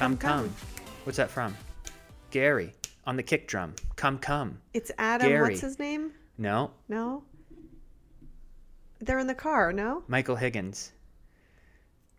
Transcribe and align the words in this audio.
Come, 0.00 0.16
come. 0.16 0.48
What's 1.04 1.18
that 1.18 1.28
from? 1.28 1.54
Gary 2.30 2.72
on 3.04 3.16
the 3.16 3.22
kick 3.22 3.46
drum. 3.46 3.74
Come, 3.96 4.16
come. 4.16 4.58
It's 4.72 4.90
Adam. 4.96 5.28
Gary. 5.28 5.50
What's 5.50 5.60
his 5.60 5.78
name? 5.78 6.12
No, 6.38 6.70
No. 6.88 7.22
They're 9.00 9.18
in 9.18 9.26
the 9.26 9.34
car. 9.34 9.74
No. 9.74 10.02
Michael 10.08 10.36
Higgins. 10.36 10.92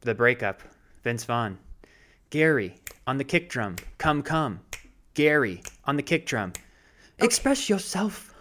The 0.02 0.14
breakup. 0.14 0.62
Vince 1.04 1.24
Vaughn. 1.24 1.58
Gary 2.30 2.76
on 3.08 3.18
the 3.18 3.24
kick 3.24 3.50
drum. 3.50 3.78
Come, 3.98 4.22
come. 4.22 4.60
Gary 5.16 5.64
on 5.86 5.96
the 5.96 6.04
kick 6.04 6.28
drum. 6.28 6.54
Express 7.18 7.68
yourself. 7.68 8.32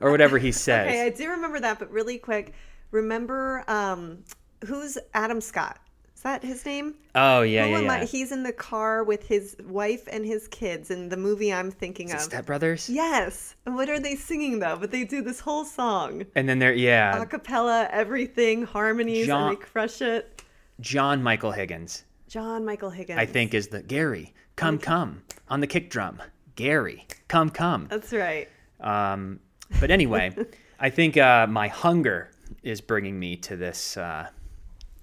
Or 0.00 0.10
whatever 0.10 0.36
he 0.36 0.52
says. 0.52 0.88
Okay, 0.88 1.00
I 1.06 1.08
do 1.08 1.30
remember 1.30 1.60
that, 1.60 1.78
but 1.78 1.90
really 1.90 2.18
quick, 2.18 2.52
remember 2.90 3.64
um, 3.68 4.18
who's 4.66 4.98
Adam 5.14 5.40
Scott? 5.40 5.78
Is 6.26 6.32
that 6.32 6.42
his 6.42 6.66
name? 6.66 6.94
oh, 7.14 7.42
yeah, 7.42 7.66
Who 7.66 7.70
yeah, 7.70 7.78
am 7.78 7.88
I- 7.90 7.98
yeah. 8.00 8.04
He's 8.04 8.32
in 8.32 8.42
the 8.42 8.52
car 8.52 9.04
with 9.04 9.22
his 9.28 9.56
wife 9.64 10.08
and 10.10 10.26
his 10.26 10.48
kids 10.48 10.90
in 10.90 11.08
the 11.08 11.16
movie 11.16 11.52
I'm 11.52 11.70
thinking 11.70 12.10
of. 12.10 12.18
Step 12.20 12.46
Brothers? 12.46 12.90
Yes. 12.90 13.54
What 13.62 13.88
are 13.88 14.00
they 14.00 14.16
singing 14.16 14.58
though? 14.58 14.76
But 14.76 14.90
they 14.90 15.04
do 15.04 15.22
this 15.22 15.38
whole 15.38 15.64
song, 15.64 16.24
And 16.34 16.48
then 16.48 16.58
they're 16.58 16.74
yeah, 16.74 17.22
a 17.22 17.26
cappella, 17.26 17.88
everything, 17.92 18.64
harmonies, 18.64 19.26
John- 19.28 19.50
and 19.50 19.56
they 19.56 19.64
crush 19.64 20.02
it. 20.02 20.42
John 20.80 21.22
Michael 21.22 21.52
Higgins. 21.52 22.02
John 22.28 22.64
Michael 22.64 22.90
Higgins. 22.90 23.20
I 23.20 23.26
think 23.26 23.54
is 23.54 23.68
the 23.68 23.82
Gary, 23.82 24.34
come, 24.56 24.78
come 24.78 25.22
on 25.48 25.60
the 25.60 25.68
kick 25.68 25.90
drum. 25.90 26.20
Gary, 26.56 27.06
come, 27.28 27.50
come. 27.50 27.86
that's 27.88 28.12
right. 28.12 28.48
Um, 28.80 29.38
but 29.78 29.92
anyway, 29.92 30.34
I 30.80 30.90
think 30.90 31.16
uh, 31.16 31.46
my 31.46 31.68
hunger 31.68 32.32
is 32.64 32.80
bringing 32.80 33.16
me 33.16 33.36
to 33.36 33.56
this. 33.56 33.96
Uh, 33.96 34.28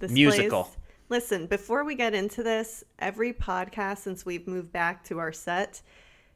This 0.02 0.12
Musical. 0.12 0.64
place- 0.66 0.78
Listen, 1.10 1.48
before 1.48 1.84
we 1.84 1.96
get 1.96 2.14
into 2.14 2.44
this, 2.44 2.84
every 3.00 3.34
podcast 3.34 4.00
since 4.00 4.26
we've 4.26 4.48
moved 4.48 4.72
back 4.72 5.04
to 5.06 5.20
our 5.20 5.32
set, 5.32 5.82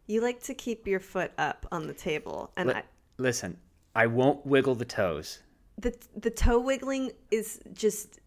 you 0.07 0.21
like 0.21 0.41
to 0.43 0.53
keep 0.53 0.87
your 0.87 0.99
foot 0.99 1.31
up 1.37 1.65
on 1.71 1.87
the 1.87 1.93
table, 1.93 2.51
and 2.57 2.69
li- 2.69 2.81
listen, 3.17 3.57
I 3.95 4.07
won't 4.07 4.45
wiggle 4.45 4.75
the 4.75 4.85
toes, 4.85 5.39
the 5.77 5.95
the 6.15 6.29
toe 6.29 6.59
wiggling 6.59 7.11
is 7.31 7.59
just 7.73 8.19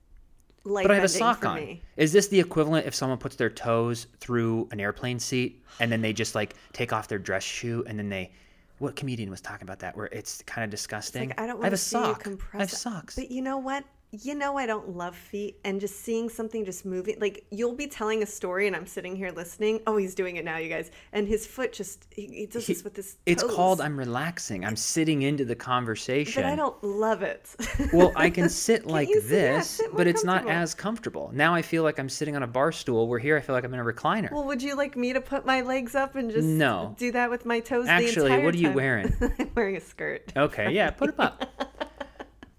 like 0.64 0.84
but 0.84 0.90
I 0.92 0.94
have 0.96 1.04
a 1.04 1.08
sock 1.08 1.44
on. 1.44 1.56
me. 1.56 1.82
Is 1.96 2.12
this 2.12 2.28
the 2.28 2.38
equivalent 2.38 2.86
if 2.86 2.94
someone 2.94 3.18
puts 3.18 3.36
their 3.36 3.50
toes 3.50 4.06
through 4.18 4.68
an 4.72 4.80
airplane 4.80 5.18
seat 5.18 5.64
and 5.80 5.90
then 5.90 6.00
they 6.02 6.12
just 6.12 6.34
like 6.34 6.54
take 6.72 6.92
off 6.92 7.08
their 7.08 7.18
dress 7.18 7.42
shoe 7.42 7.84
and 7.86 7.98
then 7.98 8.08
they. 8.08 8.32
What 8.78 8.96
comedian 8.96 9.28
was 9.30 9.42
talking 9.42 9.64
about 9.66 9.80
that? 9.80 9.94
Where 9.94 10.06
it's 10.06 10.40
kind 10.42 10.64
of 10.64 10.70
disgusting. 10.70 11.28
Like 11.28 11.40
I 11.40 11.46
don't 11.46 11.62
I 11.62 11.64
have 11.66 11.72
want 11.72 11.74
a 11.74 11.90
to 11.90 11.98
you 11.98 12.04
sock. 12.04 12.22
compress. 12.22 12.54
I 12.54 12.62
have 12.62 12.70
socks. 12.70 13.14
But 13.14 13.30
you 13.30 13.42
know 13.42 13.58
what? 13.58 13.84
You 14.12 14.34
know 14.34 14.58
I 14.58 14.66
don't 14.66 14.96
love 14.96 15.14
feet, 15.14 15.60
and 15.64 15.80
just 15.80 16.00
seeing 16.00 16.28
something 16.28 16.64
just 16.64 16.84
moving. 16.84 17.16
Like 17.20 17.44
you'll 17.50 17.76
be 17.76 17.86
telling 17.86 18.24
a 18.24 18.26
story, 18.26 18.66
and 18.66 18.74
I'm 18.74 18.86
sitting 18.86 19.14
here 19.14 19.30
listening. 19.30 19.80
Oh, 19.86 19.96
he's 19.96 20.16
doing 20.16 20.34
it 20.36 20.44
now, 20.44 20.56
you 20.56 20.68
guys. 20.68 20.90
And 21.12 21.28
his 21.28 21.46
foot 21.46 21.72
just 21.72 22.06
he, 22.10 22.26
he 22.26 22.46
does 22.46 22.66
this 22.66 22.82
with 22.82 22.96
his. 22.96 23.18
It's 23.24 23.42
toes. 23.42 23.54
called 23.54 23.80
I'm 23.80 23.96
relaxing. 23.96 24.64
I'm 24.64 24.74
sitting 24.74 25.22
into 25.22 25.44
the 25.44 25.54
conversation. 25.54 26.42
But 26.42 26.50
I 26.50 26.56
don't 26.56 26.82
love 26.82 27.22
it. 27.22 27.54
Well, 27.92 28.12
I 28.16 28.30
can 28.36 28.48
sit 28.48 28.84
like 28.84 29.06
sit- 29.08 29.22
yeah, 29.22 29.28
this, 29.28 29.68
sit 29.68 29.94
but 29.96 30.08
it's 30.08 30.24
not 30.24 30.48
as 30.48 30.74
comfortable. 30.74 31.30
Now 31.32 31.54
I 31.54 31.62
feel 31.62 31.84
like 31.84 32.00
I'm 32.00 32.08
sitting 32.08 32.34
on 32.34 32.42
a 32.42 32.48
bar 32.48 32.72
stool. 32.72 33.06
Where 33.06 33.20
here 33.20 33.36
I 33.36 33.40
feel 33.40 33.54
like 33.54 33.64
I'm 33.64 33.72
in 33.74 33.78
a 33.80 33.84
recliner. 33.84 34.32
well, 34.32 34.44
would 34.44 34.60
you 34.60 34.74
like 34.74 34.96
me 34.96 35.12
to 35.12 35.20
put 35.20 35.46
my 35.46 35.60
legs 35.60 35.94
up 35.94 36.16
and 36.16 36.32
just 36.32 36.48
No. 36.48 36.96
do 36.98 37.12
that 37.12 37.30
with 37.30 37.46
my 37.46 37.60
toes? 37.60 37.86
Actually, 37.86 38.42
what 38.42 38.54
are 38.54 38.58
you 38.58 38.66
time? 38.68 38.74
wearing? 38.74 39.16
I'm 39.38 39.50
wearing 39.54 39.76
a 39.76 39.80
skirt. 39.80 40.32
Okay, 40.36 40.72
yeah, 40.72 40.90
put 40.90 41.16
them 41.16 41.26
up. 41.26 41.86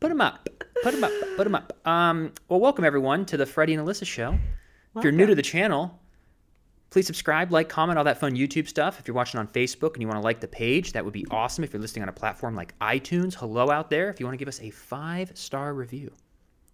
Put 0.02 0.10
them 0.10 0.20
up. 0.20 0.50
Put 0.82 0.94
them 0.94 1.04
up. 1.04 1.12
Put 1.38 1.44
them 1.44 1.54
up. 1.54 1.88
Um, 1.88 2.34
well, 2.50 2.60
welcome 2.60 2.84
everyone 2.84 3.24
to 3.28 3.38
the 3.38 3.46
Freddie 3.46 3.76
and 3.76 3.88
Alyssa 3.88 4.06
show. 4.06 4.36
If 4.96 5.04
you're 5.04 5.14
new 5.14 5.28
to 5.28 5.36
the 5.36 5.44
channel, 5.44 6.02
please 6.90 7.06
subscribe, 7.06 7.52
like, 7.52 7.70
comment, 7.70 8.00
all 8.00 8.04
that 8.06 8.20
fun 8.20 8.36
YouTube 8.36 8.68
stuff. 8.68 9.00
If 9.00 9.08
you're 9.08 9.16
watching 9.16 9.40
on 9.40 9.48
Facebook 9.48 9.94
and 9.94 10.02
you 10.02 10.08
want 10.08 10.18
to 10.18 10.24
like 10.24 10.40
the 10.40 10.48
page, 10.48 10.94
that 10.94 11.06
would 11.06 11.14
be 11.14 11.28
awesome. 11.30 11.64
If 11.64 11.72
you're 11.72 11.82
listening 11.82 12.02
on 12.02 12.10
a 12.10 12.14
platform 12.14 12.56
like 12.56 12.78
iTunes, 12.80 13.36
hello 13.36 13.70
out 13.70 13.92
there. 13.92 14.10
If 14.10 14.20
you 14.20 14.26
want 14.26 14.34
to 14.34 14.40
give 14.40 14.48
us 14.48 14.60
a 14.60 14.72
five 14.72 15.32
star 15.36 15.76
review, 15.76 16.12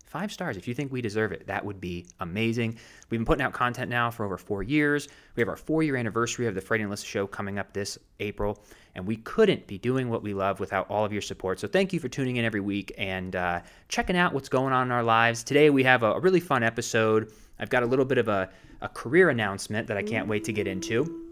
five 0.08 0.32
stars. 0.32 0.58
If 0.58 0.68
you 0.68 0.74
think 0.74 0.92
we 0.92 1.02
deserve 1.02 1.32
it, 1.34 1.46
that 1.48 1.64
would 1.64 1.82
be 1.82 2.06
amazing. 2.22 2.78
We've 3.10 3.20
been 3.20 3.26
putting 3.26 3.44
out 3.44 3.54
content 3.54 3.90
now 3.90 4.10
for 4.10 4.26
over 4.26 4.38
four 4.38 4.64
years. 4.64 5.10
We 5.36 5.42
have 5.42 5.50
our 5.50 5.58
four 5.58 5.84
year 5.84 5.98
anniversary 5.98 6.48
of 6.48 6.56
the 6.56 6.62
Freddie 6.62 6.84
and 6.84 7.00
show 7.00 7.28
coming 7.28 7.60
up 7.60 7.74
this 7.74 7.98
April, 8.20 8.64
and 8.96 9.06
we 9.06 9.18
couldn't 9.18 9.68
be 9.68 9.78
doing 9.78 10.10
what 10.10 10.24
we 10.24 10.34
love 10.34 10.60
without 10.60 10.90
all 10.90 11.04
of 11.04 11.12
your 11.12 11.22
support. 11.22 11.60
So 11.60 11.68
thank 11.68 11.92
you 11.92 12.00
for 12.00 12.08
tuning 12.08 12.38
in 12.38 12.46
every 12.46 12.62
week 12.62 12.94
and 12.98 13.36
uh, 13.36 13.62
checking 13.90 14.16
out 14.16 14.34
what's 14.34 14.50
going 14.50 14.74
on 14.74 14.88
in 14.88 14.92
our 14.92 15.04
lives. 15.04 15.44
Today 15.44 15.70
we 15.70 15.84
have 15.84 16.04
a, 16.04 16.14
a 16.14 16.20
really 16.20 16.40
fun 16.40 16.64
episode. 16.64 17.34
I've 17.60 17.70
got 17.70 17.84
a 17.84 17.86
little 17.86 18.06
bit 18.06 18.18
of 18.18 18.30
a, 18.30 18.50
a 18.82 18.90
career 18.90 19.30
announcement 19.30 19.88
that 19.88 19.98
I 19.98 20.04
can't 20.04 20.28
wait 20.28 20.46
to 20.46 20.54
get 20.54 20.68
into 20.68 21.28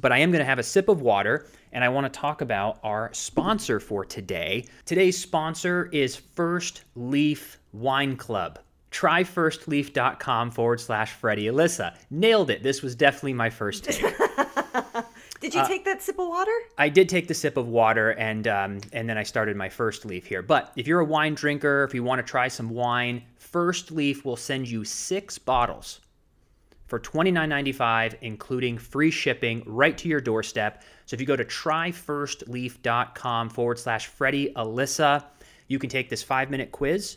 but 0.00 0.12
I 0.12 0.18
am 0.18 0.30
going 0.30 0.40
to 0.40 0.44
have 0.44 0.58
a 0.58 0.62
sip 0.62 0.88
of 0.88 1.02
water 1.02 1.46
and 1.72 1.84
I 1.84 1.88
want 1.88 2.12
to 2.12 2.20
talk 2.20 2.40
about 2.40 2.78
our 2.82 3.10
sponsor 3.12 3.80
for 3.80 4.04
today. 4.04 4.64
Today's 4.84 5.18
sponsor 5.18 5.88
is 5.92 6.16
First 6.16 6.84
Leaf 6.94 7.57
Wine 7.72 8.16
Club. 8.16 8.58
Try 8.90 9.22
firstleaf.com 9.24 10.50
forward 10.50 10.80
slash 10.80 11.12
Freddie 11.12 11.44
Alyssa. 11.46 11.94
Nailed 12.10 12.50
it. 12.50 12.62
This 12.62 12.82
was 12.82 12.94
definitely 12.94 13.32
my 13.34 13.50
first 13.50 13.84
take. 13.84 14.00
Did 15.40 15.54
Uh, 15.54 15.60
you 15.60 15.66
take 15.68 15.84
that 15.84 16.02
sip 16.02 16.18
of 16.18 16.26
water? 16.26 16.50
I 16.78 16.88
did 16.88 17.08
take 17.08 17.28
the 17.28 17.34
sip 17.34 17.56
of 17.56 17.68
water 17.68 18.10
and 18.14 18.48
um, 18.48 18.80
and 18.92 19.08
then 19.08 19.16
I 19.16 19.22
started 19.22 19.56
my 19.56 19.68
first 19.68 20.04
leaf 20.04 20.26
here. 20.26 20.42
But 20.42 20.72
if 20.74 20.88
you're 20.88 20.98
a 20.98 21.04
wine 21.04 21.34
drinker, 21.34 21.84
if 21.84 21.94
you 21.94 22.02
want 22.02 22.18
to 22.18 22.24
try 22.28 22.48
some 22.48 22.70
wine, 22.70 23.22
First 23.36 23.92
Leaf 23.92 24.24
will 24.24 24.34
send 24.36 24.68
you 24.68 24.82
six 24.84 25.38
bottles 25.38 26.00
for 26.86 26.98
$29.95, 26.98 28.16
including 28.22 28.78
free 28.78 29.12
shipping 29.12 29.62
right 29.64 29.96
to 29.98 30.08
your 30.08 30.20
doorstep. 30.20 30.82
So 31.06 31.14
if 31.14 31.20
you 31.20 31.26
go 31.26 31.36
to 31.36 31.44
tryfirstleaf.com 31.44 33.50
forward 33.50 33.78
slash 33.78 34.06
Freddie 34.06 34.52
Alyssa, 34.56 35.22
you 35.68 35.78
can 35.78 35.88
take 35.88 36.08
this 36.08 36.22
five 36.22 36.50
minute 36.50 36.72
quiz 36.72 37.16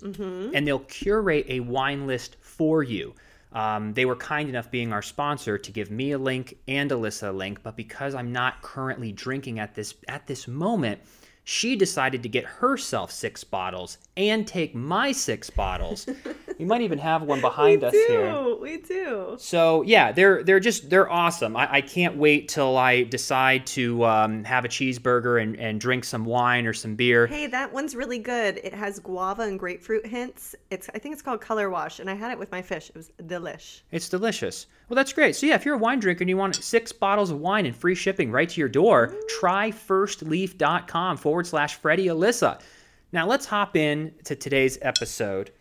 and 0.54 0.68
they'll 0.68 0.80
curate 0.80 1.46
a 1.50 1.62
wine 1.62 2.06
list 2.06 2.38
for 2.42 2.84
you. 2.84 3.16
Um, 3.54 3.94
they 3.94 4.06
were 4.06 4.16
kind 4.16 4.48
enough 4.48 4.72
being 4.72 4.94
our 4.94 5.02
sponsor 5.02 5.58
to 5.58 5.72
give 5.72 5.92
me 5.92 6.12
a 6.12 6.18
link 6.18 6.58
and 6.68 6.90
Alyssa 6.90 7.30
a 7.30 7.32
link, 7.32 7.62
but 7.64 7.76
because 7.76 8.16
I'm 8.16 8.32
not 8.32 8.62
currently 8.62 9.12
drinking 9.12 9.60
at 9.60 9.76
this 9.76 9.96
at 10.08 10.28
this 10.28 10.48
moment, 10.48 11.02
she 11.44 11.76
decided 11.76 12.24
to 12.24 12.30
get 12.30 12.46
herself 12.46 13.12
six 13.12 13.44
bottles 13.44 13.98
and 14.16 14.48
take 14.48 14.76
my 14.76 15.12
six 15.12 15.50
bottles. 15.50 16.08
we 16.62 16.68
might 16.68 16.82
even 16.82 17.00
have 17.00 17.24
one 17.24 17.42
behind 17.50 17.84
us 17.84 17.92
do. 17.92 18.06
here. 18.08 18.56
We 18.56 18.78
do. 18.78 19.36
So 19.40 19.82
yeah, 19.82 20.12
they're 20.12 20.44
they're 20.44 20.60
just 20.60 20.92
they're 20.92 21.10
awesome. 21.10 21.58
I, 21.58 21.74
I 21.74 21.82
can't 21.82 22.18
wait 22.18 22.50
till 22.50 22.78
I 22.78 23.02
decide 23.02 23.66
to 23.68 24.06
um, 24.06 24.44
have 24.44 24.64
a 24.64 24.68
cheeseburger 24.68 25.42
and, 25.42 25.56
and 25.60 25.82
drink 25.82 26.04
some 26.04 26.24
wine 26.24 26.68
or 26.68 26.74
some 26.74 26.96
beer. 26.96 27.26
Hey, 27.26 27.48
that 27.48 27.74
one's 27.74 27.96
really 27.96 28.20
good. 28.20 28.60
It 28.64 28.76
has 28.76 29.00
guava 29.00 29.42
and 29.42 29.58
grapefruit 29.58 30.06
hints. 30.06 30.56
It's 30.70 30.88
I 30.94 31.00
think 31.00 31.14
it's 31.14 31.24
called 31.24 31.42
Color 31.42 31.72
Wash, 31.72 32.00
and 32.00 32.10
I 32.10 32.14
had 32.14 32.32
it 32.32 32.38
with 32.38 32.52
my 32.52 32.62
fish. 32.62 32.90
It 32.90 32.96
was 32.96 33.12
delish. 33.24 33.82
It's 33.92 34.08
delicious. 34.08 34.68
Well, 34.88 34.96
that's 34.96 35.14
great. 35.14 35.36
So 35.36 35.48
yeah, 35.48 35.56
if 35.56 35.66
you're 35.66 35.76
a 35.76 35.80
wine 35.80 36.00
drinker 36.00 36.22
and 36.22 36.30
you 36.30 36.38
want 36.38 36.56
six 36.56 36.92
bottles 36.92 37.32
of 37.32 37.40
wine 37.40 37.66
and 37.66 37.76
free 37.76 37.96
shipping 37.96 38.32
right 38.32 38.50
to 38.50 38.60
your 38.60 38.70
door, 38.70 39.16
try 39.40 39.72
firstleaf.com 39.72 41.18
forward 41.18 41.48
slash 41.48 41.76
Freddie 41.76 42.08
Alyssa. 42.08 42.62
Now 43.12 43.26
let's 43.26 43.48
hop 43.48 43.76
in 43.76 44.14
to 44.26 44.36
today's 44.36 44.78
episode. 44.82 45.52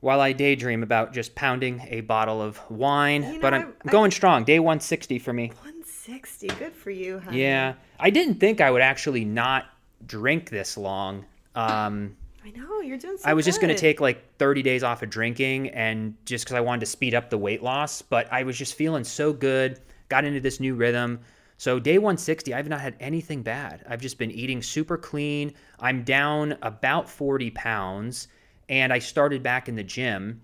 While 0.00 0.20
I 0.20 0.32
daydream 0.32 0.82
about 0.82 1.12
just 1.14 1.34
pounding 1.34 1.80
a 1.88 2.02
bottle 2.02 2.40
of 2.42 2.60
wine, 2.70 3.22
You 3.22 3.32
know, 3.34 3.40
but 3.40 3.54
I'm 3.54 3.62
I- 3.84 3.88
I- 3.88 3.90
going 3.90 4.10
strong. 4.10 4.44
Day 4.44 4.58
160 4.58 5.18
for 5.18 5.32
me. 5.32 5.48
160. 5.62 6.48
Good 6.48 6.72
for 6.74 6.90
you, 6.90 7.18
honey. 7.18 7.42
Yeah, 7.42 7.74
I 7.98 8.10
didn't 8.10 8.34
think 8.36 8.60
I 8.60 8.70
would 8.70 8.82
actually 8.82 9.24
not 9.24 9.64
drink 10.06 10.50
this 10.50 10.76
long. 10.76 11.24
Um, 11.54 12.16
I 12.44 12.50
know 12.50 12.80
you're 12.80 12.98
doing. 12.98 13.16
So 13.18 13.28
I 13.28 13.32
was 13.34 13.44
just 13.44 13.60
going 13.60 13.74
to 13.74 13.80
take 13.80 14.00
like 14.00 14.22
30 14.38 14.62
days 14.62 14.82
off 14.84 15.02
of 15.02 15.10
drinking 15.10 15.70
and 15.70 16.14
just 16.26 16.44
because 16.44 16.54
I 16.56 16.60
wanted 16.60 16.80
to 16.80 16.86
speed 16.86 17.14
up 17.14 17.30
the 17.30 17.38
weight 17.38 17.62
loss, 17.62 18.02
but 18.02 18.30
I 18.32 18.42
was 18.44 18.56
just 18.56 18.74
feeling 18.74 19.02
so 19.02 19.32
good, 19.32 19.80
got 20.08 20.24
into 20.24 20.40
this 20.40 20.60
new 20.60 20.74
rhythm. 20.74 21.20
So, 21.58 21.80
day 21.80 21.96
160, 21.96 22.52
I've 22.52 22.68
not 22.68 22.82
had 22.82 22.94
anything 23.00 23.42
bad. 23.42 23.82
I've 23.88 24.02
just 24.02 24.18
been 24.18 24.30
eating 24.30 24.62
super 24.62 24.98
clean. 24.98 25.54
I'm 25.80 26.04
down 26.04 26.56
about 26.60 27.08
40 27.08 27.50
pounds 27.52 28.28
and 28.68 28.92
I 28.92 28.98
started 28.98 29.42
back 29.42 29.68
in 29.68 29.76
the 29.76 29.84
gym. 29.84 30.42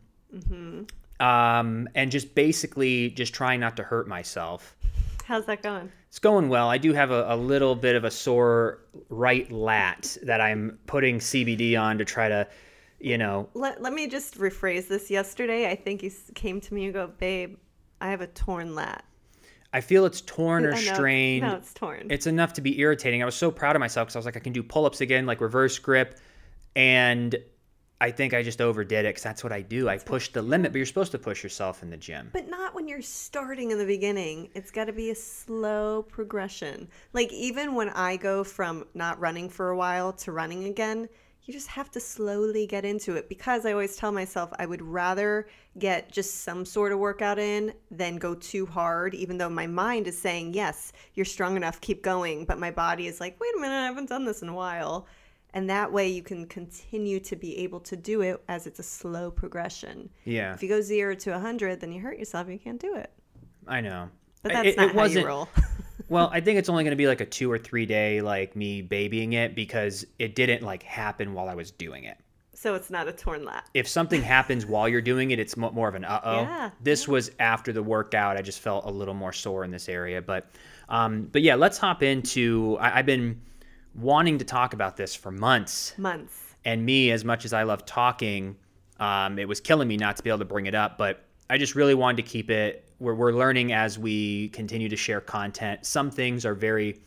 Um, 1.21 1.89
and 1.95 2.11
just 2.11 2.35
basically 2.35 3.11
just 3.11 3.35
trying 3.35 3.61
not 3.61 3.77
to 3.77 3.83
hurt 3.83 4.09
myself. 4.09 4.75
How's 5.25 5.47
that 5.47 5.63
going? 5.63 5.91
It's 6.09 6.19
going 6.19 6.49
well. 6.49 6.69
I 6.69 6.79
do 6.79 6.93
have 6.93 7.11
a, 7.11 7.27
a 7.29 7.37
little 7.37 7.75
bit 7.75 7.95
of 7.97 8.05
a 8.05 8.11
sore 8.11 8.81
right 9.09 9.51
lat 9.51 10.17
that 10.25 10.41
I'm 10.41 10.79
putting 10.87 11.19
CBD 11.19 11.81
on 11.81 11.99
to 11.99 12.05
try 12.05 12.29
to, 12.29 12.47
you 12.99 13.17
know, 13.17 13.49
Let, 13.55 13.81
let 13.81 13.93
me 13.93 14.09
just 14.09 14.39
rephrase 14.39 14.89
this. 14.89 15.11
Yesterday, 15.11 15.71
I 15.71 15.75
think 15.77 16.03
you 16.03 16.11
came 16.35 16.61
to 16.61 16.75
me 16.75 16.85
and 16.87 16.95
go, 16.95 17.07
babe, 17.19 17.57
I 18.01 18.11
have 18.11 18.21
a 18.21 18.27
torn 18.27 18.75
lat. 18.75 19.05
I 19.73 19.81
feel 19.81 20.05
it's 20.05 20.21
torn 20.21 20.67
or 20.67 20.77
strained. 20.77 21.47
No, 21.47 21.55
it's 21.55 21.73
torn. 21.73 22.09
It's 22.11 22.27
enough 22.27 22.53
to 22.55 22.61
be 22.61 22.79
irritating. 22.79 23.23
I 23.23 23.25
was 23.25 23.35
so 23.35 23.51
proud 23.51 23.75
of 23.75 23.81
myself 23.81 24.07
because 24.07 24.17
I 24.17 24.19
was 24.19 24.27
like, 24.27 24.37
I 24.37 24.41
can 24.41 24.53
do 24.53 24.63
pull 24.63 24.85
ups 24.85 25.01
again, 25.01 25.25
like 25.25 25.41
reverse 25.41 25.79
grip. 25.79 26.19
And 26.77 27.35
I 28.03 28.11
think 28.11 28.35
I 28.35 28.43
just 28.43 28.61
overdid 28.61 29.05
it 29.05 29.11
because 29.11 29.23
that's 29.23 29.45
what 29.45 29.53
I 29.53 29.61
do. 29.61 29.89
I 29.89 29.97
push 29.97 30.31
the 30.31 30.43
limit, 30.43 30.73
but 30.73 30.79
you're 30.79 30.87
supposed 30.87 31.13
to 31.13 31.21
push 31.21 31.45
yourself 31.45 31.85
in 31.85 31.91
the 31.91 31.97
gym. 31.97 32.31
But 32.33 32.49
not 32.49 32.75
when 32.75 32.89
you're 32.89 33.01
starting 33.01 33.71
in 33.71 33.79
the 33.79 33.87
beginning. 33.87 34.51
It's 34.57 34.73
got 34.73 34.87
to 34.87 34.93
be 34.93 35.11
a 35.11 35.15
slow 35.15 36.03
progression. 36.03 36.89
Like, 37.13 37.33
even 37.33 37.77
when 37.77 37.91
I 37.91 38.17
go 38.17 38.43
from 38.43 38.87
not 38.95 39.21
running 39.21 39.49
for 39.49 39.69
a 39.69 39.77
while 39.77 40.13
to 40.15 40.33
running 40.33 40.65
again, 40.65 41.09
you 41.45 41.55
just 41.55 41.69
have 41.69 41.93
to 41.93 42.01
slowly 42.01 42.67
get 42.67 42.85
into 42.85 43.15
it 43.15 43.29
because 43.29 43.65
I 43.65 43.71
always 43.71 43.95
tell 43.95 44.11
myself 44.11 44.51
I 44.59 44.67
would 44.67 44.83
rather 44.83 45.47
get 45.79 46.11
just 46.11 46.43
some 46.43 46.65
sort 46.65 46.91
of 46.91 46.99
workout 46.99 47.39
in 47.39 47.73
than 47.93 48.17
go 48.17 48.35
too 48.35 48.67
hard, 48.67 49.15
even 49.15 49.39
though 49.39 49.49
my 49.49 49.69
mind 49.69 50.09
is 50.09 50.19
saying, 50.19 50.55
yes, 50.55 50.93
you're 51.15 51.25
strong 51.25 51.57
enough, 51.57 51.81
keep 51.81 52.03
going. 52.03 52.47
But 52.47 52.59
my 52.59 52.73
body 52.73 53.07
is 53.07 53.21
like, 53.21 53.41
wait 53.41 53.55
a 53.57 53.61
minute, 53.61 53.77
I 53.77 53.87
haven't 53.87 54.09
done 54.09 54.25
this 54.25 54.43
in 54.43 54.49
a 54.49 54.55
while. 54.55 55.07
And 55.55 55.69
that 55.69 55.93
way 55.93 56.09
you 56.09 56.23
can 56.23 56.47
continue 56.47 57.21
to 57.21 57.37
be 57.37 57.59
able 57.59 57.81
to 57.81 57.97
do 57.97 58.23
it 58.23 58.43
as 58.49 58.67
it's 58.67 58.79
a 58.79 58.83
slow 58.83 59.31
progression. 59.31 60.09
Yeah. 60.25 60.55
If 60.55 60.63
you 60.63 60.69
go 60.69 60.81
zero 60.81 61.15
to 61.15 61.31
100, 61.33 61.81
then 61.81 61.93
you 61.93 62.01
hurt 62.01 62.19
yourself. 62.19 62.49
You 62.49 62.59
can't 62.59 62.81
do 62.81 62.95
it. 62.97 63.11
I 63.69 63.81
know. 63.83 64.09
But 64.43 64.53
that's 64.53 64.69
it, 64.69 64.77
not 64.77 64.87
it 64.87 64.93
how 64.93 64.99
wasn't. 64.99 65.21
you 65.23 65.29
roll. 65.29 65.49
well, 66.09 66.31
I 66.33 66.41
think 66.41 66.59
it's 66.59 66.69
only 66.69 66.85
going 66.85 66.93
to 66.93 66.97
be 66.97 67.07
like 67.07 67.21
a 67.21 67.27
two 67.27 67.51
or 67.53 67.59
three 67.59 67.87
day, 67.87 68.21
like 68.23 68.57
me 68.57 68.81
babying 68.83 69.35
it 69.35 69.55
because 69.55 70.05
it 70.19 70.35
didn't 70.35 70.63
like 70.63 70.83
happen 70.83 71.35
while 71.35 71.49
I 71.49 71.55
was 71.55 71.71
doing 71.71 72.05
it. 72.05 72.17
so 72.55 72.75
it's 72.75 72.91
not 72.91 73.07
a 73.07 73.13
torn 73.13 73.45
lat. 73.45 73.69
If 73.75 73.87
something 73.87 74.23
happens 74.23 74.65
while 74.67 74.89
you're 74.89 75.01
doing 75.03 75.33
it, 75.33 75.39
it's 75.39 75.57
more 75.57 75.89
of 75.89 75.95
an 75.95 76.05
uh 76.05 76.21
oh. 76.25 76.41
Yeah, 76.43 76.71
This 76.81 77.07
was 77.07 77.31
after 77.39 77.73
the 77.73 77.83
workout. 77.83 78.37
I 78.37 78.43
just 78.43 78.61
felt 78.61 78.85
a 78.87 78.91
little 78.91 79.15
more 79.15 79.33
sore 79.33 79.65
in 79.65 79.71
this 79.71 79.89
area, 79.89 80.23
but, 80.23 80.51
um, 80.89 81.29
but 81.31 81.43
yeah, 81.43 81.57
let's 81.57 81.77
hop 81.79 82.03
into. 82.03 82.79
I, 82.81 82.99
I've 82.99 83.07
been 83.07 83.41
wanting 83.95 84.39
to 84.39 84.45
talk 84.45 84.75
about 84.75 84.97
this 84.97 85.15
for 85.15 85.31
months, 85.31 85.95
Months. 85.99 86.39
and 86.65 86.85
me, 86.85 87.11
as 87.11 87.25
much 87.25 87.45
as 87.45 87.53
I 87.53 87.63
love 87.65 87.85
talking, 87.85 88.57
um, 89.01 89.39
it 89.39 89.49
was 89.49 89.61
killing 89.61 89.89
me 89.89 89.97
not 89.97 90.17
to 90.17 90.23
be 90.23 90.31
able 90.31 90.39
to 90.41 90.45
bring 90.45 90.67
it 90.67 90.75
up. 90.75 90.99
But 90.99 91.25
I 91.51 91.59
just 91.59 91.75
really 91.75 91.95
wanted 91.95 92.25
to 92.25 92.31
keep 92.31 92.51
it. 92.51 92.89
We're, 92.99 93.15
we're 93.15 93.33
learning 93.33 93.73
as 93.73 93.99
we 93.99 94.49
continue 94.51 94.89
to 94.89 94.97
share 94.97 95.21
content. 95.21 95.85
Some 95.85 96.11
things 96.11 96.47
are 96.47 96.55
very 96.55 97.01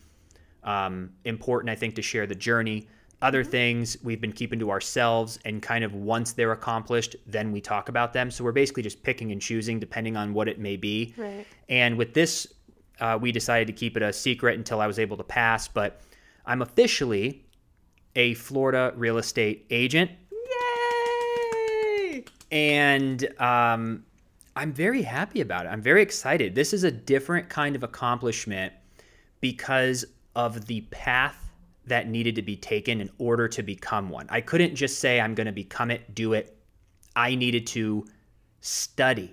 um, 0.62 1.10
important, 1.24 1.70
I 1.70 1.74
think, 1.74 1.94
to 1.96 2.02
share 2.02 2.26
the 2.26 2.34
journey. 2.34 2.88
Other 3.22 3.42
things 3.42 3.96
we've 4.02 4.20
been 4.20 4.32
keeping 4.32 4.58
to 4.58 4.70
ourselves, 4.70 5.38
and 5.46 5.62
kind 5.62 5.82
of 5.84 5.94
once 5.94 6.32
they're 6.32 6.52
accomplished, 6.52 7.16
then 7.26 7.50
we 7.50 7.62
talk 7.62 7.88
about 7.88 8.12
them. 8.12 8.30
So 8.30 8.44
we're 8.44 8.52
basically 8.52 8.82
just 8.82 9.02
picking 9.02 9.32
and 9.32 9.40
choosing 9.40 9.80
depending 9.80 10.18
on 10.18 10.34
what 10.34 10.48
it 10.48 10.58
may 10.58 10.76
be. 10.76 11.14
Right. 11.16 11.46
And 11.70 11.96
with 11.96 12.12
this, 12.12 12.46
uh, 13.00 13.18
we 13.20 13.32
decided 13.32 13.66
to 13.68 13.72
keep 13.72 13.96
it 13.96 14.02
a 14.02 14.12
secret 14.12 14.58
until 14.58 14.80
I 14.82 14.86
was 14.86 14.98
able 14.98 15.16
to 15.16 15.24
pass. 15.24 15.66
But 15.66 16.02
I'm 16.46 16.62
officially 16.62 17.44
a 18.14 18.34
Florida 18.34 18.92
real 18.96 19.18
estate 19.18 19.66
agent, 19.70 20.10
Yay! 22.02 22.24
and 22.50 23.28
um, 23.40 24.04
I'm 24.54 24.72
very 24.72 25.02
happy 25.02 25.40
about 25.40 25.66
it. 25.66 25.68
I'm 25.68 25.82
very 25.82 26.02
excited. 26.02 26.54
This 26.54 26.72
is 26.72 26.84
a 26.84 26.90
different 26.90 27.48
kind 27.48 27.76
of 27.76 27.82
accomplishment 27.82 28.72
because 29.40 30.04
of 30.34 30.66
the 30.66 30.82
path 30.90 31.52
that 31.86 32.08
needed 32.08 32.34
to 32.34 32.42
be 32.42 32.56
taken 32.56 33.00
in 33.00 33.10
order 33.18 33.48
to 33.48 33.62
become 33.62 34.08
one. 34.08 34.26
I 34.28 34.40
couldn't 34.40 34.74
just 34.74 34.98
say, 34.98 35.20
I'm 35.20 35.34
going 35.34 35.46
to 35.46 35.52
become 35.52 35.90
it, 35.90 36.14
do 36.14 36.32
it. 36.32 36.56
I 37.14 37.34
needed 37.34 37.66
to 37.68 38.06
study 38.60 39.32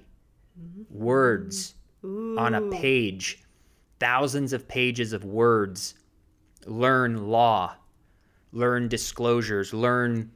words 0.89 1.73
on 2.03 2.53
a 2.53 2.61
page, 2.69 3.43
thousands 3.99 4.53
of 4.53 4.67
pages 4.67 5.13
of 5.13 5.23
words, 5.23 5.95
learn 6.65 7.27
law, 7.27 7.75
learn 8.51 8.87
disclosures, 8.87 9.73
learn 9.73 10.31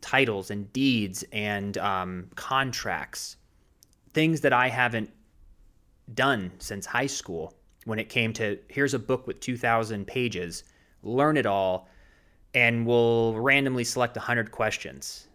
titles 0.00 0.50
and 0.50 0.72
deeds 0.72 1.24
and 1.32 1.78
um, 1.78 2.28
contracts, 2.34 3.36
things 4.12 4.40
that 4.42 4.52
I 4.52 4.68
haven't 4.68 5.10
done 6.14 6.52
since 6.58 6.86
high 6.86 7.06
school. 7.06 7.54
When 7.84 7.98
it 7.98 8.08
came 8.08 8.32
to 8.34 8.58
here's 8.68 8.94
a 8.94 8.98
book 8.98 9.26
with 9.26 9.40
2,000 9.40 10.06
pages, 10.06 10.64
learn 11.02 11.36
it 11.36 11.46
all, 11.46 11.88
and 12.54 12.86
we'll 12.86 13.34
randomly 13.34 13.84
select 13.84 14.16
100 14.16 14.50
questions. 14.52 15.26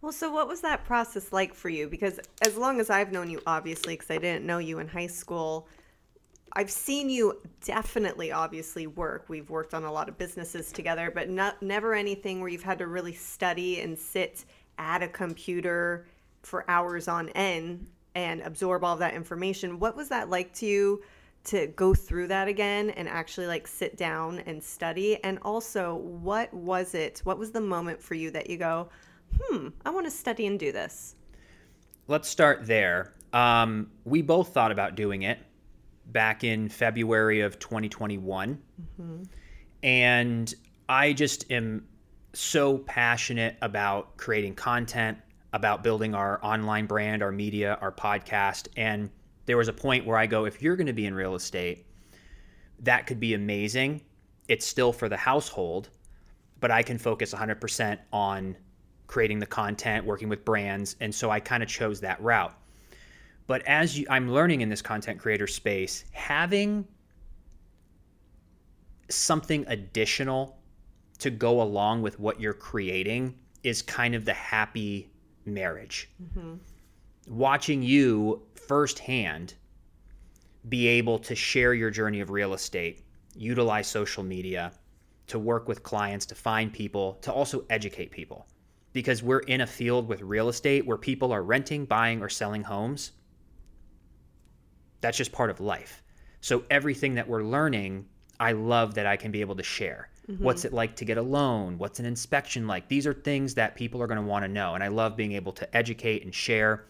Well, 0.00 0.10
so 0.10 0.32
what 0.32 0.48
was 0.48 0.60
that 0.62 0.84
process 0.84 1.32
like 1.32 1.54
for 1.54 1.68
you? 1.68 1.88
Because 1.88 2.18
as 2.44 2.56
long 2.56 2.80
as 2.80 2.90
I've 2.90 3.12
known 3.12 3.30
you, 3.30 3.40
obviously, 3.46 3.94
because 3.94 4.10
I 4.10 4.18
didn't 4.18 4.44
know 4.44 4.58
you 4.58 4.80
in 4.80 4.88
high 4.88 5.06
school, 5.06 5.68
I've 6.54 6.70
seen 6.70 7.08
you 7.08 7.40
definitely, 7.64 8.30
obviously, 8.30 8.86
work. 8.86 9.24
We've 9.28 9.48
worked 9.48 9.72
on 9.72 9.84
a 9.84 9.92
lot 9.92 10.08
of 10.10 10.18
businesses 10.18 10.70
together, 10.70 11.10
but 11.10 11.30
not 11.30 11.62
never 11.62 11.94
anything 11.94 12.40
where 12.40 12.50
you've 12.50 12.62
had 12.62 12.78
to 12.78 12.86
really 12.86 13.14
study 13.14 13.80
and 13.80 13.98
sit 13.98 14.44
at 14.76 15.02
a 15.02 15.08
computer 15.08 16.06
for 16.42 16.68
hours 16.68 17.08
on 17.08 17.30
end 17.30 17.86
and 18.14 18.42
absorb 18.42 18.84
all 18.84 18.96
that 18.96 19.14
information. 19.14 19.78
What 19.78 19.96
was 19.96 20.10
that 20.10 20.28
like 20.28 20.52
to 20.54 20.66
you 20.66 21.02
to 21.44 21.68
go 21.68 21.94
through 21.94 22.28
that 22.28 22.48
again 22.48 22.90
and 22.90 23.08
actually 23.08 23.46
like 23.46 23.66
sit 23.66 23.96
down 23.96 24.40
and 24.40 24.62
study? 24.62 25.22
And 25.24 25.38
also, 25.42 25.94
what 25.94 26.52
was 26.52 26.94
it? 26.94 27.22
What 27.24 27.38
was 27.38 27.50
the 27.52 27.62
moment 27.62 28.02
for 28.02 28.14
you 28.14 28.30
that 28.32 28.50
you 28.50 28.58
go, 28.58 28.90
hmm, 29.40 29.68
I 29.86 29.90
want 29.90 30.04
to 30.04 30.10
study 30.10 30.46
and 30.46 30.58
do 30.58 30.70
this? 30.70 31.14
Let's 32.08 32.28
start 32.28 32.66
there. 32.66 33.14
Um, 33.32 33.90
we 34.04 34.20
both 34.20 34.52
thought 34.52 34.70
about 34.70 34.96
doing 34.96 35.22
it 35.22 35.38
back 36.12 36.44
in 36.44 36.68
February 36.68 37.40
of 37.40 37.58
2021. 37.58 38.60
Mm-hmm. 39.00 39.22
And 39.82 40.54
I 40.88 41.12
just 41.12 41.50
am 41.50 41.86
so 42.34 42.78
passionate 42.78 43.56
about 43.62 44.16
creating 44.16 44.54
content, 44.54 45.18
about 45.52 45.82
building 45.82 46.14
our 46.14 46.42
online 46.44 46.86
brand, 46.86 47.22
our 47.22 47.32
media, 47.32 47.78
our 47.80 47.92
podcast. 47.92 48.68
And 48.76 49.10
there 49.46 49.56
was 49.56 49.68
a 49.68 49.72
point 49.72 50.06
where 50.06 50.16
I 50.16 50.26
go, 50.26 50.44
if 50.44 50.62
you're 50.62 50.76
going 50.76 50.86
to 50.86 50.92
be 50.92 51.06
in 51.06 51.14
real 51.14 51.34
estate, 51.34 51.86
that 52.80 53.06
could 53.06 53.20
be 53.20 53.34
amazing. 53.34 54.02
It's 54.48 54.66
still 54.66 54.92
for 54.92 55.08
the 55.08 55.16
household, 55.16 55.90
but 56.60 56.70
I 56.70 56.82
can 56.82 56.98
focus 56.98 57.34
100% 57.34 57.98
on 58.12 58.56
creating 59.06 59.38
the 59.38 59.46
content, 59.46 60.06
working 60.06 60.28
with 60.28 60.44
brands. 60.44 60.96
And 61.00 61.14
so 61.14 61.30
I 61.30 61.40
kind 61.40 61.62
of 61.62 61.68
chose 61.68 62.00
that 62.00 62.20
route. 62.22 62.56
But 63.46 63.62
as 63.66 63.98
you, 63.98 64.06
I'm 64.08 64.30
learning 64.30 64.60
in 64.60 64.68
this 64.68 64.82
content 64.82 65.20
creator 65.20 65.46
space, 65.46 66.04
having 66.12 66.86
something 69.08 69.64
additional 69.68 70.58
to 71.18 71.30
go 71.30 71.62
along 71.62 72.02
with 72.02 72.18
what 72.18 72.40
you're 72.40 72.54
creating 72.54 73.34
is 73.62 73.82
kind 73.82 74.14
of 74.14 74.24
the 74.24 74.32
happy 74.32 75.10
marriage. 75.44 76.10
Mm-hmm. 76.22 76.54
Watching 77.28 77.82
you 77.82 78.42
firsthand 78.54 79.54
be 80.68 80.86
able 80.86 81.18
to 81.18 81.34
share 81.34 81.74
your 81.74 81.90
journey 81.90 82.20
of 82.20 82.30
real 82.30 82.54
estate, 82.54 83.04
utilize 83.34 83.86
social 83.86 84.22
media 84.22 84.72
to 85.26 85.38
work 85.38 85.68
with 85.68 85.82
clients, 85.82 86.26
to 86.26 86.34
find 86.34 86.72
people, 86.72 87.14
to 87.22 87.32
also 87.32 87.64
educate 87.70 88.10
people. 88.10 88.46
Because 88.92 89.22
we're 89.22 89.40
in 89.40 89.62
a 89.62 89.66
field 89.66 90.08
with 90.08 90.20
real 90.20 90.48
estate 90.48 90.86
where 90.86 90.98
people 90.98 91.32
are 91.32 91.42
renting, 91.42 91.84
buying, 91.84 92.20
or 92.20 92.28
selling 92.28 92.62
homes. 92.62 93.12
That's 95.02 95.18
just 95.18 95.32
part 95.32 95.50
of 95.50 95.60
life. 95.60 96.02
So 96.40 96.64
everything 96.70 97.14
that 97.14 97.28
we're 97.28 97.42
learning, 97.42 98.06
I 98.40 98.52
love 98.52 98.94
that 98.94 99.06
I 99.06 99.16
can 99.16 99.30
be 99.30 99.42
able 99.42 99.56
to 99.56 99.62
share. 99.62 100.08
Mm-hmm. 100.28 100.42
What's 100.42 100.64
it 100.64 100.72
like 100.72 100.96
to 100.96 101.04
get 101.04 101.18
a 101.18 101.22
loan? 101.22 101.78
What's 101.78 102.00
an 102.00 102.06
inspection 102.06 102.66
like? 102.66 102.88
These 102.88 103.06
are 103.06 103.12
things 103.12 103.54
that 103.54 103.74
people 103.74 104.00
are 104.02 104.06
going 104.06 104.20
to 104.20 104.26
want 104.26 104.44
to 104.44 104.48
know. 104.48 104.74
And 104.74 104.82
I 104.82 104.88
love 104.88 105.16
being 105.16 105.32
able 105.32 105.52
to 105.52 105.76
educate 105.76 106.24
and 106.24 106.34
share. 106.34 106.86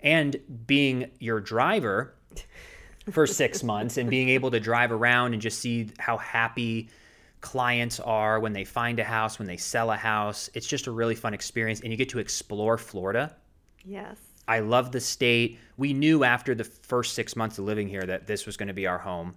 And 0.00 0.36
being 0.66 1.10
your 1.18 1.40
driver 1.40 2.14
for 3.10 3.26
six 3.26 3.62
months 3.62 3.96
and 3.96 4.08
being 4.08 4.28
able 4.28 4.50
to 4.50 4.60
drive 4.60 4.92
around 4.92 5.32
and 5.32 5.40
just 5.40 5.60
see 5.60 5.90
how 5.98 6.18
happy 6.18 6.90
clients 7.40 8.00
are 8.00 8.40
when 8.40 8.52
they 8.52 8.64
find 8.64 8.98
a 8.98 9.04
house, 9.04 9.38
when 9.38 9.46
they 9.46 9.56
sell 9.56 9.90
a 9.90 9.96
house. 9.96 10.48
It's 10.54 10.66
just 10.66 10.86
a 10.86 10.90
really 10.90 11.14
fun 11.14 11.34
experience. 11.34 11.80
And 11.80 11.90
you 11.90 11.96
get 11.96 12.10
to 12.10 12.18
explore 12.18 12.78
Florida. 12.78 13.34
Yes. 13.84 14.16
I 14.46 14.60
love 14.60 14.92
the 14.92 15.00
state. 15.00 15.58
We 15.76 15.92
knew 15.92 16.24
after 16.24 16.54
the 16.54 16.64
first 16.64 17.14
six 17.14 17.34
months 17.36 17.58
of 17.58 17.64
living 17.64 17.88
here 17.88 18.02
that 18.02 18.26
this 18.26 18.46
was 18.46 18.56
going 18.56 18.68
to 18.68 18.74
be 18.74 18.86
our 18.86 18.98
home. 18.98 19.34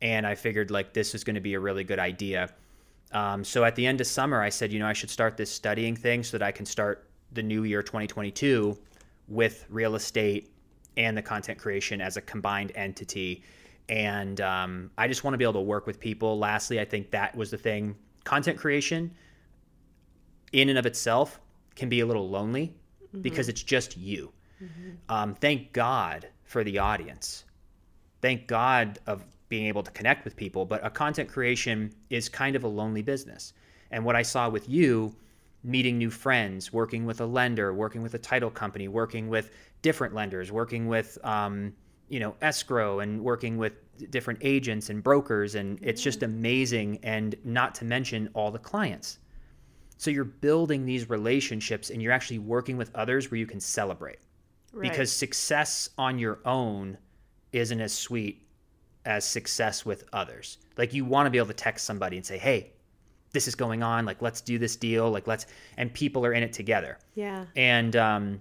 And 0.00 0.26
I 0.26 0.34
figured 0.34 0.70
like 0.70 0.92
this 0.92 1.14
is 1.14 1.24
going 1.24 1.34
to 1.34 1.40
be 1.40 1.54
a 1.54 1.60
really 1.60 1.84
good 1.84 1.98
idea. 1.98 2.50
Um, 3.12 3.44
so 3.44 3.64
at 3.64 3.76
the 3.76 3.86
end 3.86 4.00
of 4.00 4.06
summer, 4.06 4.40
I 4.40 4.48
said, 4.48 4.72
you 4.72 4.78
know, 4.78 4.86
I 4.86 4.92
should 4.92 5.10
start 5.10 5.36
this 5.36 5.50
studying 5.50 5.94
thing 5.94 6.22
so 6.22 6.38
that 6.38 6.44
I 6.44 6.50
can 6.50 6.66
start 6.66 7.08
the 7.32 7.42
new 7.42 7.64
year 7.64 7.82
2022 7.82 8.76
with 9.28 9.66
real 9.68 9.94
estate 9.94 10.50
and 10.96 11.16
the 11.16 11.22
content 11.22 11.58
creation 11.58 12.00
as 12.00 12.16
a 12.16 12.20
combined 12.20 12.72
entity. 12.74 13.42
And 13.88 14.40
um, 14.40 14.90
I 14.96 15.08
just 15.08 15.24
want 15.24 15.34
to 15.34 15.38
be 15.38 15.44
able 15.44 15.54
to 15.54 15.60
work 15.60 15.86
with 15.86 16.00
people. 16.00 16.38
Lastly, 16.38 16.80
I 16.80 16.84
think 16.84 17.10
that 17.10 17.36
was 17.36 17.50
the 17.50 17.58
thing. 17.58 17.96
Content 18.24 18.58
creation, 18.58 19.12
in 20.52 20.68
and 20.68 20.78
of 20.78 20.86
itself, 20.86 21.40
can 21.74 21.88
be 21.88 22.00
a 22.00 22.06
little 22.06 22.28
lonely 22.28 22.74
because 23.20 23.48
it's 23.48 23.62
just 23.62 23.96
you. 23.96 24.32
Um, 25.08 25.34
thank 25.34 25.72
God 25.72 26.28
for 26.44 26.64
the 26.64 26.78
audience. 26.78 27.44
Thank 28.20 28.46
God 28.46 28.98
of 29.06 29.24
being 29.48 29.66
able 29.66 29.82
to 29.82 29.90
connect 29.90 30.24
with 30.24 30.36
people. 30.36 30.64
But 30.64 30.84
a 30.84 30.90
content 30.90 31.28
creation 31.28 31.92
is 32.10 32.28
kind 32.28 32.56
of 32.56 32.64
a 32.64 32.68
lonely 32.68 33.02
business. 33.02 33.52
And 33.90 34.04
what 34.04 34.16
I 34.16 34.22
saw 34.22 34.48
with 34.48 34.68
you 34.68 35.14
meeting 35.64 35.98
new 35.98 36.10
friends, 36.10 36.72
working 36.72 37.04
with 37.06 37.20
a 37.20 37.26
lender, 37.26 37.72
working 37.74 38.02
with 38.02 38.14
a 38.14 38.18
title 38.18 38.50
company, 38.50 38.88
working 38.88 39.28
with 39.28 39.50
different 39.82 40.14
lenders, 40.14 40.50
working 40.50 40.86
with 40.88 41.18
um, 41.24 41.72
you 42.08 42.20
know 42.20 42.34
escrow, 42.40 43.00
and 43.00 43.22
working 43.22 43.58
with 43.58 43.74
different 44.10 44.38
agents 44.42 44.90
and 44.90 45.02
brokers, 45.02 45.54
and 45.54 45.78
it's 45.82 46.02
just 46.02 46.22
amazing. 46.22 46.98
And 47.02 47.34
not 47.44 47.74
to 47.76 47.84
mention 47.84 48.28
all 48.34 48.50
the 48.50 48.58
clients. 48.58 49.18
So 50.02 50.10
you're 50.10 50.24
building 50.24 50.84
these 50.84 51.08
relationships, 51.08 51.90
and 51.90 52.02
you're 52.02 52.10
actually 52.10 52.40
working 52.40 52.76
with 52.76 52.90
others 52.96 53.30
where 53.30 53.38
you 53.38 53.46
can 53.46 53.60
celebrate 53.60 54.18
Right. 54.72 54.90
because 54.90 55.12
success 55.12 55.90
on 55.96 56.18
your 56.18 56.40
own 56.44 56.98
isn't 57.52 57.80
as 57.80 57.92
sweet 57.92 58.44
as 59.04 59.24
success 59.24 59.86
with 59.86 60.02
others. 60.12 60.58
Like 60.76 60.92
you 60.92 61.04
want 61.04 61.26
to 61.26 61.30
be 61.30 61.38
able 61.38 61.46
to 61.48 61.54
text 61.54 61.84
somebody 61.86 62.16
and 62.16 62.26
say, 62.26 62.36
"Hey, 62.36 62.72
this 63.32 63.46
is 63.46 63.54
going 63.54 63.84
on. 63.84 64.04
Like 64.04 64.20
let's 64.20 64.40
do 64.40 64.58
this 64.58 64.74
deal. 64.74 65.08
Like 65.08 65.28
let's," 65.28 65.46
and 65.76 65.94
people 65.94 66.26
are 66.26 66.32
in 66.32 66.42
it 66.42 66.52
together. 66.52 66.98
yeah. 67.14 67.44
And 67.54 67.94
um, 67.94 68.40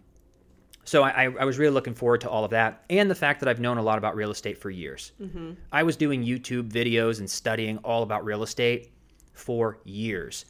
so 0.83 1.03
I, 1.03 1.25
I 1.25 1.45
was 1.45 1.59
really 1.59 1.73
looking 1.75 1.93
forward 1.93 2.21
to 2.21 2.29
all 2.31 2.43
of 2.43 2.49
that, 2.51 2.85
and 2.89 3.07
the 3.07 3.13
fact 3.13 3.39
that 3.41 3.47
I've 3.47 3.59
known 3.59 3.77
a 3.77 3.83
lot 3.83 3.99
about 3.99 4.15
real 4.15 4.31
estate 4.31 4.57
for 4.57 4.71
years. 4.71 5.11
I 5.71 5.83
was 5.83 5.95
doing 5.95 6.23
YouTube 6.25 6.69
videos 6.71 7.19
and 7.19 7.29
studying 7.29 7.77
all 7.83 8.01
about 8.01 8.25
real 8.25 8.41
estate 8.41 8.91
for 9.33 9.77
years. 9.83 10.45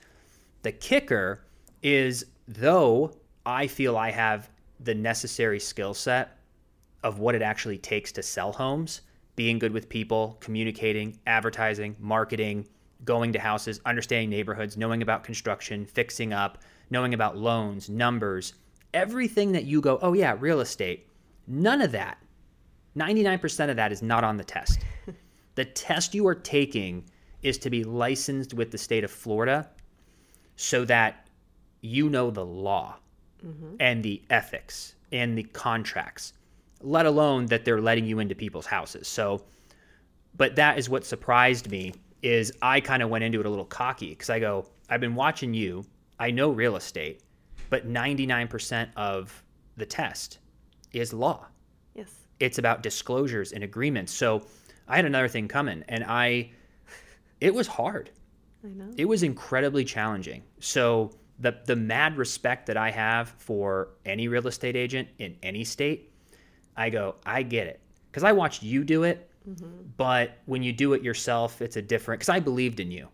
The 0.63 0.72
kicker 0.72 1.44
is, 1.82 2.25
though 2.48 3.15
I 3.46 3.68
feel 3.68 3.98
I 3.98 4.12
have 4.12 4.50
the 4.80 4.94
necessary 4.94 5.60
skill 5.60 5.94
set 5.94 6.38
of 7.03 7.20
what 7.20 7.36
it 7.36 7.41
actually 7.41 7.77
takes 7.77 8.12
to 8.13 8.24
sell 8.24 8.51
homes, 8.51 9.01
being 9.36 9.58
good 9.58 9.72
with 9.72 9.89
people, 9.89 10.38
communicating, 10.39 11.18
advertising, 11.25 11.96
marketing, 12.00 12.68
going 13.06 13.34
to 13.34 13.39
houses, 13.39 13.82
understanding 13.86 14.30
neighborhoods, 14.30 14.77
knowing 14.77 15.01
about 15.01 15.24
construction, 15.24 15.86
fixing 15.86 16.34
up, 16.34 16.60
knowing 16.91 17.13
about 17.13 17.38
loans, 17.38 17.89
numbers, 17.89 18.53
everything 18.94 19.51
that 19.53 19.63
you 19.63 19.82
go, 19.82 19.98
oh 20.01 20.13
yeah, 20.13 20.36
real 20.39 20.60
estate. 20.60 21.08
None 21.48 21.82
of 21.82 21.91
that, 21.94 22.20
99% 22.96 23.70
of 23.70 23.75
that 23.77 23.91
is 23.91 24.03
not 24.03 24.24
on 24.24 24.38
the 24.38 24.44
test. 24.44 24.80
the 25.56 25.65
test 25.65 26.13
you 26.13 26.27
are 26.27 26.36
taking 26.36 27.03
is 27.41 27.58
to 27.58 27.70
be 27.70 27.84
licensed 27.84 28.53
with 28.53 28.70
the 28.70 28.77
state 28.77 29.03
of 29.03 29.10
Florida 29.10 29.68
so 30.55 30.86
that 30.86 31.27
you 31.81 32.10
know 32.10 32.29
the 32.31 32.46
law 32.46 32.98
and 33.79 34.03
the 34.03 34.22
ethics 34.29 34.96
and 35.12 35.38
the 35.38 35.43
contracts, 35.43 36.34
let 36.81 37.05
alone 37.05 37.48
that 37.48 37.65
they're 37.65 37.81
letting 37.81 38.05
you 38.05 38.20
into 38.20 38.36
people's 38.36 38.65
houses. 38.65 39.08
So, 39.08 39.43
but 40.38 40.55
that 40.55 40.77
is 40.77 40.89
what 40.89 41.05
surprised 41.05 41.70
me 41.70 41.93
is 42.22 42.53
I 42.62 42.79
kind 42.81 43.01
of 43.01 43.10
went 43.10 43.24
into 43.24 43.39
it 43.39 43.46
a 43.46 43.50
little 43.50 43.65
cocky 43.65 44.10
because 44.10 44.29
I 44.29 44.39
go, 44.39 44.67
I've 44.89 45.01
been 45.01 45.15
watching 45.15 45.53
you. 45.53 45.84
I 46.20 46.29
know 46.29 46.51
real 46.51 46.75
estate, 46.75 47.22
but 47.70 47.88
99% 47.88 48.89
of 48.96 49.43
the 49.75 49.86
test 49.86 50.38
is 50.93 51.13
law. 51.13 51.48
Yes. 51.96 52.13
It's 52.39 52.60
about 52.60 52.84
disclosures 52.84 53.53
and 53.53 53.63
agreements. 53.63 54.13
So 54.13 54.43
I 54.88 54.98
had 54.98 55.05
another 55.05 55.27
thing 55.27 55.48
coming 55.48 55.84
and 55.89 56.03
I, 56.03 56.51
it 57.39 57.53
was 57.53 57.67
hard 57.67 58.12
I 58.63 58.68
know. 58.68 58.91
it 58.98 59.06
was 59.06 59.24
incredibly 59.24 59.84
challenging. 59.84 60.44
So 60.60 61.12
the 61.39 61.58
the 61.65 61.75
mad 61.75 62.18
respect 62.18 62.68
that 62.68 62.77
I 62.77 62.91
have 62.91 63.30
for 63.38 63.89
any 64.06 64.27
real 64.27 64.48
estate 64.48 64.75
agent 64.75 65.10
in 65.18 65.36
any 65.44 65.63
state, 65.63 66.13
I 66.75 66.89
go, 66.89 67.15
I 67.25 67.44
get 67.44 67.68
it. 67.68 67.80
Cuz 68.12 68.24
I 68.24 68.32
watched 68.32 68.63
you 68.63 68.84
do 68.84 69.03
it, 69.03 69.30
mm-hmm. 69.48 69.65
but 69.98 70.38
when 70.46 70.63
you 70.63 70.74
do 70.74 70.94
it 70.94 71.01
yourself, 71.01 71.62
it's 71.62 71.75
a 71.75 71.82
different 71.82 72.22
cuz 72.22 72.30
I 72.30 72.39
believed 72.39 72.80
in 72.80 72.91
you. 72.91 73.08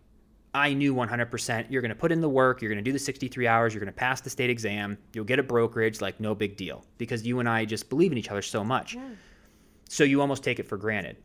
I 0.54 0.72
knew 0.72 0.94
100% 0.94 1.66
you're 1.70 1.82
going 1.82 1.90
to 1.90 1.94
put 1.94 2.10
in 2.10 2.20
the 2.20 2.28
work, 2.28 2.62
you're 2.62 2.70
going 2.70 2.82
to 2.82 2.88
do 2.88 2.92
the 2.92 2.98
63 2.98 3.46
hours, 3.46 3.74
you're 3.74 3.80
going 3.80 3.92
to 3.92 3.96
pass 3.96 4.20
the 4.20 4.30
state 4.30 4.50
exam, 4.50 4.96
you'll 5.12 5.24
get 5.24 5.38
a 5.38 5.42
brokerage 5.42 6.00
like 6.00 6.18
no 6.20 6.34
big 6.34 6.56
deal 6.56 6.84
because 6.96 7.26
you 7.26 7.38
and 7.38 7.48
I 7.48 7.64
just 7.64 7.88
believe 7.88 8.12
in 8.12 8.18
each 8.18 8.30
other 8.30 8.42
so 8.42 8.64
much. 8.64 8.94
Yeah. 8.94 9.10
So 9.88 10.04
you 10.04 10.20
almost 10.20 10.42
take 10.42 10.58
it 10.58 10.66
for 10.66 10.76
granted. 10.76 11.16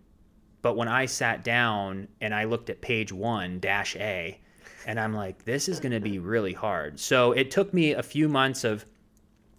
But 0.63 0.77
when 0.77 0.87
I 0.87 1.05
sat 1.05 1.43
down 1.43 2.07
and 2.21 2.33
I 2.33 2.45
looked 2.45 2.71
at 2.71 2.81
page 2.81 3.11
one, 3.11 3.59
dash 3.59 3.95
A, 3.97 4.39
and 4.87 4.99
I'm 4.99 5.13
like, 5.13 5.45
this 5.45 5.69
is 5.69 5.79
going 5.79 5.91
to 5.91 5.99
be 5.99 6.17
really 6.19 6.53
hard. 6.53 6.99
So 6.99 7.33
it 7.33 7.51
took 7.51 7.73
me 7.73 7.91
a 7.91 8.01
few 8.01 8.27
months 8.27 8.63
of 8.63 8.85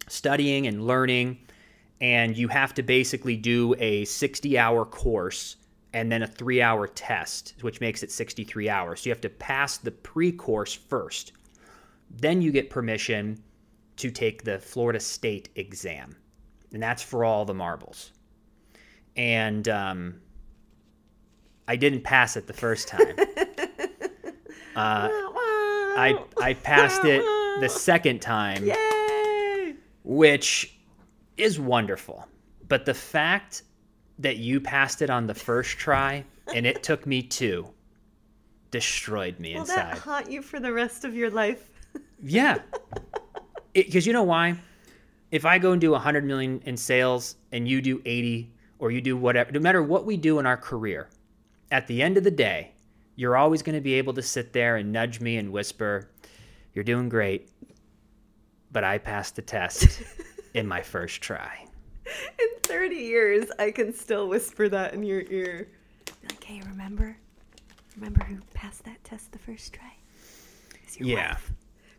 studying 0.07 0.67
and 0.67 0.85
learning. 0.85 1.39
And 2.01 2.35
you 2.35 2.49
have 2.49 2.73
to 2.73 2.83
basically 2.83 3.37
do 3.37 3.73
a 3.79 4.03
60 4.05 4.57
hour 4.57 4.83
course 4.83 5.55
and 5.93 6.11
then 6.11 6.23
a 6.23 6.27
three 6.27 6.61
hour 6.61 6.87
test, 6.87 7.53
which 7.61 7.79
makes 7.79 8.03
it 8.03 8.11
63 8.11 8.67
hours. 8.67 9.01
So 9.01 9.07
you 9.07 9.11
have 9.13 9.21
to 9.21 9.29
pass 9.29 9.77
the 9.77 9.91
pre 9.91 10.31
course 10.31 10.73
first. 10.73 11.31
Then 12.09 12.41
you 12.41 12.51
get 12.51 12.69
permission 12.69 13.41
to 13.97 14.11
take 14.11 14.43
the 14.43 14.59
Florida 14.59 14.99
State 14.99 15.49
exam. 15.55 16.17
And 16.73 16.83
that's 16.83 17.03
for 17.03 17.23
all 17.23 17.45
the 17.45 17.53
marbles 17.53 18.11
and 19.15 19.67
um, 19.69 20.15
I 21.67 21.75
didn't 21.75 22.03
pass 22.03 22.35
it 22.37 22.47
the 22.47 22.53
first 22.53 22.87
time. 22.87 23.15
Uh, 24.75 25.07
I 25.09 26.21
I 26.41 26.53
passed 26.53 27.05
it 27.05 27.21
the 27.61 27.69
second 27.69 28.21
time, 28.21 28.65
Yay! 28.65 29.73
which 30.03 30.77
is 31.37 31.57
wonderful. 31.61 32.27
But 32.67 32.85
the 32.85 32.93
fact 32.93 33.63
that 34.19 34.35
you 34.35 34.59
passed 34.59 35.01
it 35.01 35.09
on 35.09 35.27
the 35.27 35.33
first 35.33 35.77
try 35.77 36.25
and 36.53 36.65
it 36.65 36.83
took 36.83 37.07
me 37.07 37.21
two 37.21 37.69
destroyed 38.69 39.39
me 39.39 39.53
Will 39.53 39.61
inside. 39.61 39.77
that 39.77 39.97
haunt 39.99 40.29
you 40.29 40.41
for 40.41 40.59
the 40.59 40.73
rest 40.73 41.05
of 41.05 41.15
your 41.15 41.29
life? 41.29 41.69
Yeah. 42.21 42.57
Because 43.73 44.05
you 44.05 44.11
know 44.11 44.23
why? 44.23 44.55
If 45.31 45.45
I 45.45 45.57
go 45.57 45.71
and 45.73 45.79
do 45.79 45.91
100 45.91 46.23
million 46.25 46.61
in 46.65 46.75
sales 46.75 47.35
and 47.53 47.65
you 47.67 47.81
do 47.81 48.01
80 48.05 48.51
or 48.79 48.91
you 48.91 48.99
do 48.99 49.15
whatever, 49.15 49.51
no 49.53 49.59
matter 49.59 49.81
what 49.83 50.05
we 50.05 50.15
do 50.17 50.39
in 50.39 50.45
our 50.45 50.55
career, 50.57 51.09
at 51.71 51.87
the 51.87 52.01
end 52.01 52.17
of 52.17 52.23
the 52.23 52.31
day, 52.31 52.71
you're 53.15 53.37
always 53.37 53.61
going 53.61 53.75
to 53.75 53.81
be 53.81 53.93
able 53.95 54.13
to 54.13 54.21
sit 54.21 54.53
there 54.53 54.75
and 54.75 54.91
nudge 54.91 55.19
me 55.21 55.37
and 55.37 55.51
whisper, 55.51 56.09
You're 56.73 56.83
doing 56.83 57.09
great, 57.09 57.49
but 58.71 58.83
I 58.83 58.97
passed 58.97 59.35
the 59.35 59.41
test 59.41 60.01
in 60.53 60.67
my 60.67 60.81
first 60.81 61.21
try. 61.21 61.65
In 62.39 62.47
30 62.63 62.95
years, 62.95 63.45
I 63.57 63.71
can 63.71 63.93
still 63.93 64.27
whisper 64.27 64.69
that 64.69 64.93
in 64.93 65.03
your 65.03 65.21
ear. 65.21 65.69
Be 66.05 66.27
like, 66.29 66.43
hey, 66.43 66.61
remember? 66.67 67.17
Remember 67.95 68.23
who 68.25 68.37
passed 68.53 68.83
that 68.83 69.03
test 69.03 69.31
the 69.31 69.39
first 69.39 69.73
try? 69.73 69.91
It's 70.83 70.99
your 70.99 71.09
Yeah. 71.09 71.29
wife. 71.31 71.51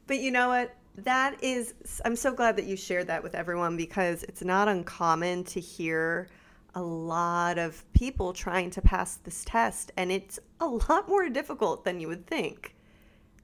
But 0.07 0.19
you 0.21 0.31
know 0.31 0.49
what? 0.49 0.75
That 0.99 1.43
is, 1.43 1.75
I'm 2.05 2.15
so 2.17 2.33
glad 2.33 2.57
that 2.57 2.67
you 2.67 2.77
shared 2.77 3.09
that 3.09 3.23
with 3.23 3.35
everyone 3.35 3.77
because 3.77 4.23
it's 4.25 4.43
not 4.43 4.69
uncommon 4.69 5.45
to 5.45 5.61
hear 5.61 6.29
a 6.77 6.83
lot 6.83 7.57
of 7.59 7.91
people 7.95 8.35
trying 8.35 8.71
to 8.71 8.83
pass 8.83 9.17
this 9.17 9.45
test, 9.45 9.91
and 9.97 10.13
it's 10.13 10.39
a 10.61 10.67
lot 10.89 11.09
more 11.09 11.29
difficult 11.29 11.85
than 11.85 11.99
you 11.99 12.07
would 12.07 12.27
think. 12.27 12.77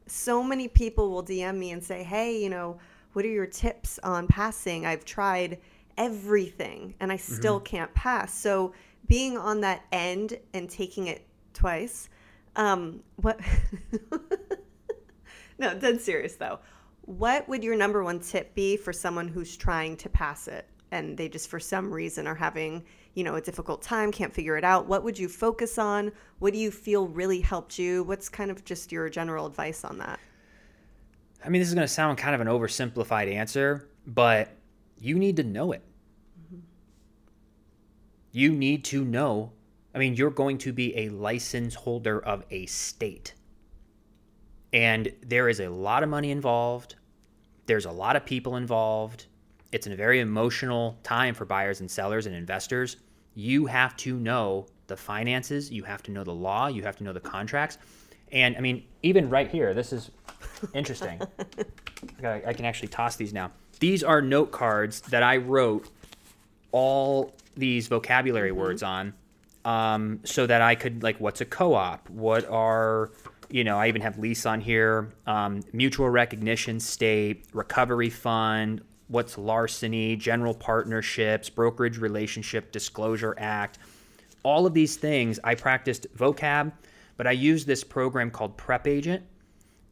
So 0.06 0.42
many 0.42 0.68
people 0.68 1.10
will 1.10 1.24
DM 1.24 1.56
me 1.56 1.70
and 1.70 1.82
say, 1.82 2.04
hey, 2.04 2.40
you 2.40 2.50
know, 2.50 2.78
what 3.14 3.24
are 3.24 3.30
your 3.30 3.46
tips 3.46 3.98
on 4.02 4.26
passing? 4.26 4.84
I've 4.84 5.04
tried 5.04 5.58
everything 5.96 6.94
and 7.00 7.12
I 7.12 7.16
still 7.16 7.60
can't 7.60 7.92
pass. 7.94 8.34
So 8.34 8.72
being 9.06 9.36
on 9.36 9.60
that 9.60 9.84
end 9.92 10.38
and 10.54 10.68
taking 10.68 11.06
it 11.06 11.26
twice, 11.54 12.08
um, 12.56 13.02
what? 13.16 13.38
no, 15.58 15.78
dead 15.78 16.00
serious 16.00 16.36
though. 16.36 16.58
What 17.02 17.48
would 17.48 17.62
your 17.62 17.76
number 17.76 18.02
one 18.02 18.20
tip 18.20 18.54
be 18.54 18.76
for 18.76 18.92
someone 18.92 19.28
who's 19.28 19.56
trying 19.56 19.96
to 19.98 20.08
pass 20.08 20.48
it 20.48 20.66
and 20.90 21.16
they 21.16 21.28
just 21.28 21.48
for 21.48 21.58
some 21.58 21.92
reason 21.92 22.26
are 22.26 22.34
having, 22.34 22.84
you 23.14 23.24
know, 23.24 23.34
a 23.34 23.40
difficult 23.40 23.82
time, 23.82 24.10
can't 24.10 24.32
figure 24.32 24.56
it 24.56 24.64
out? 24.64 24.86
What 24.86 25.04
would 25.04 25.18
you 25.18 25.28
focus 25.28 25.78
on? 25.78 26.12
What 26.38 26.52
do 26.52 26.58
you 26.58 26.70
feel 26.70 27.08
really 27.08 27.40
helped 27.40 27.78
you? 27.78 28.04
What's 28.04 28.28
kind 28.28 28.50
of 28.50 28.64
just 28.64 28.90
your 28.90 29.08
general 29.08 29.46
advice 29.46 29.84
on 29.84 29.98
that? 29.98 30.18
I 31.44 31.48
mean, 31.48 31.60
this 31.60 31.68
is 31.68 31.74
going 31.74 31.86
to 31.86 31.92
sound 31.92 32.18
kind 32.18 32.34
of 32.34 32.40
an 32.40 32.46
oversimplified 32.46 33.32
answer, 33.32 33.88
but 34.06 34.50
you 34.98 35.18
need 35.18 35.36
to 35.36 35.42
know 35.42 35.72
it. 35.72 35.82
Mm-hmm. 36.40 36.60
You 38.32 38.52
need 38.52 38.84
to 38.84 39.04
know. 39.04 39.52
I 39.94 39.98
mean, 39.98 40.14
you're 40.14 40.30
going 40.30 40.58
to 40.58 40.72
be 40.72 40.96
a 40.96 41.08
license 41.10 41.74
holder 41.74 42.20
of 42.24 42.44
a 42.50 42.66
state. 42.66 43.34
And 44.72 45.12
there 45.20 45.48
is 45.48 45.60
a 45.60 45.68
lot 45.68 46.02
of 46.02 46.08
money 46.08 46.30
involved. 46.30 46.94
There's 47.66 47.84
a 47.84 47.90
lot 47.90 48.16
of 48.16 48.24
people 48.24 48.56
involved. 48.56 49.26
It's 49.72 49.86
a 49.86 49.96
very 49.96 50.20
emotional 50.20 50.98
time 51.02 51.34
for 51.34 51.44
buyers 51.44 51.80
and 51.80 51.90
sellers 51.90 52.26
and 52.26 52.34
investors. 52.34 52.98
You 53.34 53.66
have 53.66 53.96
to 53.98 54.18
know 54.18 54.66
the 54.86 54.96
finances, 54.96 55.70
you 55.70 55.82
have 55.84 56.02
to 56.04 56.10
know 56.10 56.22
the 56.22 56.34
law, 56.34 56.66
you 56.66 56.82
have 56.82 56.96
to 56.96 57.04
know 57.04 57.14
the 57.14 57.20
contracts. 57.20 57.78
And 58.30 58.56
I 58.56 58.60
mean, 58.60 58.84
even 59.02 59.30
right 59.30 59.50
here, 59.50 59.72
this 59.72 59.92
is 59.92 60.10
interesting. 60.74 61.20
I 62.22 62.42
I 62.46 62.52
can 62.52 62.66
actually 62.66 62.88
toss 62.88 63.16
these 63.16 63.32
now. 63.32 63.50
These 63.80 64.04
are 64.04 64.20
note 64.22 64.52
cards 64.52 65.00
that 65.02 65.22
I 65.22 65.38
wrote 65.38 65.88
all 66.70 67.34
these 67.56 67.88
vocabulary 67.88 68.52
words 68.52 68.82
on 68.82 69.14
um, 69.64 70.20
so 70.24 70.46
that 70.46 70.62
I 70.62 70.74
could, 70.74 71.02
like, 71.02 71.18
what's 71.18 71.40
a 71.40 71.44
co 71.44 71.74
op? 71.74 72.08
What 72.10 72.48
are 72.48 73.10
You 73.50 73.64
know, 73.64 73.78
I 73.78 73.88
even 73.88 74.00
have 74.00 74.18
lease 74.18 74.46
on 74.46 74.60
here, 74.60 75.12
um, 75.26 75.62
mutual 75.72 76.08
recognition 76.08 76.80
state, 76.80 77.44
recovery 77.52 78.08
fund, 78.08 78.80
what's 79.12 79.36
larceny, 79.36 80.16
general 80.16 80.54
partnerships, 80.54 81.50
brokerage 81.50 81.98
relationship 81.98 82.72
disclosure 82.72 83.34
act. 83.38 83.78
All 84.42 84.66
of 84.66 84.74
these 84.74 84.96
things 84.96 85.38
I 85.44 85.54
practiced 85.54 86.06
vocab, 86.16 86.72
but 87.16 87.26
I 87.26 87.32
used 87.32 87.66
this 87.66 87.84
program 87.84 88.30
called 88.30 88.56
Prep 88.56 88.86
Agent 88.86 89.22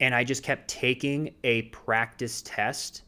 and 0.00 0.14
I 0.14 0.24
just 0.24 0.42
kept 0.42 0.68
taking 0.68 1.34
a 1.44 1.62
practice 1.62 2.42
test 2.42 3.02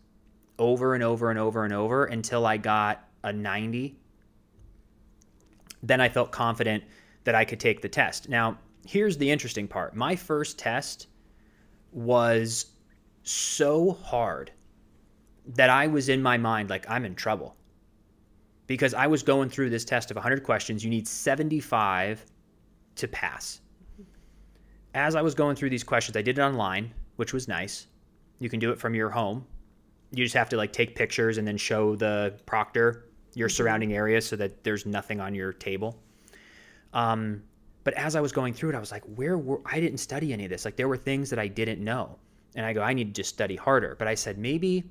over 0.58 0.94
and 0.94 1.02
over 1.02 1.30
and 1.30 1.38
over 1.38 1.64
and 1.64 1.72
over 1.72 2.04
until 2.04 2.44
I 2.44 2.58
got 2.58 3.08
a 3.24 3.32
90. 3.32 3.96
Then 5.82 6.00
I 6.00 6.10
felt 6.10 6.30
confident 6.30 6.84
that 7.24 7.34
I 7.34 7.46
could 7.46 7.58
take 7.58 7.80
the 7.80 7.88
test. 7.88 8.28
Now, 8.28 8.58
here's 8.86 9.16
the 9.16 9.30
interesting 9.30 9.66
part 9.66 9.96
my 9.96 10.14
first 10.14 10.58
test 10.58 11.06
was 11.90 12.66
so 13.22 13.92
hard 13.92 14.52
that 15.46 15.70
I 15.70 15.86
was 15.86 16.08
in 16.08 16.22
my 16.22 16.36
mind 16.38 16.70
like, 16.70 16.88
I'm 16.88 17.04
in 17.04 17.14
trouble. 17.14 17.56
Because 18.66 18.94
I 18.94 19.06
was 19.06 19.22
going 19.22 19.50
through 19.50 19.70
this 19.70 19.84
test 19.84 20.10
of 20.10 20.16
100 20.16 20.44
questions. 20.44 20.84
You 20.84 20.90
need 20.90 21.06
75 21.06 22.24
to 22.96 23.08
pass. 23.08 23.60
As 24.94 25.14
I 25.14 25.22
was 25.22 25.34
going 25.34 25.56
through 25.56 25.70
these 25.70 25.84
questions, 25.84 26.16
I 26.16 26.22
did 26.22 26.38
it 26.38 26.42
online, 26.42 26.92
which 27.16 27.32
was 27.32 27.48
nice. 27.48 27.86
You 28.38 28.48
can 28.48 28.60
do 28.60 28.70
it 28.70 28.78
from 28.78 28.94
your 28.94 29.10
home. 29.10 29.46
You 30.12 30.24
just 30.24 30.34
have 30.34 30.48
to 30.50 30.56
like 30.56 30.72
take 30.72 30.94
pictures 30.94 31.38
and 31.38 31.46
then 31.46 31.56
show 31.56 31.96
the 31.96 32.38
proctor 32.46 33.08
your 33.34 33.48
surrounding 33.48 33.94
area 33.94 34.20
so 34.20 34.36
that 34.36 34.62
there's 34.62 34.84
nothing 34.84 35.20
on 35.20 35.34
your 35.34 35.52
table. 35.52 35.98
Um, 36.92 37.42
but 37.84 37.94
as 37.94 38.14
I 38.14 38.20
was 38.20 38.32
going 38.32 38.54
through 38.54 38.70
it, 38.70 38.74
I 38.74 38.78
was 38.78 38.92
like, 38.92 39.04
where 39.16 39.38
were 39.38 39.60
I 39.64 39.80
didn't 39.80 39.98
study 39.98 40.32
any 40.32 40.44
of 40.44 40.50
this. 40.50 40.64
Like 40.64 40.76
there 40.76 40.88
were 40.88 40.96
things 40.96 41.30
that 41.30 41.38
I 41.38 41.48
didn't 41.48 41.82
know. 41.82 42.18
And 42.54 42.66
I 42.66 42.72
go, 42.72 42.82
I 42.82 42.92
need 42.92 43.14
to 43.14 43.22
just 43.22 43.30
study 43.30 43.56
harder. 43.56 43.96
But 43.98 44.08
I 44.08 44.14
said, 44.14 44.36
maybe, 44.36 44.84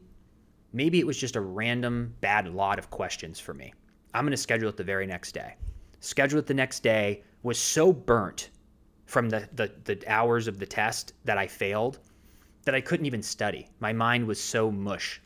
maybe 0.74 1.00
it 1.00 1.08
was 1.08 1.18
just 1.18 1.36
a 1.36 1.42
random 1.42 2.14
bad 2.22 2.48
lot 2.48 2.80
of 2.80 2.90
questions 2.90 3.40
for 3.40 3.54
me. 3.54 3.74
I'm 4.14 4.24
going 4.24 4.32
to 4.32 4.38
schedule 4.38 4.70
it 4.70 4.78
the 4.78 4.84
very 4.84 5.08
next 5.08 5.34
day. 5.34 5.56
Schedule 6.00 6.40
it 6.40 6.48
the 6.48 6.54
next 6.54 6.82
day, 6.82 7.24
was 7.44 7.58
so 7.58 7.92
burnt 7.92 8.50
from 9.06 9.30
the, 9.30 9.48
the, 9.54 9.72
the 9.86 10.04
hours 10.08 10.48
of 10.48 10.60
the 10.60 10.66
test 10.66 11.14
that 11.26 11.38
I 11.38 11.48
failed 11.48 12.00
that 12.64 12.76
I 12.76 12.82
couldn't 12.82 13.06
even 13.06 13.24
study. 13.24 13.70
My 13.80 13.94
mind 13.94 14.28
was 14.28 14.42
so 14.42 14.72
mush. 14.72 15.22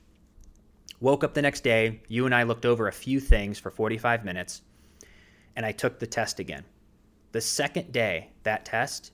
Woke 1.01 1.23
up 1.23 1.33
the 1.33 1.41
next 1.41 1.63
day, 1.63 2.01
you 2.07 2.25
and 2.25 2.33
I 2.33 2.43
looked 2.43 2.65
over 2.65 2.87
a 2.87 2.93
few 2.93 3.19
things 3.19 3.59
for 3.59 3.69
45 3.69 4.23
minutes, 4.23 4.61
and 5.55 5.65
I 5.65 5.71
took 5.71 5.99
the 5.99 6.07
test 6.07 6.39
again. 6.39 6.63
The 7.33 7.41
second 7.41 7.91
day, 7.91 8.31
that 8.43 8.65
test, 8.65 9.11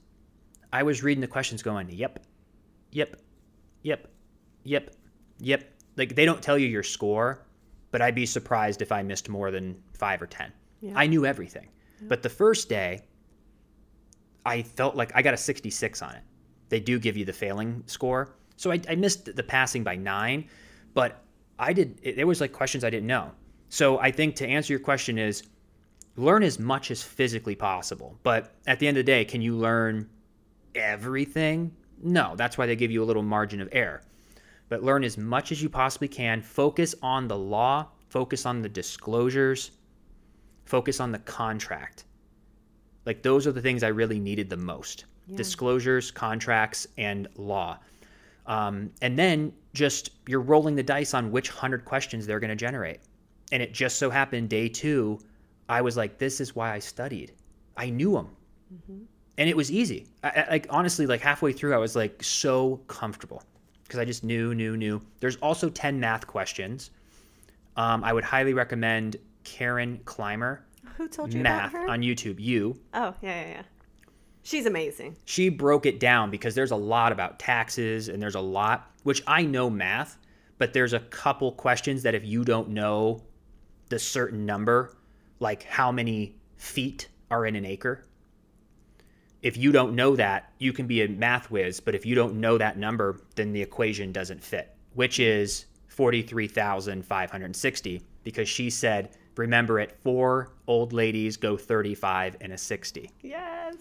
I 0.72 0.84
was 0.84 1.04
reading 1.04 1.22
the 1.22 1.28
questions 1.28 1.64
going, 1.64 1.90
yep, 1.90 2.20
yep, 2.92 3.16
yep, 3.82 4.08
yep, 4.64 4.96
yep. 5.40 5.71
Like 5.98 6.16
they 6.16 6.26
don't 6.26 6.42
tell 6.42 6.58
you 6.58 6.68
your 6.68 6.84
score, 6.84 7.46
but 7.92 8.02
I'd 8.02 8.16
be 8.16 8.26
surprised 8.26 8.82
if 8.82 8.92
I 8.92 9.04
missed 9.04 9.30
more 9.30 9.52
than 9.52 9.82
five 9.94 10.22
or 10.22 10.28
10. 10.28 10.52
Yeah. 10.82 10.94
I 10.96 11.08
knew 11.08 11.26
everything. 11.26 11.70
But 12.08 12.24
the 12.24 12.30
first 12.30 12.68
day, 12.68 13.02
I 14.46 14.64
felt 14.64 14.96
like 14.96 15.12
I 15.16 15.22
got 15.22 15.34
a 15.34 15.38
66 15.38 16.02
on 16.02 16.16
it. 16.16 16.24
They 16.70 16.80
do 16.80 17.00
give 17.00 17.16
you 17.16 17.26
the 17.26 17.34
failing 17.34 17.84
score. 17.86 18.34
So 18.56 18.72
I, 18.72 18.80
I 18.90 18.96
missed 18.96 19.36
the 19.36 19.44
passing 19.44 19.84
by 19.84 19.96
nine, 19.96 20.48
but 20.94 21.24
I 21.60 21.74
did, 21.74 22.00
it, 22.02 22.16
there 22.16 22.28
was 22.28 22.42
like 22.42 22.54
questions 22.54 22.84
I 22.84 22.90
didn't 22.90 23.08
know. 23.08 23.32
So 23.70 24.00
I 24.00 24.12
think 24.12 24.36
to 24.38 24.48
answer 24.48 24.74
your 24.74 24.80
question 24.80 25.18
is 25.18 25.44
learn 26.16 26.44
as 26.44 26.60
much 26.60 26.92
as 26.92 27.02
physically 27.04 27.56
possible. 27.56 28.18
But 28.24 28.54
at 28.68 28.80
the 28.80 28.88
end 28.88 28.98
of 28.98 29.06
the 29.06 29.12
day, 29.12 29.26
can 29.26 29.42
you 29.42 29.56
learn 29.56 30.10
everything? 30.76 31.76
No, 32.02 32.36
that's 32.36 32.58
why 32.58 32.66
they 32.66 32.76
give 32.76 32.92
you 32.92 33.04
a 33.04 33.06
little 33.06 33.24
margin 33.24 33.62
of 33.62 33.70
error. 33.72 34.02
But 34.72 34.84
learn 34.84 35.04
as 35.04 35.18
much 35.18 35.52
as 35.52 35.62
you 35.62 35.68
possibly 35.68 36.08
can. 36.08 36.42
Focus 36.42 36.96
on 37.04 37.28
the 37.28 37.38
law, 37.38 37.88
focus 38.08 38.46
on 38.46 38.62
the 38.62 38.70
disclosures, 38.70 39.72
focus 40.64 41.02
on 41.02 41.12
the 41.12 41.20
contract. 41.20 42.06
Like 43.06 43.22
those 43.22 43.46
are 43.46 43.52
the 43.52 43.62
things 43.62 43.84
I 43.84 43.90
really 43.90 44.18
needed 44.18 44.50
the 44.50 44.56
most 44.56 45.04
Yeah. 45.28 45.36
disclosures, 45.36 46.10
contracts, 46.10 46.88
and 46.98 47.28
law. 47.36 47.80
Um, 48.46 48.92
and 49.02 49.20
then 49.20 49.52
just 49.74 50.12
you're 50.26 50.40
rolling 50.40 50.76
the 50.76 50.84
dice 50.84 51.14
on 51.14 51.32
which 51.34 51.50
100 51.52 51.84
questions 51.84 52.26
they're 52.26 52.40
going 52.40 52.50
to 52.50 52.56
generate. 52.56 53.02
And 53.52 53.62
it 53.62 53.74
just 53.74 53.98
so 53.98 54.10
happened 54.10 54.50
day 54.50 54.70
two, 54.70 55.20
I 55.68 55.82
was 55.82 55.98
like, 55.98 56.18
this 56.18 56.40
is 56.40 56.56
why 56.56 56.72
I 56.72 56.80
studied. 56.80 57.34
I 57.76 57.90
knew 57.90 58.14
them. 58.14 58.30
And 59.38 59.50
it 59.50 59.58
was 59.58 59.70
easy. 59.70 60.08
I, 60.24 60.30
I- 60.30 60.48
like, 60.50 60.68
honestly, 60.70 61.06
like 61.08 61.20
halfway 61.20 61.52
through, 61.52 61.74
I 61.74 61.78
was 61.78 61.94
like 61.98 62.24
so 62.24 62.78
comfortable 62.88 63.44
because 63.92 64.00
I 64.00 64.06
just 64.06 64.24
knew, 64.24 64.56
knew, 64.56 64.78
knew. 64.78 65.02
There's 65.20 65.36
also 65.38 65.70
10 65.70 66.00
math 66.00 66.26
questions. 66.26 66.92
Um, 67.76 68.06
I 68.06 68.14
would 68.14 68.24
highly 68.24 68.54
recommend 68.54 69.18
Karen 69.44 70.00
Clymer, 70.06 70.64
Who 70.96 71.10
told 71.10 71.34
you 71.34 71.42
math 71.42 71.72
about 71.72 71.82
her? 71.82 71.90
on 71.90 72.00
YouTube. 72.02 72.40
You. 72.40 72.80
oh, 72.94 73.14
yeah, 73.22 73.42
yeah, 73.42 73.50
yeah. 73.50 73.62
She's 74.44 74.66
amazing. 74.66 75.18
she 75.26 75.50
broke 75.50 75.86
it 75.86 76.00
down 76.00 76.32
because 76.32 76.56
there's 76.56 76.72
a 76.72 76.76
lot 76.78 77.12
about 77.12 77.38
taxes 77.38 78.08
and 78.08 78.24
there's 78.24 78.36
a 78.36 78.40
lot 78.40 78.90
which 79.04 79.22
I 79.28 79.44
know 79.44 79.70
math, 79.70 80.18
but 80.58 80.72
there's 80.72 80.94
a 80.94 81.02
couple 81.02 81.52
questions 81.52 82.04
that 82.04 82.16
if 82.16 82.24
you 82.24 82.46
don't 82.46 82.70
know 82.70 83.22
the 83.90 84.00
certain 84.00 84.46
number, 84.46 84.96
like 85.42 85.64
how 85.64 85.92
many 85.92 86.38
feet 86.56 87.10
are 87.30 87.46
in 87.46 87.58
an 87.58 87.66
acre, 87.66 88.06
if 89.42 89.58
you 89.58 89.72
don't 89.72 89.96
know 89.96 90.16
that, 90.16 90.54
you 90.60 90.72
can 90.74 90.86
be 90.88 91.02
a 91.02 91.08
math 91.08 91.50
whiz, 91.50 91.80
but 91.80 91.96
if 91.96 92.06
you 92.06 92.14
don't 92.16 92.36
know 92.36 92.58
that 92.58 92.78
number, 92.78 93.22
then 93.36 93.54
the 93.54 93.62
equation 93.62 94.12
doesn't 94.12 94.44
fit, 94.44 94.76
which 94.94 95.20
is 95.20 95.68
43,560 95.88 98.02
because 98.24 98.48
she 98.48 98.70
said, 98.70 99.10
remember 99.36 99.80
it, 99.80 99.98
four 100.04 100.52
old 100.68 100.94
ladies 100.94 101.38
go 101.38 101.58
35 101.58 102.38
and 102.42 102.54
a 102.54 102.58
60. 102.58 103.10
Yes. 103.22 103.78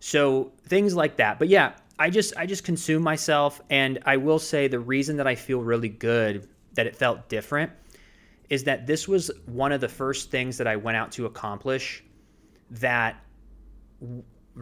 So 0.00 0.52
things 0.64 0.94
like 0.94 1.16
that. 1.16 1.38
But 1.38 1.48
yeah, 1.48 1.72
I 1.98 2.10
just 2.10 2.36
I 2.36 2.44
just 2.46 2.62
consume 2.62 3.02
myself 3.02 3.60
and 3.70 3.98
I 4.06 4.18
will 4.18 4.38
say 4.38 4.68
the 4.68 4.78
reason 4.78 5.16
that 5.16 5.26
I 5.26 5.34
feel 5.34 5.60
really 5.60 5.88
good 5.88 6.48
that 6.74 6.86
it 6.86 6.94
felt 6.94 7.28
different 7.28 7.72
is 8.48 8.62
that 8.64 8.86
this 8.86 9.08
was 9.08 9.32
one 9.46 9.72
of 9.72 9.80
the 9.80 9.88
first 9.88 10.30
things 10.30 10.58
that 10.58 10.68
I 10.68 10.76
went 10.76 10.96
out 10.96 11.10
to 11.12 11.26
accomplish 11.26 12.04
that 12.70 13.16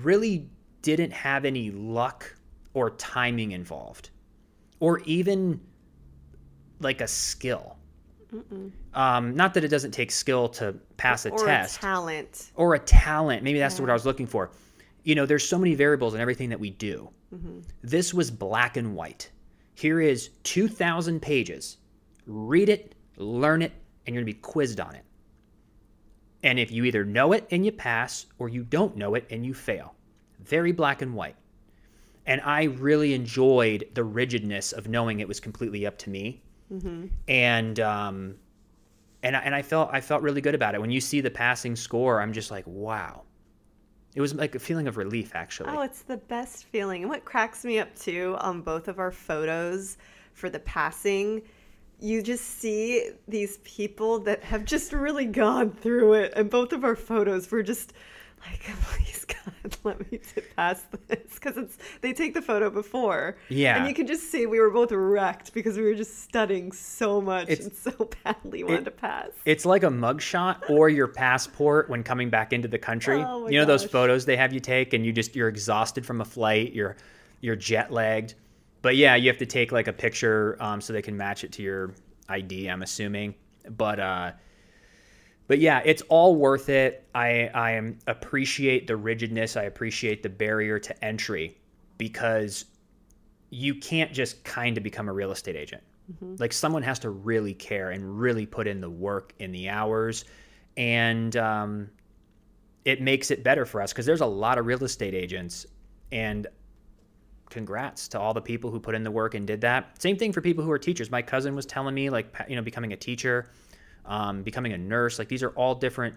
really 0.05 0.49
didn't 0.83 1.13
have 1.13 1.45
any 1.45 1.71
luck 1.71 2.37
or 2.75 2.91
timing 2.91 3.53
involved 3.53 4.11
or 4.81 5.01
even 5.01 5.61
like 6.81 7.01
a 7.01 7.09
skill. 7.09 7.77
Um, 8.93 9.35
not 9.35 9.55
that 9.55 9.65
it 9.65 9.69
doesn't 9.69 9.93
take 9.93 10.11
skill 10.11 10.49
to 10.51 10.75
pass 10.97 11.25
a 11.27 11.31
or 11.31 11.45
test 11.47 11.79
a 11.79 11.81
talent. 11.81 12.51
or 12.55 12.75
a 12.75 12.79
talent. 12.79 13.43
Maybe 13.43 13.59
that's 13.59 13.77
the 13.77 13.83
word 13.83 13.91
I 13.91 13.95
was 13.95 14.05
looking 14.05 14.27
for. 14.27 14.51
You 15.05 15.15
know, 15.15 15.25
there's 15.27 15.49
so 15.49 15.59
many 15.59 15.75
variables 15.75 16.15
in 16.15 16.21
everything 16.21 16.51
that 16.51 16.61
we 16.61 16.71
do. 16.71 17.11
This 17.83 18.13
was 18.15 18.31
black 18.31 18.77
and 18.77 18.95
white. 18.95 19.31
Here 19.75 20.01
is 20.01 20.31
2,000 20.45 21.21
pages. 21.21 21.77
Read 22.27 22.69
it, 22.69 22.95
learn 23.17 23.63
it, 23.63 23.73
and 24.07 24.15
you're 24.15 24.23
going 24.23 24.33
to 24.33 24.39
be 24.39 24.41
quizzed 24.41 24.81
on 24.81 24.95
it. 24.95 25.05
And 26.47 26.61
if 26.61 26.71
you 26.71 26.85
either 26.85 27.05
know 27.05 27.33
it 27.33 27.47
and 27.51 27.65
you 27.67 27.73
pass, 27.73 28.27
or 28.39 28.49
you 28.49 28.63
don't 28.63 28.97
know 28.97 29.17
it 29.17 29.27
and 29.31 29.45
you 29.45 29.53
fail. 29.53 29.97
Very 30.45 30.71
black 30.71 31.03
and 31.03 31.13
white. 31.13 31.35
And 32.25 32.41
I 32.43 32.65
really 32.65 33.15
enjoyed 33.15 33.89
the 33.95 34.05
rigidness 34.05 34.71
of 34.73 34.89
knowing 34.89 35.19
it 35.19 35.27
was 35.27 35.41
completely 35.41 35.87
up 35.87 35.99
to 35.99 36.11
me. 36.11 36.43
And 37.27 37.81
um, 37.81 38.37
and 39.25 39.37
I, 39.37 39.41
and 39.41 39.55
I 39.57 39.63
felt 39.63 39.91
I 39.93 40.01
felt 40.01 40.23
really 40.23 40.41
good 40.41 40.55
about 40.55 40.77
it. 40.77 40.81
When 40.81 40.93
you 40.93 41.01
see 41.01 41.21
the 41.21 41.31
passing 41.31 41.75
score, 41.75 42.21
I'm 42.21 42.33
just 42.33 42.53
like, 42.53 42.65
wow. 42.67 43.23
It 44.15 44.21
was 44.21 44.33
like 44.33 44.55
a 44.55 44.61
feeling 44.61 44.87
of 44.87 44.97
relief, 44.97 45.35
actually. 45.35 45.71
Oh, 45.71 45.83
it's 45.83 46.03
the 46.03 46.17
best 46.17 46.65
feeling. 46.65 47.03
And 47.03 47.11
what 47.11 47.25
cracks 47.25 47.65
me 47.65 47.81
up 47.81 47.93
too 47.99 48.37
on 48.39 48.63
both 48.63 48.87
of 48.87 49.01
our 49.01 49.11
photos 49.11 49.99
for 50.33 50.49
the 50.49 50.61
passing, 50.61 51.43
you 52.01 52.23
just 52.23 52.45
see 52.59 53.11
these 53.27 53.59
people 53.59 54.19
that 54.21 54.45
have 54.45 54.65
just 54.65 54.93
really 54.93 55.27
gone 55.27 55.71
through 55.71 56.15
it. 56.15 56.33
And 56.37 56.51
both 56.51 56.73
of 56.73 56.85
our 56.85 56.97
photos 56.97 57.51
were 57.51 57.63
just 57.63 57.93
like, 58.45 58.61
please 58.83 59.25
God, 59.25 59.77
let 59.85 60.13
me 60.13 60.19
to 60.19 60.43
pass 60.57 60.85
this 61.09 61.35
because 61.35 61.57
it's 61.57 61.79
they 62.03 62.13
take 62.13 62.35
the 62.35 62.43
photo 62.43 62.69
before. 62.71 63.37
Yeah. 63.49 63.79
And 63.79 63.89
you 63.89 63.95
can 63.95 64.07
just 64.07 64.31
see 64.31 64.47
we 64.47 64.61
were 64.61 64.71
both 64.71 64.93
wrecked 64.93 65.55
because 65.55 65.77
we 65.77 65.85
were 65.85 65.95
just 65.95 66.23
studying 66.23 66.71
so 66.73 67.21
much 67.21 67.49
It's- 67.49 67.67
and 67.67 67.75
so 67.75 68.11
badly 68.25 68.63
wanted 68.63 68.85
to 68.85 68.91
pass. 68.91 69.31
It's 69.45 69.65
like 69.65 69.83
a 69.83 69.89
mugshot 69.89 70.69
or 70.69 70.89
your 70.89 71.09
passport 71.09 71.89
when 71.89 72.03
coming 72.03 72.29
back 72.31 72.53
into 72.53 72.69
the 72.69 72.79
country. 72.79 73.23
Oh 73.27 73.49
you 73.49 73.59
know 73.59 73.65
those 73.65 73.85
photos 73.85 74.27
they 74.27 74.37
have 74.37 74.53
you 74.53 74.61
take 74.61 74.93
and 74.93 75.05
you 75.05 75.13
just 75.13 75.35
you're 75.35 75.49
exhausted 75.49 76.05
from 76.05 76.21
a 76.21 76.25
flight, 76.25 76.73
you're 76.73 76.97
you're 77.41 77.57
jet 77.57 77.91
lagged. 77.91 78.35
But 78.83 78.97
yeah, 78.97 79.17
you 79.17 79.29
have 79.29 79.39
to 79.39 79.47
take 79.47 79.73
like 79.73 79.89
a 79.89 79.93
picture 79.93 80.57
um, 80.61 80.81
so 80.81 80.93
they 80.93 81.03
can 81.03 81.17
match 81.17 81.45
it 81.45 81.53
to 81.53 81.63
your 81.63 81.95
ID, 82.29 82.69
I'm 82.69 82.83
assuming. 82.83 83.35
But 83.71 84.01
uh 84.01 84.33
but 85.49 85.61
yeah, 85.61 85.81
it's 85.85 86.03
all 86.09 86.37
worth 86.37 86.69
it. 86.69 87.09
I 87.15 87.51
I 87.55 87.73
am 87.73 87.99
appreciate 88.07 88.87
the 88.87 88.97
rigidness, 88.97 89.57
I 89.57 89.65
appreciate 89.65 90.23
the 90.23 90.29
barrier 90.29 90.79
to 90.81 91.05
entry. 91.05 91.59
because 91.99 92.67
you 93.51 93.75
can't 93.77 94.13
just 94.13 94.45
kind 94.45 94.77
of 94.77 94.83
become 94.85 95.09
a 95.09 95.13
real 95.13 95.31
estate 95.31 95.57
agent. 95.57 95.83
Like 96.39 96.53
someone 96.53 96.83
has 96.83 96.99
to 97.01 97.11
really 97.11 97.55
care 97.55 97.91
and 97.91 98.19
really 98.21 98.47
put 98.47 98.67
in 98.67 98.81
the 98.81 98.91
work 98.91 99.35
in 99.39 99.53
the 99.53 99.69
hours, 99.69 100.25
and 100.77 101.37
um, 101.37 101.91
it 102.85 103.01
makes 103.03 103.31
it 103.31 103.43
better 103.45 103.65
for 103.67 103.81
us 103.83 103.93
because 103.93 104.07
there's 104.07 104.21
a 104.21 104.27
lot 104.27 104.59
of 104.59 104.67
real 104.67 104.83
estate 104.85 105.15
agents, 105.15 105.67
and 106.13 106.47
congrats 107.51 108.09
to 108.09 108.21
all 108.21 108.35
the 108.35 108.41
people 108.41 108.71
who 108.71 108.81
put 108.81 108.95
in 108.95 109.03
the 109.05 109.11
work 109.11 109.35
and 109.35 109.47
did 109.47 109.61
that. 109.63 110.01
Same 110.01 110.17
thing 110.17 110.33
for 110.33 110.41
people 110.41 110.65
who 110.65 110.71
are 110.71 110.79
teachers. 110.79 111.11
My 111.11 111.23
cousin 111.23 111.55
was 111.55 111.67
telling 111.67 111.95
me 111.95 112.11
like 112.11 112.35
you 112.49 112.57
know 112.57 112.63
becoming 112.63 112.93
a 112.93 112.97
teacher, 112.97 113.51
um, 114.05 114.43
becoming 114.43 114.73
a 114.73 114.79
nurse. 114.79 115.19
Like 115.19 115.29
these 115.29 115.43
are 115.43 115.51
all 115.51 115.75
different 115.75 116.15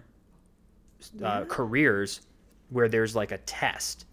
uh, 1.22 1.44
careers 1.46 2.22
where 2.70 2.88
there's 2.88 3.16
like 3.16 3.32
a 3.32 3.38
test 3.38 4.04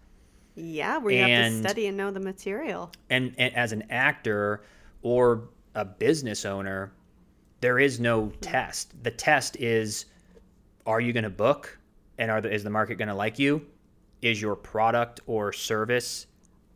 Yeah, 0.54 0.98
where 0.98 1.12
you 1.12 1.20
have 1.20 1.52
to 1.52 1.68
study 1.68 1.86
and 1.86 1.96
know 1.96 2.10
the 2.10 2.20
material. 2.20 2.90
and, 3.10 3.34
and 3.38 3.54
as 3.54 3.72
an 3.72 3.84
actor 3.90 4.64
or 5.02 5.48
a 5.74 5.84
business 5.84 6.44
owner, 6.44 6.92
there 7.60 7.78
is 7.78 8.00
no 8.00 8.32
test. 8.40 8.94
The 9.04 9.10
test 9.10 9.56
is 9.60 10.06
are 10.86 11.00
you 11.00 11.12
going 11.12 11.24
to 11.24 11.30
book 11.30 11.78
and 12.16 12.30
are 12.30 12.40
the, 12.40 12.52
is 12.52 12.64
the 12.64 12.70
market 12.70 12.96
going 12.96 13.08
to 13.08 13.14
like 13.14 13.38
you? 13.38 13.64
Is 14.22 14.40
your 14.42 14.56
product 14.56 15.20
or 15.26 15.52
service 15.52 16.26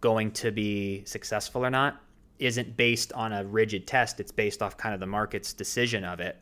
going 0.02 0.30
to 0.32 0.50
be 0.50 1.02
successful 1.06 1.64
or 1.64 1.70
not? 1.70 2.02
Isn't 2.38 2.76
based 2.76 3.14
on 3.14 3.32
a 3.32 3.44
rigid 3.44 3.86
test. 3.86 4.20
It's 4.20 4.32
based 4.32 4.60
off 4.60 4.76
kind 4.76 4.92
of 4.92 5.00
the 5.00 5.06
market's 5.06 5.54
decision 5.54 6.04
of 6.04 6.20
it. 6.20 6.36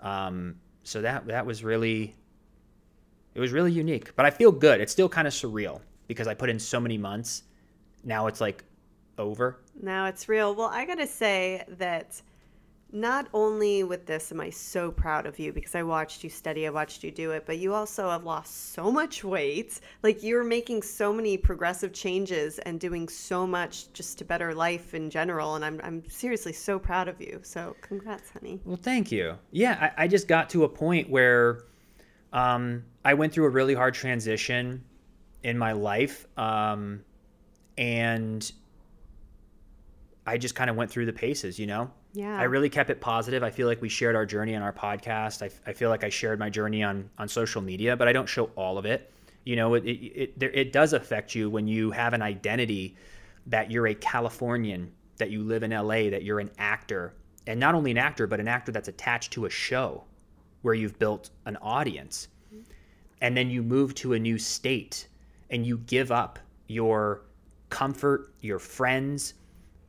Um, 0.00 0.56
so 0.84 1.02
that 1.02 1.26
that 1.26 1.44
was 1.44 1.62
really 1.62 2.14
it 3.34 3.40
was 3.40 3.52
really 3.52 3.72
unique. 3.72 4.14
But 4.16 4.24
I 4.24 4.30
feel 4.30 4.52
good. 4.52 4.80
It's 4.80 4.92
still 4.92 5.08
kind 5.08 5.26
of 5.26 5.34
surreal 5.34 5.80
because 6.06 6.28
I 6.28 6.34
put 6.34 6.48
in 6.48 6.58
so 6.58 6.80
many 6.80 6.96
months. 6.96 7.42
Now 8.04 8.26
it's 8.28 8.40
like 8.40 8.64
over. 9.18 9.60
Now 9.80 10.06
it's 10.06 10.28
real. 10.28 10.54
Well, 10.54 10.68
I 10.68 10.84
got 10.86 10.96
to 10.96 11.06
say 11.06 11.64
that 11.78 12.20
not 12.94 13.26
only 13.34 13.82
with 13.82 14.06
this 14.06 14.30
am 14.30 14.40
I 14.40 14.50
so 14.50 14.92
proud 14.92 15.26
of 15.26 15.36
you 15.40 15.52
because 15.52 15.74
I 15.74 15.82
watched 15.82 16.22
you 16.22 16.30
study, 16.30 16.64
I 16.64 16.70
watched 16.70 17.02
you 17.02 17.10
do 17.10 17.32
it, 17.32 17.44
but 17.44 17.58
you 17.58 17.74
also 17.74 18.08
have 18.08 18.22
lost 18.22 18.72
so 18.72 18.92
much 18.92 19.24
weight. 19.24 19.80
Like 20.04 20.22
you're 20.22 20.44
making 20.44 20.82
so 20.82 21.12
many 21.12 21.36
progressive 21.36 21.92
changes 21.92 22.60
and 22.60 22.78
doing 22.78 23.08
so 23.08 23.48
much 23.48 23.92
just 23.92 24.18
to 24.18 24.24
better 24.24 24.54
life 24.54 24.94
in 24.94 25.10
general. 25.10 25.56
And 25.56 25.64
I'm, 25.64 25.80
I'm 25.82 26.08
seriously 26.08 26.52
so 26.52 26.78
proud 26.78 27.08
of 27.08 27.20
you. 27.20 27.40
So 27.42 27.74
congrats, 27.80 28.30
honey. 28.30 28.60
Well, 28.64 28.78
thank 28.80 29.10
you. 29.10 29.38
Yeah, 29.50 29.90
I, 29.98 30.04
I 30.04 30.08
just 30.08 30.28
got 30.28 30.48
to 30.50 30.62
a 30.62 30.68
point 30.68 31.10
where 31.10 31.64
um, 32.32 32.84
I 33.04 33.14
went 33.14 33.32
through 33.32 33.46
a 33.46 33.50
really 33.50 33.74
hard 33.74 33.94
transition 33.94 34.84
in 35.42 35.58
my 35.58 35.72
life, 35.72 36.28
um, 36.38 37.04
and 37.76 38.50
I 40.26 40.38
just 40.38 40.54
kind 40.54 40.70
of 40.70 40.76
went 40.76 40.92
through 40.92 41.06
the 41.06 41.12
paces. 41.12 41.58
You 41.58 41.66
know, 41.66 41.90
Yeah. 42.14 42.38
I 42.38 42.44
really 42.44 42.70
kept 42.70 42.90
it 42.90 43.00
positive. 43.00 43.42
I 43.42 43.50
feel 43.50 43.66
like 43.66 43.82
we 43.82 43.88
shared 43.88 44.14
our 44.14 44.24
journey 44.24 44.54
on 44.54 44.62
our 44.62 44.72
podcast. 44.72 45.42
I, 45.42 45.50
I 45.68 45.72
feel 45.72 45.90
like 45.90 46.04
I 46.04 46.08
shared 46.08 46.38
my 46.38 46.48
journey 46.48 46.82
on 46.82 47.10
on 47.18 47.28
social 47.28 47.60
media, 47.60 47.96
but 47.96 48.06
I 48.06 48.12
don't 48.12 48.28
show 48.28 48.50
all 48.54 48.78
of 48.78 48.86
it. 48.86 49.12
You 49.42 49.56
know, 49.56 49.74
it 49.74 49.84
it, 49.84 50.32
it, 50.40 50.50
it 50.54 50.72
does 50.72 50.92
affect 50.92 51.34
you 51.34 51.50
when 51.50 51.66
you 51.66 51.90
have 51.90 52.12
an 52.14 52.22
identity 52.22 52.96
that 53.46 53.70
you're 53.70 53.88
a 53.88 53.94
Californian, 53.94 54.92
that 55.18 55.30
you 55.30 55.42
live 55.42 55.64
in 55.64 55.72
LA, 55.72 56.08
that 56.10 56.22
you're 56.22 56.38
an 56.38 56.50
actor, 56.56 57.14
and 57.48 57.58
not 57.58 57.74
only 57.74 57.90
an 57.90 57.98
actor, 57.98 58.28
but 58.28 58.38
an 58.38 58.48
actor 58.48 58.70
that's 58.70 58.88
attached 58.88 59.32
to 59.32 59.46
a 59.46 59.50
show 59.50 60.04
where 60.62 60.74
you've 60.74 60.98
built 60.98 61.30
an 61.46 61.56
audience. 61.56 62.28
And 63.20 63.36
then 63.36 63.50
you 63.50 63.62
move 63.62 63.94
to 63.96 64.12
a 64.12 64.18
new 64.18 64.38
state 64.38 65.08
and 65.50 65.66
you 65.66 65.78
give 65.78 66.12
up 66.12 66.38
your 66.68 67.22
comfort, 67.70 68.32
your 68.40 68.58
friends, 68.58 69.34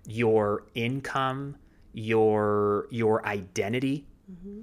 your 0.07 0.63
income, 0.73 1.55
your 1.95 2.88
your 2.91 3.25
identity 3.25 4.05
mm-hmm. 4.29 4.60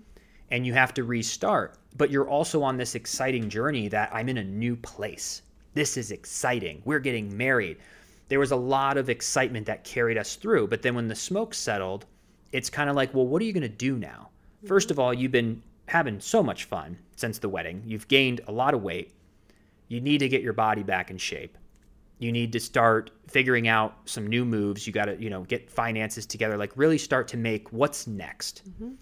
and 0.50 0.66
you 0.66 0.74
have 0.74 0.92
to 0.94 1.04
restart. 1.04 1.78
But 1.96 2.10
you're 2.10 2.28
also 2.28 2.62
on 2.62 2.76
this 2.76 2.94
exciting 2.94 3.48
journey 3.48 3.88
that 3.88 4.10
I'm 4.12 4.28
in 4.28 4.38
a 4.38 4.44
new 4.44 4.76
place. 4.76 5.42
This 5.74 5.96
is 5.96 6.10
exciting. 6.10 6.82
We're 6.84 7.00
getting 7.00 7.34
married. 7.36 7.78
There 8.28 8.38
was 8.38 8.52
a 8.52 8.56
lot 8.56 8.96
of 8.96 9.08
excitement 9.08 9.66
that 9.66 9.84
carried 9.84 10.18
us 10.18 10.36
through. 10.36 10.68
But 10.68 10.82
then 10.82 10.94
when 10.94 11.08
the 11.08 11.14
smoke 11.14 11.54
settled, 11.54 12.06
it's 12.52 12.70
kind 12.70 12.88
of 12.88 12.96
like, 12.96 13.12
well, 13.14 13.26
what 13.26 13.42
are 13.42 13.44
you 13.44 13.52
going 13.52 13.62
to 13.62 13.68
do 13.68 13.96
now? 13.96 14.30
Mm-hmm. 14.58 14.66
First 14.68 14.90
of 14.90 14.98
all, 14.98 15.12
you've 15.12 15.32
been 15.32 15.62
having 15.86 16.20
so 16.20 16.42
much 16.42 16.64
fun 16.64 16.98
since 17.16 17.38
the 17.38 17.48
wedding. 17.48 17.82
You've 17.86 18.08
gained 18.08 18.42
a 18.46 18.52
lot 18.52 18.74
of 18.74 18.82
weight. 18.82 19.12
You 19.88 20.00
need 20.00 20.18
to 20.18 20.28
get 20.28 20.42
your 20.42 20.52
body 20.52 20.82
back 20.82 21.10
in 21.10 21.18
shape. 21.18 21.56
You 22.22 22.30
need 22.30 22.52
to 22.52 22.60
start 22.60 23.10
figuring 23.26 23.66
out 23.66 23.96
some 24.04 24.28
new 24.28 24.44
moves. 24.44 24.86
You 24.86 24.92
got 24.92 25.06
to, 25.06 25.20
you 25.20 25.28
know, 25.28 25.42
get 25.42 25.68
finances 25.68 26.24
together, 26.24 26.56
like 26.56 26.70
really 26.76 26.96
start 26.96 27.26
to 27.28 27.36
make 27.36 27.72
what's 27.72 28.06
next. 28.06 28.62
Mm-hmm. 28.68 28.92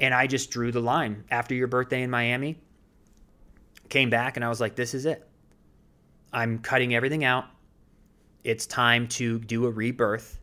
And 0.00 0.12
I 0.12 0.26
just 0.26 0.50
drew 0.50 0.72
the 0.72 0.80
line 0.80 1.22
after 1.30 1.54
your 1.54 1.68
birthday 1.68 2.02
in 2.02 2.10
Miami. 2.10 2.60
Came 3.90 4.10
back 4.10 4.36
and 4.36 4.44
I 4.44 4.48
was 4.48 4.60
like, 4.60 4.74
this 4.74 4.92
is 4.92 5.06
it. 5.06 5.24
I'm 6.32 6.58
cutting 6.58 6.96
everything 6.96 7.22
out. 7.22 7.44
It's 8.42 8.66
time 8.66 9.06
to 9.08 9.38
do 9.38 9.66
a 9.66 9.70
rebirth. 9.70 10.40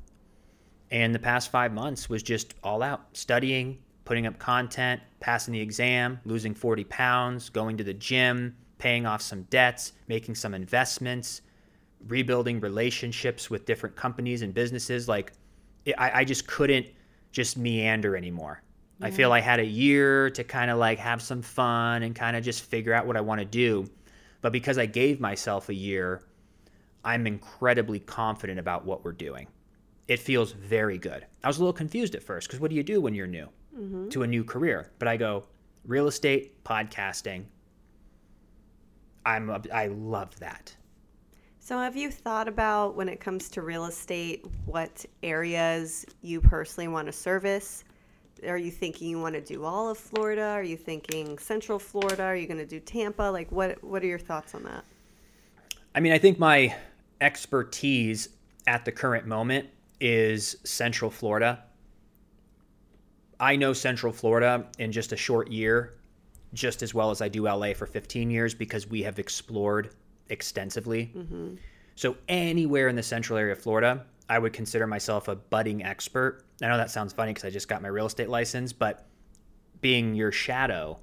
And 0.89 1.13
the 1.13 1.20
past 1.20 1.52
five 1.52 1.74
months 1.74 2.10
was 2.10 2.24
just 2.24 2.54
all 2.63 2.82
out 2.82 3.02
studying, 3.12 3.78
putting 4.06 4.26
up 4.26 4.39
content, 4.39 5.02
passing 5.20 5.54
the 5.54 5.60
exam, 5.60 6.22
losing 6.24 6.54
40 6.54 6.86
pounds, 6.86 7.50
going 7.50 7.76
to 7.76 7.84
the 7.84 7.94
gym, 7.94 8.56
paying 8.78 9.06
off 9.06 9.22
some 9.22 9.44
debts, 9.44 9.91
making 10.08 10.36
some 10.36 10.54
investments, 10.54 11.41
rebuilding 12.07 12.59
relationships 12.59 13.49
with 13.49 13.65
different 13.65 13.95
companies 13.95 14.41
and 14.41 14.53
businesses. 14.53 15.07
Like, 15.07 15.33
I, 15.97 16.21
I 16.21 16.23
just 16.25 16.47
couldn't 16.47 16.87
just 17.31 17.57
meander 17.57 18.15
anymore. 18.15 18.61
I 19.03 19.09
feel 19.09 19.31
I 19.31 19.39
had 19.39 19.59
a 19.59 19.65
year 19.65 20.29
to 20.29 20.43
kind 20.43 20.69
of 20.69 20.77
like 20.77 20.99
have 20.99 21.21
some 21.21 21.41
fun 21.41 22.03
and 22.03 22.15
kind 22.15 22.37
of 22.37 22.43
just 22.43 22.63
figure 22.63 22.93
out 22.93 23.07
what 23.07 23.17
I 23.17 23.21
want 23.21 23.39
to 23.39 23.45
do. 23.45 23.89
But 24.41 24.51
because 24.51 24.77
I 24.77 24.85
gave 24.85 25.19
myself 25.19 25.69
a 25.69 25.73
year, 25.73 26.21
I'm 27.03 27.25
incredibly 27.25 27.99
confident 27.99 28.59
about 28.59 28.85
what 28.85 29.03
we're 29.03 29.11
doing. 29.11 29.47
It 30.07 30.19
feels 30.19 30.51
very 30.51 30.97
good. 30.97 31.25
I 31.43 31.47
was 31.47 31.57
a 31.57 31.61
little 31.61 31.73
confused 31.73 32.15
at 32.15 32.21
first 32.21 32.47
because 32.47 32.59
what 32.59 32.69
do 32.69 32.75
you 32.75 32.83
do 32.83 33.01
when 33.01 33.15
you're 33.15 33.27
new 33.27 33.49
mm-hmm. 33.75 34.09
to 34.09 34.23
a 34.23 34.27
new 34.27 34.43
career? 34.43 34.91
But 34.99 35.07
I 35.07 35.17
go 35.17 35.45
real 35.85 36.07
estate, 36.07 36.63
podcasting. 36.63 37.45
I'm 39.25 39.49
a, 39.49 39.61
I 39.73 39.87
love 39.87 40.37
that. 40.39 40.75
So, 41.63 41.78
have 41.78 41.95
you 41.95 42.10
thought 42.10 42.47
about 42.47 42.95
when 42.95 43.08
it 43.08 43.19
comes 43.19 43.47
to 43.50 43.62
real 43.62 43.86
estate, 43.86 44.43
what 44.65 45.06
areas 45.21 46.08
you 46.24 46.41
personally 46.41 46.88
want 46.88 47.06
to 47.06 47.12
service? 47.12 47.84
Are 48.47 48.58
you 48.58 48.71
thinking 48.71 49.10
you 49.10 49.21
want 49.21 49.36
to 49.36 49.41
do 49.41 49.63
all 49.63 49.88
of 49.88 50.00
Florida? 50.00 50.41
Are 50.41 50.63
you 50.63 50.76
thinking 50.76 51.38
Central 51.38 51.78
Florida? 51.78 52.24
Are 52.24 52.36
you 52.36 52.47
going 52.47 52.58
to 52.58 52.65
do 52.65 52.80
Tampa? 52.80 53.21
Like, 53.21 53.52
what 53.52 53.82
what 53.84 54.02
are 54.02 54.08
your 54.08 54.17
thoughts 54.17 54.56
on 54.56 54.63
that? 54.63 54.84
I 55.93 56.00
mean, 56.00 56.13
I 56.13 56.17
think 56.17 56.39
my 56.39 56.76
expertise 57.21 58.30
at 58.65 58.84
the 58.84 58.91
current 58.91 59.28
moment 59.28 59.69
is 60.00 60.56
Central 60.63 61.12
Florida. 61.12 61.63
I 63.39 63.56
know 63.56 63.74
Central 63.74 64.12
Florida 64.12 64.65
in 64.80 64.91
just 64.91 65.12
a 65.12 65.17
short 65.17 65.52
year, 65.52 65.93
just 66.56 66.82
as 66.82 66.95
well 66.95 67.12
as 67.12 67.21
I 67.21 67.30
do 67.30 67.43
LA 67.43 67.74
for 67.76 67.86
15 67.86 68.32
years 68.32 68.56
because 68.56 68.88
we 68.88 69.04
have 69.04 69.19
explored 69.19 69.91
extensively. 70.32 71.12
So, 71.96 72.17
anywhere 72.28 72.88
in 72.88 72.96
the 72.96 73.04
central 73.04 73.38
area 73.38 73.52
of 73.52 73.60
Florida, 73.60 74.06
I 74.30 74.39
would 74.39 74.54
consider 74.54 74.88
myself 74.88 75.28
a 75.28 75.36
budding 75.36 75.84
expert. 75.84 76.44
I 76.62 76.67
know 76.67 76.78
that 76.78 76.89
sounds 76.89 77.13
funny 77.13 77.32
because 77.32 77.46
I 77.46 77.50
just 77.50 77.67
got 77.67 77.82
my 77.82 77.89
real 77.89 78.06
estate 78.06 78.30
license, 78.30 78.74
but 78.74 79.06
being 79.82 80.15
your 80.15 80.32
shadow 80.32 81.00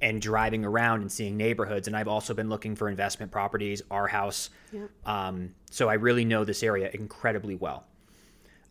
and 0.00 0.20
driving 0.20 0.64
around 0.64 1.02
and 1.02 1.12
seeing 1.12 1.36
neighborhoods. 1.36 1.86
And 1.86 1.96
I've 1.96 2.08
also 2.08 2.34
been 2.34 2.48
looking 2.48 2.74
for 2.74 2.88
investment 2.88 3.30
properties, 3.30 3.80
our 3.90 4.08
house. 4.08 4.50
Yep. 4.72 4.90
Um, 5.06 5.54
so 5.70 5.88
I 5.88 5.94
really 5.94 6.24
know 6.24 6.44
this 6.44 6.64
area 6.64 6.90
incredibly 6.92 7.54
well. 7.54 7.84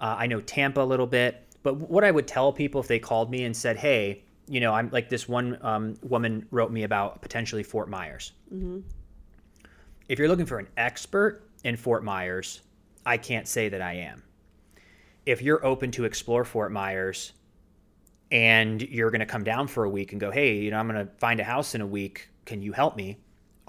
Uh, 0.01 0.15
I 0.19 0.27
know 0.27 0.41
Tampa 0.41 0.81
a 0.81 0.83
little 0.83 1.07
bit, 1.07 1.47
but 1.63 1.75
what 1.75 2.03
I 2.03 2.11
would 2.11 2.27
tell 2.27 2.51
people 2.51 2.81
if 2.81 2.87
they 2.87 2.99
called 2.99 3.31
me 3.31 3.45
and 3.45 3.55
said, 3.55 3.77
"Hey, 3.77 4.23
you 4.49 4.59
know, 4.59 4.73
I'm 4.73 4.89
like 4.91 5.07
this 5.07 5.29
one 5.29 5.57
um, 5.61 5.95
woman 6.01 6.45
wrote 6.51 6.71
me 6.71 6.83
about 6.83 7.21
potentially 7.21 7.63
Fort 7.63 7.87
Myers. 7.87 8.33
If 10.11 10.19
you're 10.19 10.27
looking 10.27 10.45
for 10.45 10.59
an 10.59 10.67
expert 10.75 11.47
in 11.63 11.77
Fort 11.77 12.03
Myers, 12.03 12.59
I 13.05 13.15
can't 13.15 13.47
say 13.47 13.69
that 13.69 13.81
I 13.81 13.93
am. 13.93 14.23
If 15.25 15.41
you're 15.41 15.65
open 15.65 15.89
to 15.91 16.03
explore 16.03 16.43
Fort 16.43 16.69
Myers 16.69 17.31
and 18.29 18.81
you're 18.81 19.09
going 19.09 19.21
to 19.21 19.25
come 19.25 19.45
down 19.45 19.69
for 19.69 19.85
a 19.85 19.89
week 19.89 20.11
and 20.11 20.19
go, 20.19 20.29
hey, 20.29 20.57
you 20.57 20.69
know, 20.69 20.79
I'm 20.79 20.89
going 20.89 21.07
to 21.07 21.13
find 21.13 21.39
a 21.39 21.45
house 21.45 21.75
in 21.75 21.79
a 21.79 21.87
week. 21.87 22.27
Can 22.43 22.61
you 22.61 22.73
help 22.73 22.97
me? 22.97 23.19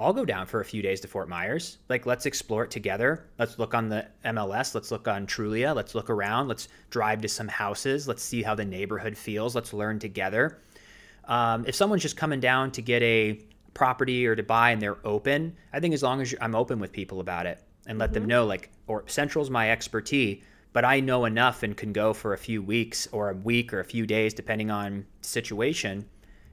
I'll 0.01 0.13
go 0.13 0.25
down 0.25 0.47
for 0.47 0.61
a 0.61 0.65
few 0.65 0.83
days 0.83 1.01
to 1.03 1.07
Fort 1.07 1.29
Myers. 1.29 1.79
Like, 1.89 2.07
let's 2.07 2.27
explore 2.27 2.65
it 2.65 2.73
together. 2.73 3.29
Let's 3.39 3.61
look 3.61 3.73
on 3.73 3.89
the 3.89 4.09
MLS. 4.25 4.75
Let's 4.75 4.91
look 4.91 5.07
on 5.07 5.29
Trulia. 5.29 5.77
Let's 5.77 5.95
look 5.95 6.11
around. 6.11 6.49
Let's 6.49 6.67
drive 6.91 7.23
to 7.23 7.29
some 7.29 7.47
houses. 7.47 8.09
Let's 8.09 8.25
see 8.25 8.43
how 8.43 8.57
the 8.57 8.65
neighborhood 8.65 9.17
feels. 9.17 9.55
Let's 9.55 9.73
learn 9.73 10.01
together. 10.01 10.59
Um, 11.27 11.65
if 11.69 11.77
someone's 11.77 12.03
just 12.03 12.17
coming 12.17 12.41
down 12.41 12.73
to 12.73 12.83
get 12.83 13.01
a 13.05 13.39
property 13.75 14.27
or 14.27 14.37
to 14.37 14.43
buy 14.43 14.71
and 14.71 14.81
they're 14.83 15.05
open, 15.07 15.57
I 15.73 15.81
think 15.81 15.95
as 15.95 16.03
long 16.03 16.21
as 16.21 16.35
I'm 16.41 16.55
open 16.55 16.79
with 16.79 16.93
people 16.93 17.21
about 17.21 17.47
it, 17.47 17.63
and 17.87 17.99
let 17.99 18.13
them 18.13 18.27
know 18.27 18.47
like 18.47 18.71
or 18.87 19.03
central's 19.09 19.51
my 19.51 19.73
expertise 19.73 20.41
but 20.73 20.85
i 20.85 21.01
know 21.01 21.25
enough 21.25 21.65
and 21.65 21.77
can 21.77 21.93
go 21.93 22.13
for 22.13 22.33
a 22.33 22.39
few 22.39 22.63
weeks 22.63 23.09
or 23.11 23.31
a 23.31 23.35
week 23.35 23.75
or 23.75 23.81
a 23.81 23.85
few 23.85 24.07
days 24.07 24.33
depending 24.33 24.71
on 24.71 25.05
situation 25.21 26.05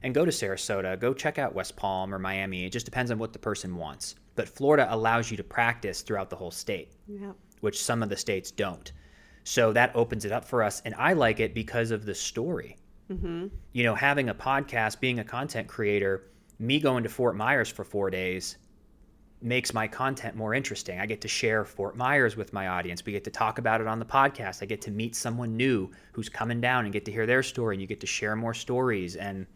and 0.02 0.12
go 0.12 0.24
to 0.24 0.32
sarasota 0.32 0.98
go 0.98 1.14
check 1.14 1.38
out 1.38 1.54
west 1.54 1.76
palm 1.76 2.12
or 2.12 2.18
miami 2.18 2.64
it 2.64 2.70
just 2.72 2.84
depends 2.84 3.12
on 3.12 3.18
what 3.18 3.32
the 3.32 3.38
person 3.38 3.76
wants 3.76 4.16
but 4.34 4.48
florida 4.48 4.88
allows 4.90 5.30
you 5.30 5.36
to 5.36 5.44
practice 5.44 6.02
throughout 6.02 6.30
the 6.30 6.36
whole 6.36 6.50
state 6.50 6.90
Yeah. 7.06 7.30
which 7.60 7.80
some 7.80 8.02
of 8.02 8.08
the 8.08 8.16
states 8.16 8.50
don't. 8.50 8.90
So 9.44 9.72
that 9.72 9.94
opens 9.94 10.24
it 10.24 10.32
up 10.32 10.44
for 10.44 10.62
us. 10.64 10.82
And 10.84 10.94
I 10.96 11.12
like 11.12 11.38
it 11.40 11.54
because 11.54 11.92
of 11.92 12.04
the 12.04 12.14
story. 12.14 12.76
Mm-hmm. 13.10 13.46
You 13.72 13.84
know, 13.84 13.94
having 13.94 14.28
a 14.28 14.34
podcast, 14.34 14.98
being 15.00 15.18
a 15.18 15.24
content 15.24 15.66
creator, 15.68 16.24
me 16.60 16.78
going 16.78 17.02
to 17.02 17.08
Fort 17.08 17.34
Myers 17.34 17.68
for 17.68 17.84
four 17.84 18.10
days 18.10 18.58
makes 19.42 19.72
my 19.72 19.88
content 19.88 20.36
more 20.36 20.52
interesting. 20.52 21.00
I 21.00 21.06
get 21.06 21.22
to 21.22 21.28
share 21.28 21.64
Fort 21.64 21.96
Myers 21.96 22.36
with 22.36 22.52
my 22.52 22.68
audience. 22.68 23.04
We 23.04 23.12
get 23.12 23.24
to 23.24 23.30
talk 23.30 23.58
about 23.58 23.80
it 23.80 23.86
on 23.86 23.98
the 23.98 24.04
podcast. 24.04 24.62
I 24.62 24.66
get 24.66 24.82
to 24.82 24.90
meet 24.90 25.16
someone 25.16 25.56
new 25.56 25.90
who's 26.12 26.28
coming 26.28 26.60
down 26.60 26.84
and 26.84 26.92
get 26.92 27.06
to 27.06 27.12
hear 27.12 27.24
their 27.24 27.42
story, 27.42 27.74
and 27.74 27.80
you 27.80 27.88
get 27.88 28.00
to 28.00 28.06
share 28.06 28.36
more 28.36 28.52
stories. 28.52 29.16
And 29.16 29.46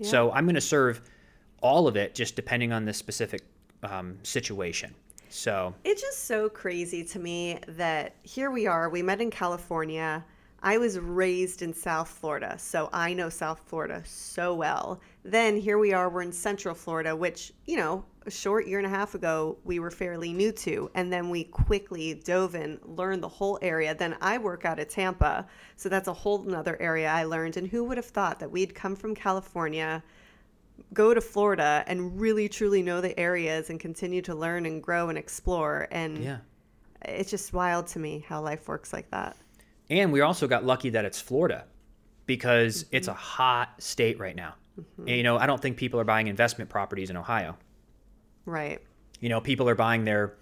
so 0.00 0.32
I'm 0.32 0.46
going 0.46 0.54
to 0.54 0.60
serve 0.60 1.02
all 1.60 1.86
of 1.86 1.96
it 1.96 2.14
just 2.14 2.34
depending 2.36 2.72
on 2.72 2.86
the 2.86 2.94
specific 2.94 3.42
um, 3.82 4.18
situation. 4.22 4.94
So 5.28 5.74
It's 5.84 6.00
just 6.00 6.24
so 6.24 6.48
crazy 6.48 7.04
to 7.04 7.18
me 7.18 7.58
that 7.68 8.14
here 8.22 8.50
we 8.50 8.66
are. 8.66 8.88
We 8.88 9.02
met 9.02 9.20
in 9.20 9.30
California. 9.30 10.24
I 10.66 10.78
was 10.78 10.98
raised 10.98 11.62
in 11.62 11.72
South 11.72 12.08
Florida, 12.08 12.58
so 12.58 12.90
I 12.92 13.12
know 13.12 13.28
South 13.28 13.60
Florida 13.66 14.02
so 14.04 14.52
well. 14.52 15.00
Then 15.22 15.56
here 15.56 15.78
we 15.78 15.92
are, 15.92 16.10
we're 16.10 16.22
in 16.22 16.32
Central 16.32 16.74
Florida, 16.74 17.14
which, 17.14 17.52
you 17.66 17.76
know, 17.76 18.04
a 18.26 18.32
short 18.32 18.66
year 18.66 18.78
and 18.78 18.86
a 18.86 18.90
half 18.90 19.14
ago, 19.14 19.58
we 19.62 19.78
were 19.78 19.92
fairly 19.92 20.32
new 20.32 20.50
to. 20.50 20.90
And 20.96 21.12
then 21.12 21.30
we 21.30 21.44
quickly 21.44 22.14
dove 22.14 22.56
in, 22.56 22.80
learned 22.82 23.22
the 23.22 23.28
whole 23.28 23.60
area. 23.62 23.94
Then 23.94 24.16
I 24.20 24.38
work 24.38 24.64
out 24.64 24.80
of 24.80 24.88
Tampa, 24.88 25.46
so 25.76 25.88
that's 25.88 26.08
a 26.08 26.12
whole 26.12 26.42
nother 26.42 26.76
area 26.82 27.12
I 27.12 27.22
learned. 27.22 27.56
And 27.56 27.68
who 27.68 27.84
would 27.84 27.96
have 27.96 28.06
thought 28.06 28.40
that 28.40 28.50
we'd 28.50 28.74
come 28.74 28.96
from 28.96 29.14
California? 29.14 30.02
go 30.92 31.14
to 31.14 31.22
Florida 31.22 31.84
and 31.86 32.20
really 32.20 32.50
truly 32.50 32.82
know 32.82 33.00
the 33.00 33.18
areas 33.18 33.70
and 33.70 33.80
continue 33.80 34.20
to 34.20 34.34
learn 34.34 34.66
and 34.66 34.82
grow 34.82 35.08
and 35.08 35.16
explore. 35.16 35.88
And 35.90 36.18
yeah. 36.18 36.38
it's 37.02 37.30
just 37.30 37.54
wild 37.54 37.86
to 37.88 37.98
me 37.98 38.26
how 38.28 38.42
life 38.42 38.68
works 38.68 38.92
like 38.92 39.10
that. 39.10 39.36
And 39.90 40.12
we 40.12 40.20
also 40.20 40.46
got 40.46 40.64
lucky 40.64 40.90
that 40.90 41.04
it's 41.04 41.20
Florida 41.20 41.64
because 42.26 42.84
mm-hmm. 42.84 42.96
it's 42.96 43.08
a 43.08 43.14
hot 43.14 43.74
state 43.78 44.18
right 44.18 44.36
now. 44.36 44.54
Mm-hmm. 44.80 45.08
And, 45.08 45.16
you 45.16 45.22
know, 45.22 45.38
I 45.38 45.46
don't 45.46 45.60
think 45.60 45.76
people 45.76 46.00
are 46.00 46.04
buying 46.04 46.26
investment 46.26 46.70
properties 46.70 47.10
in 47.10 47.16
Ohio. 47.16 47.56
Right. 48.44 48.80
You 49.20 49.28
know, 49.28 49.40
people 49.40 49.68
are 49.68 49.74
buying 49.74 50.04
their 50.04 50.34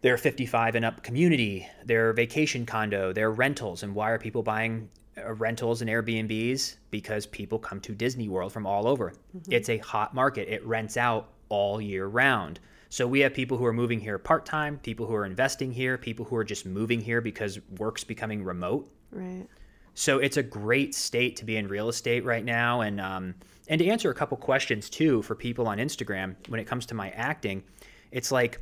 their 0.00 0.16
55 0.16 0.74
and 0.74 0.84
up 0.84 1.04
community, 1.04 1.68
their 1.84 2.12
vacation 2.12 2.66
condo, 2.66 3.12
their 3.12 3.30
rentals. 3.30 3.84
And 3.84 3.94
why 3.94 4.10
are 4.10 4.18
people 4.18 4.42
buying 4.42 4.90
uh, 5.16 5.32
rentals 5.34 5.80
and 5.80 5.88
Airbnbs? 5.88 6.76
Because 6.90 7.24
people 7.26 7.58
come 7.58 7.80
to 7.82 7.94
Disney 7.94 8.28
World 8.28 8.52
from 8.52 8.66
all 8.66 8.88
over. 8.88 9.12
Mm-hmm. 9.36 9.52
It's 9.52 9.68
a 9.68 9.78
hot 9.78 10.12
market. 10.12 10.48
It 10.48 10.66
rents 10.66 10.96
out 10.96 11.28
all 11.48 11.80
year 11.80 12.06
round. 12.06 12.58
So 12.92 13.06
we 13.06 13.20
have 13.20 13.32
people 13.32 13.56
who 13.56 13.64
are 13.64 13.72
moving 13.72 14.00
here 14.00 14.18
part 14.18 14.44
time, 14.44 14.76
people 14.76 15.06
who 15.06 15.14
are 15.14 15.24
investing 15.24 15.72
here, 15.72 15.96
people 15.96 16.26
who 16.26 16.36
are 16.36 16.44
just 16.44 16.66
moving 16.66 17.00
here 17.00 17.22
because 17.22 17.58
work's 17.78 18.04
becoming 18.04 18.44
remote. 18.44 18.86
Right. 19.10 19.46
So 19.94 20.18
it's 20.18 20.36
a 20.36 20.42
great 20.42 20.94
state 20.94 21.36
to 21.36 21.46
be 21.46 21.56
in 21.56 21.68
real 21.68 21.88
estate 21.88 22.22
right 22.22 22.44
now, 22.44 22.82
and 22.82 23.00
um, 23.00 23.34
and 23.68 23.78
to 23.78 23.88
answer 23.88 24.10
a 24.10 24.14
couple 24.14 24.36
questions 24.36 24.90
too 24.90 25.22
for 25.22 25.34
people 25.34 25.68
on 25.68 25.78
Instagram 25.78 26.36
when 26.48 26.60
it 26.60 26.66
comes 26.66 26.84
to 26.84 26.94
my 26.94 27.08
acting, 27.12 27.62
it's 28.10 28.30
like 28.30 28.60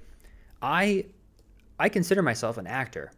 I 0.62 1.06
I 1.80 1.88
consider 1.88 2.22
myself 2.22 2.56
an 2.56 2.68
actor. 2.68 3.10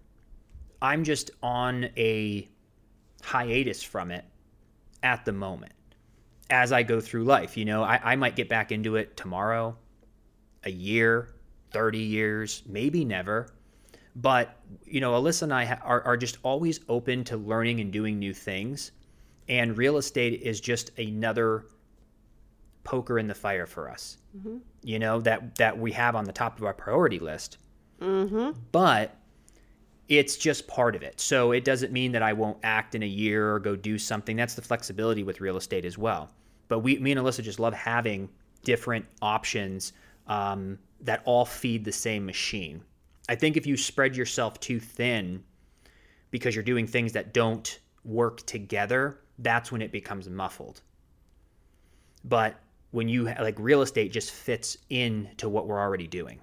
I'm 0.81 1.05
just 1.05 1.31
on 1.43 1.91
a 1.99 2.49
hiatus 3.23 3.83
from 3.83 4.13
it 4.13 4.25
at 5.03 5.27
the 5.27 5.33
moment 5.33 5.75
as 6.49 6.73
I 6.73 6.85
go 6.85 7.03
through 7.03 7.25
life. 7.25 7.59
You 7.59 7.67
know, 7.67 7.83
I, 7.83 8.01
I 8.03 8.17
might 8.17 8.35
get 8.35 8.49
back 8.49 8.73
into 8.73 8.97
it 8.97 9.15
tomorrow, 9.15 9.77
a 10.65 10.71
year, 10.71 11.35
30 11.71 11.99
years, 11.99 12.63
maybe 12.67 13.05
never. 13.05 13.49
But, 14.15 14.57
you 14.85 15.01
know, 15.01 15.13
Alyssa 15.13 15.43
and 15.43 15.55
I 15.55 15.65
ha- 15.65 15.81
are, 15.83 16.03
are 16.03 16.17
just 16.17 16.39
always 16.43 16.81
open 16.89 17.25
to 17.25 17.37
learning 17.37 17.81
and 17.81 17.93
doing 17.93 18.19
new 18.19 18.35
things. 18.35 18.93
And 19.49 19.77
real 19.77 19.97
estate 19.97 20.43
is 20.43 20.61
just 20.61 20.97
another 20.99 21.65
poker 22.85 23.19
in 23.19 23.27
the 23.27 23.35
fire 23.35 23.67
for 23.67 23.89
us, 23.89 24.19
mm-hmm. 24.37 24.59
you 24.83 24.99
know, 24.99 25.21
that, 25.21 25.57
that 25.57 25.79
we 25.79 25.93
have 25.93 26.15
on 26.15 26.25
the 26.25 26.33
top 26.33 26.59
of 26.59 26.65
our 26.65 26.75
priority 26.75 27.19
list. 27.19 27.59
Mm-hmm. 28.01 28.51
But 28.71 29.17
it's 30.09 30.37
just 30.37 30.67
part 30.67 30.95
of 30.95 31.03
it. 31.03 31.21
So 31.21 31.53
it 31.53 31.65
doesn't 31.65 31.93
mean 31.93 32.13
that 32.13 32.23
I 32.23 32.33
won't 32.33 32.59
act 32.63 32.95
in 32.95 33.03
a 33.03 33.07
year 33.07 33.55
or 33.55 33.59
go 33.59 33.77
do 33.77 33.99
something. 33.99 34.37
That's 34.37 34.55
the 34.55 34.63
flexibility 34.63 35.23
with 35.23 35.41
real 35.41 35.57
estate 35.57 35.85
as 35.85 35.97
well. 35.97 36.31
But 36.69 36.81
we, 36.81 36.99
me 36.99 37.13
and 37.13 37.21
Alyssa 37.21 37.43
just 37.43 37.61
love 37.61 37.73
having 37.73 38.29
different 38.65 39.07
options 39.21 39.93
um, 40.27 40.79
that 41.01 41.23
all 41.25 41.45
feed 41.45 41.85
the 41.85 41.93
same 41.93 42.25
machine. 42.27 42.83
I 43.29 43.35
think 43.35 43.57
if 43.57 43.67
you 43.67 43.77
spread 43.77 44.17
yourself 44.17 44.61
too 44.61 44.81
thin 44.81 45.43
because 46.31 46.55
you're 46.55 46.65
doing 46.65 46.87
things 46.87 47.13
that 47.13 47.33
don't 47.33 47.79
work 48.05 48.45
together, 48.47 49.21
that's 49.39 49.71
when 49.71 49.83
it 49.83 49.93
becomes 49.93 50.29
muffled. 50.29 50.83
But 52.25 52.57
when 52.91 53.09
you 53.09 53.25
like 53.25 53.57
real 53.59 53.83
estate 53.83 54.13
just 54.13 54.31
fits 54.31 54.77
into 54.91 55.49
what 55.49 55.67
we're 55.67 55.81
already 55.81 56.07
doing. 56.07 56.41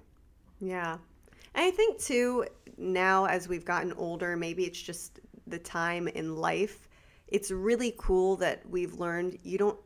Yeah. 0.60 0.98
And 1.54 1.64
I 1.64 1.70
think 1.70 1.98
too, 2.00 2.46
now 2.76 3.26
as 3.26 3.48
we've 3.48 3.64
gotten 3.64 3.92
older, 3.94 4.36
maybe 4.36 4.64
it's 4.64 4.80
just 4.80 5.20
the 5.46 5.58
time 5.58 6.08
in 6.08 6.36
life. 6.36 6.88
It's 7.28 7.50
really 7.50 7.94
cool 7.98 8.36
that 8.36 8.68
we've 8.68 8.94
learned 8.94 9.38
you 9.42 9.58
don't 9.58 9.78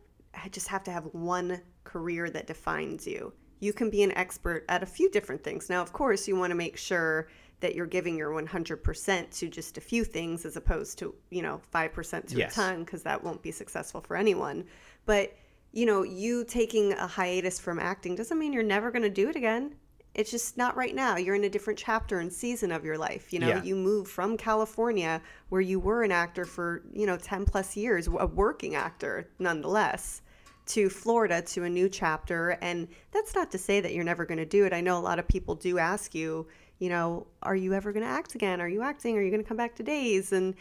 just 0.50 0.68
have 0.68 0.82
to 0.84 0.90
have 0.90 1.04
one 1.12 1.60
career 1.84 2.30
that 2.30 2.46
defines 2.46 3.06
you. 3.06 3.32
You 3.60 3.72
can 3.72 3.90
be 3.90 4.02
an 4.02 4.12
expert 4.12 4.64
at 4.68 4.82
a 4.82 4.86
few 4.86 5.10
different 5.10 5.42
things. 5.42 5.70
Now, 5.70 5.80
of 5.82 5.92
course, 5.92 6.28
you 6.28 6.36
want 6.36 6.50
to 6.50 6.54
make 6.56 6.76
sure 6.76 7.28
that 7.60 7.74
you're 7.74 7.86
giving 7.86 8.16
your 8.16 8.30
100% 8.30 9.30
to 9.38 9.48
just 9.48 9.78
a 9.78 9.80
few 9.80 10.04
things 10.04 10.44
as 10.44 10.56
opposed 10.56 10.98
to, 10.98 11.14
you 11.30 11.40
know, 11.42 11.60
5% 11.72 12.26
to 12.28 12.36
Yes. 12.36 12.52
a 12.52 12.54
ton 12.54 12.84
because 12.84 13.02
that 13.04 13.22
won't 13.22 13.42
be 13.42 13.50
successful 13.50 14.00
for 14.00 14.16
anyone. 14.16 14.64
But, 15.06 15.34
you 15.72 15.86
know, 15.86 16.02
you 16.02 16.44
taking 16.44 16.92
a 16.92 17.06
hiatus 17.06 17.58
from 17.58 17.78
acting 17.78 18.16
doesn't 18.16 18.38
mean 18.38 18.52
you're 18.52 18.62
never 18.62 18.90
going 18.90 19.02
to 19.02 19.08
do 19.10 19.28
it 19.30 19.36
again. 19.36 19.76
It's 20.14 20.30
just 20.30 20.56
not 20.56 20.76
right 20.76 20.94
now. 20.94 21.16
You're 21.16 21.34
in 21.34 21.42
a 21.44 21.48
different 21.48 21.78
chapter 21.78 22.20
and 22.20 22.32
season 22.32 22.70
of 22.70 22.84
your 22.84 22.96
life. 22.98 23.32
You 23.32 23.40
know, 23.40 23.48
Yeah. 23.48 23.62
you 23.64 23.74
move 23.74 24.08
from 24.08 24.36
California 24.36 25.20
where 25.48 25.60
you 25.60 25.80
were 25.80 26.02
an 26.04 26.12
actor 26.12 26.44
for, 26.44 26.82
you 26.92 27.06
know, 27.06 27.16
10 27.16 27.44
plus 27.46 27.76
years, 27.76 28.06
a 28.06 28.26
working 28.26 28.74
actor 28.76 29.28
nonetheless, 29.40 30.22
to 30.66 30.88
Florida 30.88 31.42
to 31.42 31.64
a 31.64 31.70
new 31.70 31.88
chapter. 31.88 32.50
And 32.62 32.88
that's 33.12 33.34
not 33.34 33.50
to 33.52 33.58
say 33.58 33.80
that 33.80 33.92
you're 33.92 34.04
never 34.04 34.24
going 34.24 34.38
to 34.38 34.46
do 34.46 34.64
it. 34.64 34.72
I 34.72 34.80
know 34.80 34.98
a 34.98 35.00
lot 35.00 35.18
of 35.18 35.28
people 35.28 35.54
do 35.54 35.78
ask 35.78 36.14
you, 36.14 36.46
you 36.78 36.88
know, 36.88 37.26
are 37.42 37.56
you 37.56 37.74
ever 37.74 37.92
going 37.92 38.04
to 38.04 38.10
act 38.10 38.34
again? 38.34 38.60
Are 38.60 38.68
you 38.68 38.82
acting? 38.82 39.16
Are 39.16 39.22
you 39.22 39.30
going 39.30 39.42
to 39.42 39.48
come 39.48 39.56
back 39.56 39.74
to 39.76 39.82
Days? 39.82 40.32
And 40.32 40.54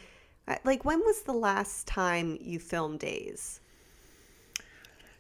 uh, 0.47 0.55
like, 0.63 0.85
when 0.85 0.99
was 0.99 1.21
the 1.21 1.33
last 1.33 1.87
time 1.87 2.37
you 2.41 2.59
filmed 2.59 2.99
Days? 2.99 3.59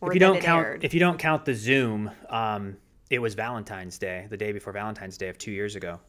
Or 0.01 0.11
if 0.11 0.15
you 0.15 0.19
don't 0.19 0.41
count 0.41 0.65
aired? 0.65 0.83
if 0.83 0.93
you 0.93 0.99
don't 0.99 1.17
count 1.17 1.45
the 1.45 1.53
Zoom, 1.53 2.11
um, 2.29 2.75
it 3.09 3.19
was 3.19 3.35
Valentine's 3.35 3.97
Day, 3.97 4.27
the 4.29 4.37
day 4.37 4.51
before 4.51 4.73
Valentine's 4.73 5.17
Day 5.17 5.29
of 5.29 5.37
two 5.37 5.51
years 5.51 5.75
ago. 5.75 5.99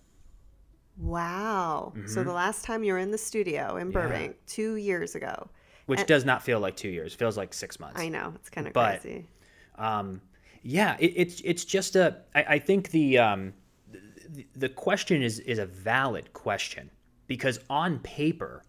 Wow. 0.99 1.93
So 2.07 2.23
the 2.23 2.33
last 2.33 2.65
time 2.65 2.85
you 2.85 2.93
were 2.93 2.99
in 2.99 3.11
the 3.11 3.19
studio 3.19 3.77
in 3.77 3.89
Mm-hmm. 3.89 3.97
Yeah. 3.97 4.03
Burbank, 4.03 4.37
two 4.47 4.77
years 4.77 5.15
ago. 5.15 5.49
Which 5.87 6.07
does 6.07 6.25
not 6.25 6.43
feel 6.43 6.61
like 6.61 6.77
two 6.77 6.89
years. 6.89 7.13
It 7.15 7.19
feels 7.19 7.37
like 7.37 7.53
six 7.53 7.79
months. 7.79 8.01
I 8.01 8.09
know 8.09 8.33
it's 8.37 8.49
kind 8.49 8.67
of 8.67 8.73
But- 8.73 9.01
crazy. 9.03 9.27
Um, 9.77 10.21
yeah, 10.63 10.97
it, 10.99 11.13
it's 11.17 11.41
it's 11.45 11.65
just 11.65 11.95
a. 11.95 12.17
I, 12.35 12.43
I 12.45 12.59
think 12.59 12.91
the, 12.91 13.19
um, 13.19 13.53
the 14.31 14.47
the 14.57 14.69
question 14.69 15.23
is 15.23 15.39
is 15.41 15.59
a 15.59 15.67
valid 15.67 16.33
question 16.33 16.91
because 17.27 17.59
on 17.69 17.99
paper, 17.99 18.63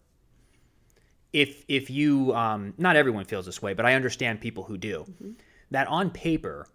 if 1.32 1.64
if 1.68 1.88
you 1.88 2.34
um, 2.34 2.74
not 2.76 2.96
everyone 2.96 3.24
feels 3.24 3.46
this 3.46 3.62
way, 3.62 3.72
but 3.72 3.86
I 3.86 3.94
understand 3.94 4.40
people 4.40 4.64
who 4.64 4.76
do. 4.76 5.06
That 5.70 5.86
on 5.88 6.10
paper, 6.10 6.68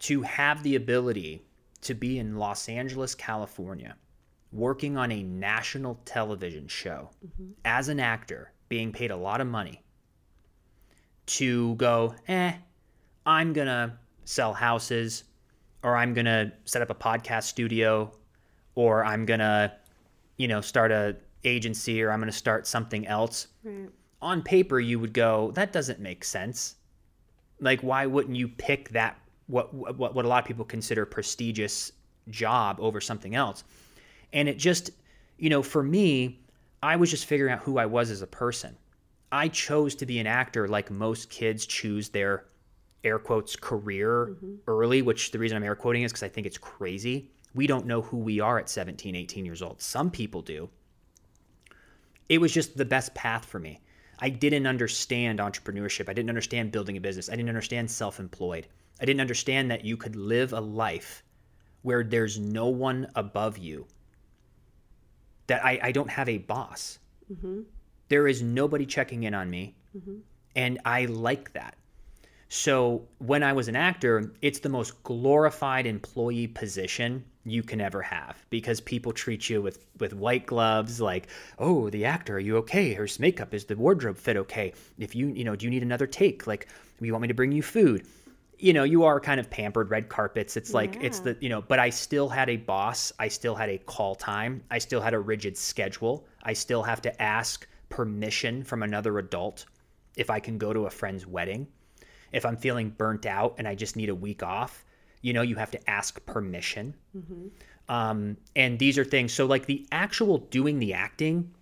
to 0.00 0.22
have 0.22 0.62
the 0.62 0.74
ability 0.76 1.46
to 1.82 1.94
be 1.94 2.18
in 2.18 2.36
Los 2.36 2.68
Angeles, 2.68 3.14
California, 3.14 3.94
working 4.50 4.96
on 4.96 5.12
a 5.12 5.22
national 5.22 6.00
television 6.04 6.66
show 6.66 7.10
as 7.64 7.88
an 7.88 8.00
actor, 8.00 8.52
being 8.68 8.92
paid 8.92 9.10
a 9.10 9.16
lot 9.16 9.40
of 9.40 9.46
money, 9.46 9.82
to 11.26 11.74
go, 11.76 12.14
eh, 12.28 12.52
I'm 13.26 13.52
going 13.52 13.66
to 13.66 13.92
sell 14.24 14.52
houses, 14.52 15.24
or 15.82 15.96
I'm 15.96 16.14
going 16.14 16.26
to 16.26 16.52
set 16.64 16.82
up 16.82 16.90
a 16.90 16.94
podcast 16.94 17.44
studio, 17.44 18.12
or 18.74 19.04
I'm 19.04 19.24
going 19.26 19.40
to, 19.40 19.72
you 20.36 20.48
know, 20.48 20.60
start 20.60 20.90
a 20.90 21.16
agency, 21.44 22.02
or 22.02 22.10
I'm 22.10 22.20
going 22.20 22.30
to 22.30 22.36
start 22.36 22.66
something 22.66 23.06
else. 23.06 23.48
Right. 23.62 23.88
On 24.22 24.42
paper, 24.42 24.80
you 24.80 24.98
would 24.98 25.12
go, 25.12 25.50
that 25.52 25.72
doesn't 25.72 26.00
make 26.00 26.24
sense. 26.24 26.76
Like, 27.60 27.80
why 27.82 28.06
wouldn't 28.06 28.36
you 28.36 28.48
pick 28.48 28.88
that, 28.90 29.18
what, 29.46 29.74
what, 29.74 30.14
what 30.14 30.24
a 30.24 30.28
lot 30.28 30.42
of 30.42 30.46
people 30.46 30.64
consider 30.64 31.04
prestigious 31.04 31.92
job 32.30 32.78
over 32.80 33.00
something 33.00 33.34
else. 33.34 33.64
And 34.32 34.48
it 34.48 34.58
just, 34.58 34.90
you 35.38 35.50
know, 35.50 35.62
for 35.62 35.82
me, 35.82 36.40
I 36.82 36.96
was 36.96 37.10
just 37.10 37.26
figuring 37.26 37.52
out 37.52 37.60
who 37.60 37.78
I 37.78 37.86
was 37.86 38.10
as 38.10 38.22
a 38.22 38.26
person. 38.26 38.76
I 39.32 39.48
chose 39.48 39.94
to 39.96 40.06
be 40.06 40.18
an 40.18 40.26
actor 40.26 40.68
like 40.68 40.90
most 40.90 41.30
kids 41.30 41.66
choose 41.66 42.08
their 42.08 42.46
air 43.02 43.18
quotes 43.18 43.56
career 43.56 44.30
mm-hmm. 44.30 44.54
early, 44.66 45.02
which 45.02 45.30
the 45.30 45.38
reason 45.38 45.56
I'm 45.56 45.64
air 45.64 45.74
quoting 45.74 46.02
is 46.02 46.12
because 46.12 46.22
I 46.22 46.28
think 46.28 46.46
it's 46.46 46.58
crazy. 46.58 47.30
We 47.54 47.66
don't 47.66 47.86
know 47.86 48.02
who 48.02 48.18
we 48.18 48.40
are 48.40 48.58
at 48.58 48.68
17, 48.68 49.14
18 49.14 49.44
years 49.44 49.62
old. 49.62 49.80
Some 49.80 50.10
people 50.10 50.42
do. 50.42 50.68
It 52.28 52.40
was 52.40 52.52
just 52.52 52.76
the 52.76 52.84
best 52.84 53.14
path 53.14 53.44
for 53.44 53.58
me. 53.58 53.80
I 54.18 54.30
didn't 54.30 54.66
understand 54.66 55.40
entrepreneurship. 55.40 56.08
I 56.08 56.12
didn't 56.12 56.30
understand 56.30 56.72
building 56.72 56.96
a 56.96 57.00
business. 57.00 57.28
I 57.28 57.36
didn't 57.36 57.48
understand 57.48 57.90
self 57.90 58.18
employed. 58.18 58.66
I 59.00 59.04
didn't 59.04 59.20
understand 59.20 59.70
that 59.70 59.84
you 59.84 59.96
could 59.96 60.16
live 60.16 60.52
a 60.52 60.60
life 60.60 61.22
where 61.82 62.02
there's 62.02 62.38
no 62.38 62.68
one 62.68 63.06
above 63.14 63.58
you, 63.58 63.86
that 65.48 65.64
I, 65.64 65.78
I 65.82 65.92
don't 65.92 66.08
have 66.08 66.28
a 66.28 66.38
boss. 66.38 66.98
Mm-hmm. 67.30 67.60
There 68.08 68.28
is 68.28 68.42
nobody 68.42 68.86
checking 68.86 69.24
in 69.24 69.34
on 69.34 69.50
me. 69.50 69.74
Mm-hmm. 69.96 70.16
And 70.56 70.80
I 70.84 71.06
like 71.06 71.52
that. 71.52 71.76
So 72.48 73.02
when 73.18 73.42
I 73.42 73.52
was 73.52 73.66
an 73.68 73.74
actor, 73.74 74.32
it's 74.40 74.60
the 74.60 74.68
most 74.68 75.02
glorified 75.02 75.86
employee 75.86 76.46
position 76.46 77.24
you 77.44 77.62
can 77.62 77.80
ever 77.80 78.00
have 78.00 78.44
because 78.50 78.80
people 78.80 79.12
treat 79.12 79.50
you 79.50 79.60
with 79.60 79.84
with 79.98 80.14
white 80.14 80.46
gloves 80.46 81.00
like 81.00 81.26
oh 81.58 81.90
the 81.90 82.04
actor 82.04 82.36
are 82.36 82.40
you 82.40 82.56
okay 82.56 82.94
her 82.94 83.06
makeup 83.18 83.52
is 83.52 83.66
the 83.66 83.76
wardrobe 83.76 84.16
fit 84.16 84.36
okay 84.36 84.72
if 84.98 85.14
you 85.14 85.28
you 85.28 85.44
know 85.44 85.54
do 85.54 85.66
you 85.66 85.70
need 85.70 85.82
another 85.82 86.06
take 86.06 86.46
like 86.46 86.68
you 87.00 87.12
want 87.12 87.22
me 87.22 87.28
to 87.28 87.34
bring 87.34 87.52
you 87.52 87.62
food 87.62 88.06
you 88.58 88.72
know 88.72 88.84
you 88.84 89.04
are 89.04 89.20
kind 89.20 89.38
of 89.38 89.50
pampered 89.50 89.90
red 89.90 90.08
carpets 90.08 90.56
it's 90.56 90.72
like 90.72 90.94
yeah. 90.94 91.02
it's 91.02 91.18
the 91.18 91.36
you 91.40 91.50
know 91.50 91.60
but 91.60 91.78
i 91.78 91.90
still 91.90 92.28
had 92.28 92.48
a 92.48 92.56
boss 92.56 93.12
i 93.18 93.28
still 93.28 93.54
had 93.54 93.68
a 93.68 93.78
call 93.78 94.14
time 94.14 94.62
i 94.70 94.78
still 94.78 95.00
had 95.00 95.12
a 95.12 95.18
rigid 95.18 95.56
schedule 95.56 96.26
i 96.44 96.52
still 96.52 96.82
have 96.82 97.02
to 97.02 97.22
ask 97.22 97.66
permission 97.94 98.64
from 98.64 98.82
another 98.82 99.18
adult 99.18 99.66
if 100.16 100.28
i 100.28 100.40
can 100.40 100.58
go 100.58 100.72
to 100.72 100.86
a 100.86 100.90
friend's 100.90 101.24
wedding. 101.26 101.68
If 102.32 102.44
i'm 102.44 102.56
feeling 102.56 102.90
burnt 102.90 103.24
out 103.24 103.54
and 103.58 103.68
i 103.68 103.76
just 103.76 103.94
need 103.94 104.08
a 104.08 104.14
week 104.14 104.42
off 104.42 104.84
you 105.22 105.32
know 105.32 105.42
you 105.42 105.54
have 105.54 105.70
to 105.70 105.90
ask 105.90 106.24
permission. 106.26 106.92
Mm-hmm. 107.16 107.94
um, 107.94 108.36
and 108.56 108.76
these 108.80 108.98
are 108.98 109.04
things 109.04 109.32
so 109.32 109.46
like 109.46 109.66
the 109.66 109.86
actual 109.92 110.38
doing 110.38 110.80
the 110.80 110.92
acting 110.92 111.52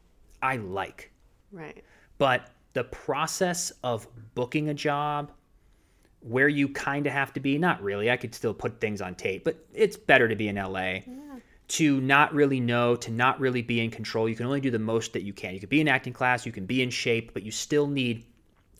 i 0.40 0.57
like. 0.57 1.12
Right. 1.51 1.85
But 2.16 2.49
the 2.73 2.85
process 2.85 3.71
of 3.85 4.09
booking 4.35 4.71
a 4.71 4.75
job 4.75 5.33
where 6.21 6.49
you 6.49 6.71
kind 6.71 7.07
of 7.07 7.12
have 7.12 7.35
to 7.35 7.40
be 7.40 7.59
not 7.59 7.83
really 7.83 8.11
i 8.11 8.16
could 8.16 8.35
still 8.35 8.55
put 8.55 8.81
things 8.81 9.03
on 9.03 9.14
tape 9.14 9.45
but 9.45 9.57
it's 9.75 9.97
better 9.97 10.29
to 10.29 10.37
be 10.37 10.49
in 10.49 10.57
la 10.57 10.81
yeah. 10.81 11.01
To 11.68 12.01
not 12.01 12.35
really 12.35 12.61
know 12.61 12.96
to 12.96 13.11
not 13.11 13.38
really 13.40 13.62
be 13.62 13.81
in 13.81 13.90
control 13.90 14.29
you 14.29 14.37
can 14.37 14.46
only 14.46 14.61
do 14.61 14.70
the 14.70 14.79
most 14.79 15.12
that 15.12 15.22
you 15.22 15.33
can 15.33 15.55
you 15.55 15.61
can 15.61 15.68
be 15.68 15.81
in 15.81 15.88
acting 15.88 16.12
class 16.12 16.44
you 16.44 16.53
can 16.53 16.66
be 16.66 16.83
in 16.83 16.90
shape 16.90 17.33
but 17.33 17.42
you 17.42 17.51
still 17.51 17.87
need 17.87 18.25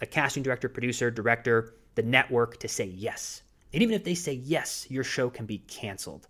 a 0.01 0.07
casting 0.07 0.43
director 0.43 0.69
producer 0.69 1.11
director 1.11 1.75
the 1.95 2.03
network 2.03 2.59
to 2.59 2.69
say 2.69 2.85
yes 2.85 3.43
and 3.73 3.83
even 3.83 3.95
if 3.95 4.05
they 4.05 4.15
say 4.15 4.35
yes, 4.35 4.87
your 4.91 5.05
show 5.05 5.31
can 5.31 5.47
be 5.47 5.59
canceled. 5.59 6.29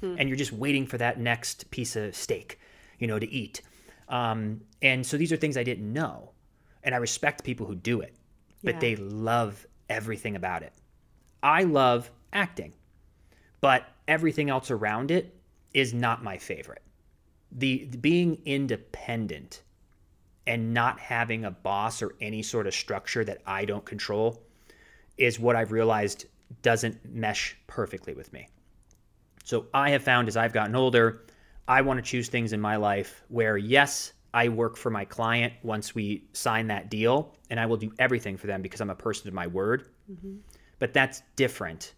Hmm. 0.00 0.16
And 0.18 0.28
you're 0.28 0.38
just 0.38 0.52
waiting 0.52 0.86
for 0.86 0.98
that 0.98 1.18
next 1.18 1.70
piece 1.70 1.96
of 1.96 2.14
steak, 2.14 2.58
you 2.98 3.06
know, 3.06 3.18
to 3.18 3.30
eat. 3.30 3.62
Um, 4.08 4.60
and 4.82 5.04
so 5.04 5.16
these 5.16 5.32
are 5.32 5.36
things 5.36 5.56
I 5.56 5.64
didn't 5.64 5.92
know. 5.92 6.30
And 6.82 6.94
I 6.94 6.98
respect 6.98 7.44
people 7.44 7.66
who 7.66 7.74
do 7.74 8.00
it, 8.00 8.14
but 8.62 8.74
yeah. 8.74 8.80
they 8.80 8.96
love 8.96 9.66
everything 9.88 10.36
about 10.36 10.62
it. 10.62 10.72
I 11.42 11.64
love 11.64 12.10
acting, 12.32 12.74
but 13.60 13.88
everything 14.06 14.50
else 14.50 14.70
around 14.70 15.10
it 15.10 15.34
is 15.74 15.92
not 15.92 16.22
my 16.22 16.38
favorite. 16.38 16.82
The, 17.52 17.84
being 18.00 18.40
independent 18.44 19.62
and 20.46 20.72
not 20.72 20.98
having 20.98 21.44
a 21.44 21.50
boss 21.50 22.02
or 22.02 22.14
any 22.20 22.42
sort 22.42 22.66
of 22.66 22.74
structure 22.74 23.24
that 23.24 23.42
I 23.46 23.64
don't 23.64 23.84
control 23.84 24.42
is 25.18 25.38
what 25.38 25.56
I've 25.56 25.72
realized 25.72 26.26
doesn't 26.62 27.04
mesh 27.04 27.56
perfectly 27.66 28.14
with 28.14 28.32
me. 28.32 28.48
So 29.44 29.66
I 29.74 29.90
have 29.90 30.02
found 30.02 30.28
as 30.28 30.36
I've 30.36 30.52
gotten 30.52 30.74
older, 30.74 31.26
I 31.68 31.80
want 31.82 31.98
to 31.98 32.02
choose 32.02 32.28
things 32.28 32.52
in 32.52 32.60
my 32.60 32.76
life 32.76 33.22
where, 33.28 33.56
yes, 33.56 34.12
I 34.34 34.48
work 34.48 34.76
for 34.76 34.90
my 34.90 35.04
client 35.04 35.52
once 35.62 35.94
we 35.94 36.24
sign 36.32 36.66
that 36.66 36.90
deal, 36.90 37.34
and 37.50 37.60
I 37.60 37.66
will 37.66 37.76
do 37.76 37.92
everything 37.98 38.36
for 38.36 38.48
them 38.48 38.62
because 38.62 38.80
I'm 38.80 38.90
a 38.90 38.94
person 38.94 39.28
of 39.28 39.34
my 39.34 39.46
word. 39.46 39.88
Mm-hmm. 40.10 40.36
But 40.78 40.92
that's 40.92 41.22
different 41.36 41.94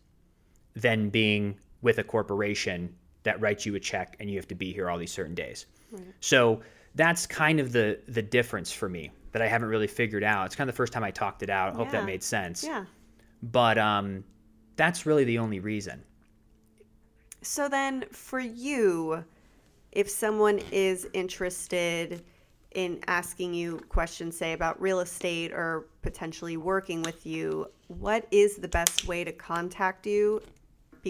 than 0.75 1.09
being 1.09 1.59
with 1.81 1.99
a 1.99 2.05
corporation 2.05 2.95
that 3.27 3.41
writes 3.41 3.67
you 3.67 3.75
a 3.75 3.81
check 3.81 4.17
and 4.21 4.31
you 4.31 4.37
have 4.37 4.47
to 4.49 4.55
be 4.55 4.73
here 4.73 4.89
all 4.89 4.99
these 4.99 5.13
certain 5.13 5.35
days. 5.35 5.67
Right. 5.91 6.03
So 6.21 6.63
that's 6.95 7.27
kind 7.27 7.61
of 7.61 7.73
the 7.73 7.99
the 8.09 8.23
difference 8.23 8.73
for 8.73 8.89
me 8.89 9.11
that 9.33 9.43
I 9.43 9.49
haven't 9.49 9.69
really 9.69 9.89
figured 9.89 10.25
out. 10.25 10.47
It's 10.47 10.57
kind 10.57 10.71
of 10.71 10.75
the 10.75 10.77
first 10.77 10.93
time 10.93 11.05
I 11.05 11.11
talked 11.11 11.43
it 11.43 11.51
out. 11.51 11.75
I 11.75 11.77
hope 11.77 11.91
that 11.91 12.07
made 12.07 12.23
sense. 12.23 12.65
Yeah. 12.65 12.87
But 13.43 13.77
um, 13.77 14.25
that's 14.77 15.05
really 15.05 15.25
the 15.25 15.39
only 15.39 15.61
reason. 15.61 16.03
So 17.43 17.69
then, 17.69 18.05
for 18.13 18.41
you, 18.41 19.25
if 19.93 20.09
someone 20.09 20.61
is 20.73 21.07
interested 21.13 22.25
in 22.75 23.01
asking 23.09 23.55
you 23.55 23.81
questions, 23.89 24.37
say 24.37 24.53
about 24.53 24.81
real 24.81 25.01
estate 25.01 25.53
or 25.53 25.87
potentially 26.03 26.57
working 26.57 27.03
with 27.03 27.27
you, 27.27 27.67
what 27.89 28.27
is 28.31 28.57
the 28.57 28.69
best 28.69 29.07
way 29.07 29.25
to 29.25 29.33
contact 29.33 30.07
you? 30.07 30.41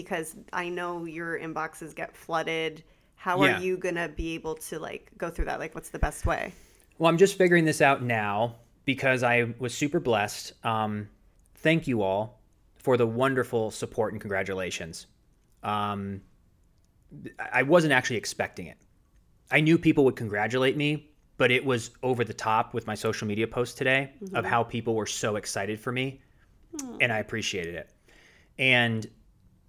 Because 0.03 0.35
I 0.53 0.69
know 0.69 1.05
your 1.05 1.39
inboxes 1.39 1.95
get 1.95 2.15
flooded. 2.15 2.83
How 3.15 3.43
yeah. 3.43 3.57
are 3.57 3.61
you 3.61 3.77
gonna 3.77 4.07
be 4.07 4.35
able 4.35 4.55
to 4.55 4.77
like 4.77 5.09
go 5.17 5.29
through 5.29 5.45
that? 5.45 5.59
Like, 5.59 5.73
what's 5.73 5.89
the 5.89 5.99
best 5.99 6.25
way? 6.25 6.53
Well, 6.99 7.09
I'm 7.09 7.17
just 7.17 7.37
figuring 7.37 7.65
this 7.65 7.81
out 7.81 8.03
now 8.03 8.55
because 8.85 9.23
I 9.23 9.53
was 9.59 9.73
super 9.73 9.99
blessed. 9.99 10.53
Um, 10.63 11.09
thank 11.55 11.87
you 11.87 12.03
all 12.03 12.39
for 12.77 12.95
the 12.95 13.07
wonderful 13.07 13.71
support 13.71 14.13
and 14.13 14.21
congratulations. 14.21 15.07
Um, 15.63 16.21
I 17.51 17.63
wasn't 17.63 17.93
actually 17.93 18.17
expecting 18.17 18.67
it. 18.67 18.77
I 19.49 19.61
knew 19.61 19.77
people 19.77 20.05
would 20.05 20.15
congratulate 20.15 20.77
me, 20.77 21.09
but 21.37 21.51
it 21.51 21.65
was 21.65 21.91
over 22.03 22.23
the 22.23 22.33
top 22.33 22.73
with 22.73 22.85
my 22.85 22.95
social 22.95 23.27
media 23.27 23.47
post 23.47 23.77
today 23.77 24.11
mm-hmm. 24.23 24.35
of 24.35 24.45
how 24.45 24.63
people 24.63 24.95
were 24.95 25.05
so 25.07 25.37
excited 25.37 25.79
for 25.79 25.91
me, 25.91 26.21
mm. 26.75 26.97
and 27.01 27.11
I 27.11 27.17
appreciated 27.17 27.75
it. 27.75 27.89
And 28.59 29.07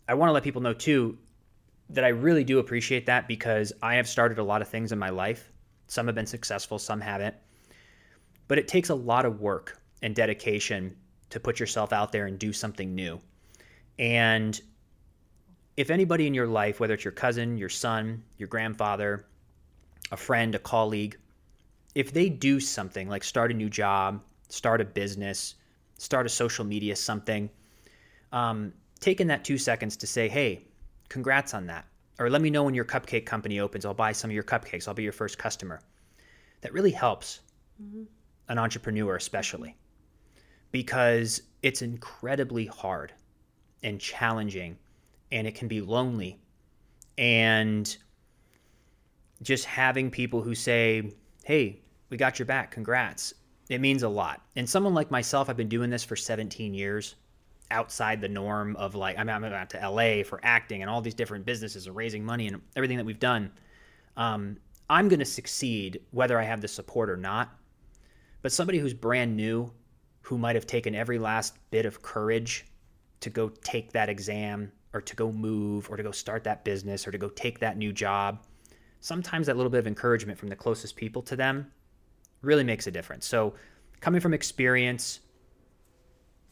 I 0.09 0.15
want 0.15 0.31
to 0.31 0.33
let 0.33 0.43
people 0.43 0.63
know 0.63 0.73
too 0.73 1.19
that 1.91 2.05
I 2.05 2.09
really 2.09 2.45
do 2.45 2.59
appreciate 2.59 3.07
that 3.07 3.29
because 3.29 3.73
I 3.83 3.95
have 3.95 4.09
started 4.09 4.39
a 4.39 4.43
lot 4.43 4.63
of 4.63 4.69
things 4.69 4.93
in 4.93 4.99
my 4.99 5.11
life. 5.11 5.53
Some 5.87 6.07
have 6.07 6.15
been 6.15 6.27
successful, 6.27 6.79
some 6.79 7.01
haven't. 7.01 7.37
But 8.47 8.59
it 8.59 8.69
takes 8.69 8.89
a 8.89 8.95
lot 8.95 9.25
of 9.25 9.41
work 9.41 9.81
and 10.03 10.15
dedication 10.15 10.97
to 11.31 11.41
put 11.41 11.61
yourself 11.61 11.93
out 11.93 12.13
there 12.13 12.27
and 12.27 12.39
do 12.39 12.53
something 12.53 12.95
new. 12.95 13.21
And 13.99 14.61
if 15.77 15.91
anybody 15.91 16.27
in 16.27 16.35
your 16.35 16.47
life, 16.47 16.81
whether 16.81 16.95
it's 16.95 17.05
your 17.05 17.13
cousin, 17.13 17.59
your 17.59 17.69
son, 17.69 18.23
your 18.39 18.49
grandfather, 18.49 19.27
a 20.11 20.17
friend, 20.17 20.55
a 20.55 20.59
colleague, 20.59 21.19
if 21.95 22.13
they 22.13 22.29
do 22.29 22.61
something 22.61 23.09
like 23.09 23.25
start 23.25 23.51
a 23.51 23.55
new 23.55 23.69
job, 23.69 24.23
start 24.49 24.81
a 24.81 24.85
business, 24.85 25.55
start 25.99 26.27
a 26.27 26.29
social 26.29 26.65
media 26.65 26.97
something, 26.97 27.51
um, 28.33 28.73
taking 29.01 29.27
that 29.29 29.45
two 29.45 29.59
seconds 29.59 29.97
to 29.99 30.07
say, 30.07 30.29
hey, 30.29 30.67
congrats 31.09 31.55
on 31.55 31.67
that. 31.67 31.87
Or 32.19 32.29
let 32.29 32.43
me 32.43 32.51
know 32.51 32.65
when 32.65 32.75
your 32.75 32.85
cupcake 32.85 33.27
company 33.27 33.61
opens. 33.61 33.85
I'll 33.85 33.95
buy 33.95 34.13
some 34.13 34.31
of 34.31 34.35
your 34.35 34.43
cupcakes. 34.43 34.89
I'll 34.89 34.95
be 34.95 35.05
your 35.05 35.13
first 35.13 35.39
customer. 35.39 35.81
That 36.63 36.73
really 36.73 36.91
helps 36.91 37.41
mm-hmm. 37.81 38.03
an 38.49 38.59
entrepreneur, 38.59 39.15
especially 39.15 39.77
because 40.73 41.43
it's 41.63 41.83
incredibly 41.83 42.67
hard 42.67 43.13
and 43.83 44.01
challenging 44.01 44.77
and 45.31 45.47
it 45.47 45.55
can 45.55 45.69
be 45.69 45.81
lonely. 45.81 46.41
And 47.17 47.97
just 49.43 49.65
having 49.65 50.11
people 50.11 50.43
who 50.43 50.55
say, 50.55 51.13
hey, 51.45 51.81
we 52.11 52.17
got 52.17 52.39
your 52.39 52.47
back, 52.47 52.71
congrats, 52.71 53.35
it 53.69 53.81
means 53.81 54.03
a 54.03 54.09
lot. 54.09 54.43
And 54.57 54.69
someone 54.69 54.95
like 54.95 55.11
myself, 55.11 55.49
I've 55.49 55.57
been 55.57 55.69
doing 55.69 55.91
this 55.91 56.05
for 56.05 56.17
17 56.17 56.75
years 56.75 57.15
outside 57.71 58.21
the 58.21 58.29
norm 58.29 58.77
of 58.77 58.95
like, 58.95 59.19
I'm, 59.19 59.29
I'm 59.29 59.45
out 59.45 59.71
to 59.71 59.91
LA 59.91 60.23
for 60.23 60.41
acting 60.43 60.83
and 60.83 60.91
all 60.91 61.01
these 61.01 61.15
different 61.15 61.45
businesses 61.45 61.87
and 61.87 61.95
raising 61.95 62.25
money 62.25 62.47
and 62.49 62.61
everything 62.77 62.97
that 62.97 63.05
we've 63.05 63.19
done. 63.19 63.51
Um, 64.17 64.57
I'm 64.91 65.09
going 65.09 65.19
to 65.19 65.25
succeed 65.25 66.01
whether 66.11 66.39
I 66.41 66.45
have 66.45 66.61
the 66.61 66.69
support 66.69 67.11
or 67.11 67.17
not. 67.17 67.51
But 68.41 68.53
somebody 68.53 68.79
who's 68.79 68.95
brand 68.95 69.37
new 69.37 69.71
who 70.23 70.39
might 70.39 70.55
have 70.55 70.67
taken 70.67 70.95
every 70.95 71.19
last 71.19 71.57
bit 71.71 71.87
of 71.87 72.03
courage 72.03 72.67
to 73.21 73.31
go 73.31 73.49
take 73.63 73.93
that 73.93 74.09
exam 74.09 74.71
or 74.93 75.01
to 75.01 75.17
go 75.17 75.33
move 75.33 75.91
or 75.91 75.97
to 75.97 76.03
go 76.03 76.11
start 76.11 76.45
that 76.45 76.65
business 76.65 77.07
or 77.07 77.11
to 77.11 77.19
go 77.19 77.29
take 77.29 77.59
that 77.59 77.77
new 77.77 77.93
job, 77.93 78.45
sometimes 79.01 79.47
that 79.47 79.57
little 79.57 79.71
bit 79.71 79.79
of 79.79 79.87
encouragement 79.87 80.39
from 80.39 80.49
the 80.49 80.57
closest 80.57 80.97
people 80.97 81.23
to 81.23 81.37
them 81.37 81.71
really 82.43 82.65
makes 82.65 82.87
a 82.87 82.91
difference. 82.91 83.27
So, 83.27 83.55
coming 84.01 84.21
from 84.21 84.33
experience, 84.33 85.21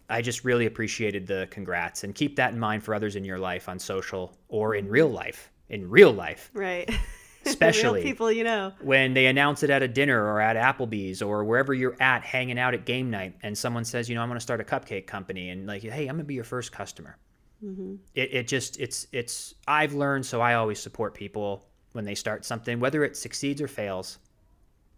I 0.08 0.22
just 0.22 0.44
really 0.44 0.66
appreciated 0.66 1.26
the 1.26 1.48
congrats 1.50 2.04
and 2.04 2.14
keep 2.14 2.36
that 2.36 2.52
in 2.52 2.58
mind 2.60 2.84
for 2.84 2.94
others 2.94 3.16
in 3.16 3.24
your 3.24 3.38
life 3.38 3.68
on 3.68 3.78
social 3.78 4.36
or 4.48 4.74
in 4.74 4.88
real 4.88 5.08
life. 5.08 5.50
in 5.68 5.88
real 5.90 6.12
life, 6.12 6.50
Right. 6.54 6.88
Especially- 7.44 8.00
Real 8.00 8.08
people, 8.10 8.32
you 8.32 8.42
know. 8.44 8.72
when 8.80 9.14
they 9.14 9.26
announce 9.26 9.62
it 9.62 9.70
at 9.70 9.80
a 9.82 9.86
dinner 9.88 10.20
or 10.20 10.40
at 10.40 10.56
Applebee's 10.56 11.22
or 11.22 11.44
wherever 11.44 11.72
you're 11.74 11.96
at 12.00 12.22
hanging 12.22 12.58
out 12.58 12.74
at 12.74 12.84
game 12.86 13.08
night 13.10 13.36
and 13.42 13.56
someone 13.56 13.84
says, 13.84 14.08
you 14.08 14.14
know, 14.16 14.20
I'm 14.22 14.28
going 14.28 14.36
to 14.36 14.40
start 14.42 14.60
a 14.60 14.64
cupcake 14.64 15.06
company 15.06 15.50
and 15.50 15.64
like, 15.66 15.82
hey, 15.82 16.02
I'm 16.08 16.16
going 16.16 16.18
to 16.18 16.24
be 16.24 16.34
your 16.34 16.42
first 16.44 16.72
customer. 16.72 17.16
Mm-hmm. 17.64 17.94
It, 18.14 18.34
it 18.34 18.48
just, 18.48 18.78
it's, 18.80 19.06
it's, 19.12 19.54
I've 19.68 19.94
learned, 19.94 20.26
so 20.26 20.40
I 20.40 20.54
always 20.54 20.78
support 20.80 21.14
people 21.14 21.66
when 21.92 22.04
they 22.04 22.14
start 22.16 22.44
something, 22.44 22.80
whether 22.80 23.04
it 23.04 23.16
succeeds 23.16 23.60
or 23.62 23.68
fails, 23.68 24.18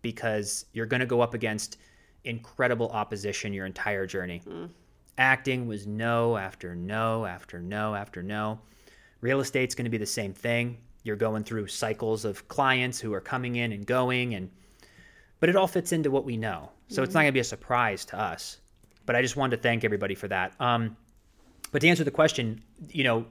because 0.03 0.65
you're 0.73 0.87
going 0.87 1.01
to 1.01 1.07
go 1.07 1.21
up 1.21 1.35
against 1.35 1.77
incredible 2.25 2.89
opposition 2.91 3.53
your 3.53 3.67
entire 3.67 4.07
journey. 4.07 4.43
Mm. 4.47 4.71
Acting 5.19 5.67
was 5.67 5.87
no 5.87 6.37
after 6.37 6.75
no 6.75 7.27
after 7.27 7.61
no 7.61 7.95
after 7.95 8.23
no. 8.23 8.61
Real 9.21 9.41
estate's 9.41 9.75
going 9.75 9.85
to 9.85 9.91
be 9.91 9.99
the 9.99 10.07
same 10.07 10.33
thing. 10.33 10.79
You're 11.03 11.17
going 11.17 11.43
through 11.43 11.67
cycles 11.67 12.25
of 12.25 12.47
clients 12.49 13.01
who 13.01 13.13
are 13.13 13.21
coming 13.21 13.57
in 13.57 13.73
and 13.73 13.85
going 13.85 14.35
and 14.35 14.51
but 15.41 15.49
it 15.49 15.57
all 15.57 15.67
fits 15.67 15.93
into 15.93 16.11
what 16.11 16.25
we 16.25 16.37
know. 16.37 16.71
So 16.89 17.03
it's 17.03 17.15
not 17.15 17.21
going 17.21 17.29
to 17.29 17.33
be 17.33 17.41
a 17.41 17.45
surprise 17.45 18.05
to 18.07 18.19
us. 18.19 18.59
But 19.07 19.15
I 19.15 19.23
just 19.23 19.37
wanted 19.37 19.57
to 19.57 19.63
thank 19.63 19.85
everybody 19.85 20.15
for 20.15 20.27
that. 20.29 20.53
Um, 20.61 20.97
but 21.71 21.81
to 21.81 21.89
answer 21.89 22.05
the 22.05 22.11
question, 22.11 22.63
you 22.91 23.05
know, 23.05 23.27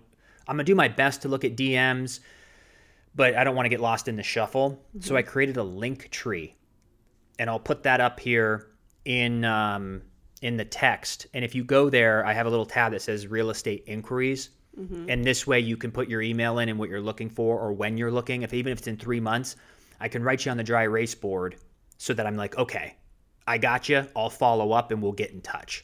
I'm 0.48 0.56
going 0.56 0.66
to 0.66 0.72
do 0.72 0.76
my 0.76 0.88
best 0.88 1.24
to 1.24 1.28
look 1.28 1.44
at 1.44 1.58
DMs, 1.58 2.22
but 3.14 3.36
I 3.36 3.44
don't 3.44 3.56
want 3.56 3.66
to 3.66 3.70
get 3.70 3.82
lost 3.82 4.08
in 4.08 4.16
the 4.16 4.24
shuffle. 4.24 4.82
So 5.02 5.18
I 5.18 5.22
created 5.22 5.58
a 5.58 5.64
link 5.64 6.10
tree 6.10 6.56
and 7.40 7.50
I'll 7.50 7.60
put 7.60 7.84
that 7.84 8.00
up 8.00 8.20
here 8.20 8.68
in 9.04 9.44
um, 9.44 10.02
in 10.42 10.58
the 10.58 10.66
text. 10.66 11.28
And 11.34 11.44
if 11.44 11.56
you 11.56 11.64
go 11.64 11.90
there, 11.90 12.26
I 12.26 12.34
have 12.34 12.46
a 12.46 12.50
little 12.50 12.66
tab 12.66 12.92
that 12.92 13.02
says 13.02 13.28
real 13.28 13.50
estate 13.50 13.84
inquiries. 13.88 14.50
And 15.10 15.26
this 15.26 15.48
way 15.48 15.60
you 15.60 15.76
can 15.76 15.92
put 15.92 16.08
your 16.08 16.22
email 16.22 16.60
in 16.60 16.70
and 16.70 16.78
what 16.78 16.88
you're 16.88 17.02
looking 17.02 17.32
for 17.32 17.60
or 17.60 17.74
when 17.74 17.98
you're 17.98 18.12
looking. 18.12 18.44
If 18.44 18.54
even 18.54 18.72
if 18.72 18.78
it's 18.78 18.88
in 18.88 18.96
three 18.98 19.20
months, 19.20 19.56
I 20.00 20.08
can 20.08 20.22
write 20.22 20.46
you 20.46 20.52
on 20.52 20.58
the 20.58 20.64
dry 20.64 20.84
erase 20.84 21.16
board 21.16 21.56
so 21.98 22.14
that 22.14 22.28
I'm 22.28 22.38
like, 22.38 22.56
okay, 22.60 22.96
I 23.48 23.58
got 23.58 23.90
you. 23.90 24.06
I'll 24.16 24.30
follow 24.30 24.74
up 24.74 24.92
and 24.92 25.02
we'll 25.02 25.14
get 25.14 25.32
in 25.32 25.42
touch. 25.42 25.84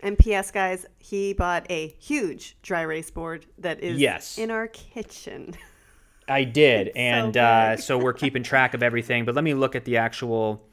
And 0.00 0.18
P.S. 0.18 0.50
guys, 0.50 0.86
he 0.98 1.34
bought 1.34 1.66
a 1.70 1.94
huge 2.00 2.56
dry 2.62 2.80
erase 2.80 3.12
board 3.12 3.46
that 3.58 3.80
is 3.80 4.00
Yes. 4.00 4.38
in 4.38 4.50
our 4.50 4.66
kitchen. 4.66 5.54
I 6.28 6.42
did, 6.42 6.88
and 6.96 7.34
so 7.34 7.40
uh, 7.40 7.76
so 7.76 7.96
we're 7.96 8.12
keeping 8.12 8.42
track 8.42 8.74
of 8.74 8.82
everything. 8.82 9.24
But 9.24 9.36
let 9.36 9.44
me 9.44 9.54
look 9.54 9.76
at 9.76 9.84
the 9.84 9.98
actual. 9.98 10.65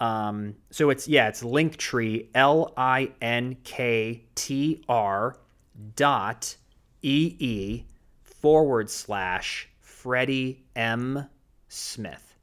Um, 0.00 0.54
so 0.70 0.90
it's 0.90 1.06
yeah, 1.06 1.28
it's 1.28 1.42
Linktree 1.42 2.28
L 2.34 2.72
I 2.76 3.12
N 3.20 3.56
K 3.64 4.24
T 4.34 4.82
R 4.88 5.36
dot 5.96 6.56
E 7.02 7.36
E 7.38 7.84
forward 8.22 8.88
slash 8.90 9.68
Freddie 9.80 10.64
M 10.74 11.26
Smith, 11.68 12.34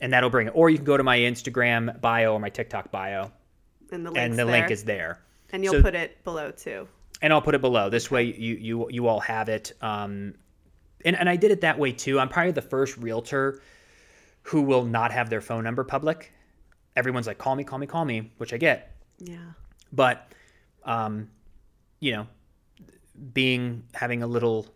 and 0.00 0.12
that'll 0.12 0.30
bring 0.30 0.46
it. 0.46 0.52
Or 0.54 0.70
you 0.70 0.76
can 0.76 0.84
go 0.84 0.96
to 0.96 1.02
my 1.02 1.18
Instagram 1.18 2.00
bio 2.00 2.34
or 2.34 2.38
my 2.40 2.48
TikTok 2.50 2.90
bio, 2.92 3.32
And 3.90 4.06
the 4.06 4.12
and 4.12 4.38
the 4.38 4.44
link 4.44 4.70
is 4.70 4.84
there. 4.84 5.20
And 5.52 5.64
you'll 5.64 5.74
so- 5.74 5.82
put 5.82 5.94
it 5.94 6.22
below 6.24 6.50
too. 6.52 6.86
and 7.20 7.32
I'll 7.32 7.42
put 7.42 7.54
it 7.56 7.60
below. 7.60 7.90
This 7.90 8.10
way, 8.10 8.22
you 8.24 8.54
you 8.54 8.86
you 8.90 9.06
all 9.08 9.20
have 9.20 9.48
it. 9.48 9.72
Um, 9.82 10.34
and 11.04 11.16
and 11.16 11.28
I 11.28 11.34
did 11.36 11.50
it 11.50 11.62
that 11.62 11.78
way 11.78 11.90
too. 11.90 12.20
I'm 12.20 12.28
probably 12.28 12.52
the 12.52 12.62
first 12.62 12.96
realtor 12.98 13.60
who 14.42 14.62
will 14.62 14.84
not 14.84 15.10
have 15.12 15.28
their 15.30 15.40
phone 15.40 15.64
number 15.64 15.82
public. 15.84 16.32
Everyone's 16.96 17.26
like, 17.26 17.38
call 17.38 17.54
me, 17.56 17.64
call 17.64 17.78
me, 17.78 17.86
call 17.86 18.04
me, 18.04 18.32
which 18.38 18.52
I 18.52 18.58
get. 18.58 18.96
Yeah. 19.18 19.36
But, 19.92 20.32
um, 20.84 21.28
you 22.00 22.12
know, 22.12 22.26
being 23.32 23.84
having 23.94 24.22
a 24.22 24.26
little 24.26 24.66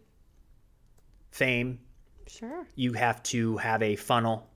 fame, 1.31 1.79
Sure. 2.27 2.67
you 2.75 2.93
have 2.95 3.23
to 3.25 3.57
have 3.59 3.83
a 3.83 3.97
funnel. 3.97 4.49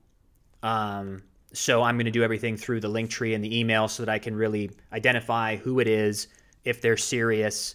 Um, 0.63 1.23
so 1.53 1.83
I'm 1.83 1.97
going 1.97 2.07
to 2.07 2.11
do 2.11 2.23
everything 2.23 2.57
through 2.57 2.81
the 2.81 2.89
link 2.89 3.11
tree 3.11 3.35
and 3.35 3.43
the 3.45 3.59
email 3.59 3.89
so 3.89 4.05
that 4.05 4.13
I 4.13 4.19
can 4.19 4.35
really 4.37 4.71
identify 4.93 5.57
who 5.57 5.81
it 5.81 5.89
is, 5.89 6.29
if 6.65 6.81
they're 6.81 6.97
serious, 6.97 7.75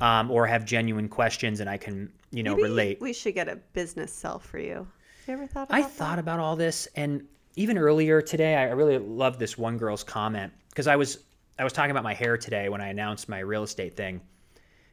um, 0.00 0.30
or 0.30 0.46
have 0.46 0.64
genuine 0.64 1.08
questions, 1.08 1.60
and 1.60 1.70
I 1.70 1.78
can, 1.78 2.12
you 2.30 2.42
know, 2.42 2.52
Maybe 2.54 2.62
relate. 2.68 3.00
we 3.00 3.12
should 3.12 3.34
get 3.34 3.48
a 3.48 3.56
business 3.72 4.12
cell 4.12 4.38
for 4.38 4.58
you. 4.58 4.86
You 5.26 5.34
ever 5.34 5.46
thought 5.46 5.68
about 5.68 5.78
I 5.78 5.82
that? 5.82 5.90
thought 5.92 6.18
about 6.18 6.40
all 6.40 6.56
this, 6.56 6.86
and 6.94 7.26
even 7.56 7.78
earlier 7.78 8.20
today, 8.22 8.54
I 8.54 8.64
really 8.70 8.98
loved 8.98 9.38
this 9.38 9.56
one 9.58 9.78
girl's 9.78 10.04
comment 10.04 10.52
because 10.68 10.86
I 10.86 10.96
was 10.96 11.24
I 11.58 11.64
was 11.64 11.72
talking 11.72 11.90
about 11.90 12.04
my 12.04 12.14
hair 12.14 12.36
today 12.36 12.68
when 12.68 12.80
I 12.82 12.88
announced 12.88 13.28
my 13.28 13.38
real 13.40 13.62
estate 13.62 13.96
thing, 13.96 14.20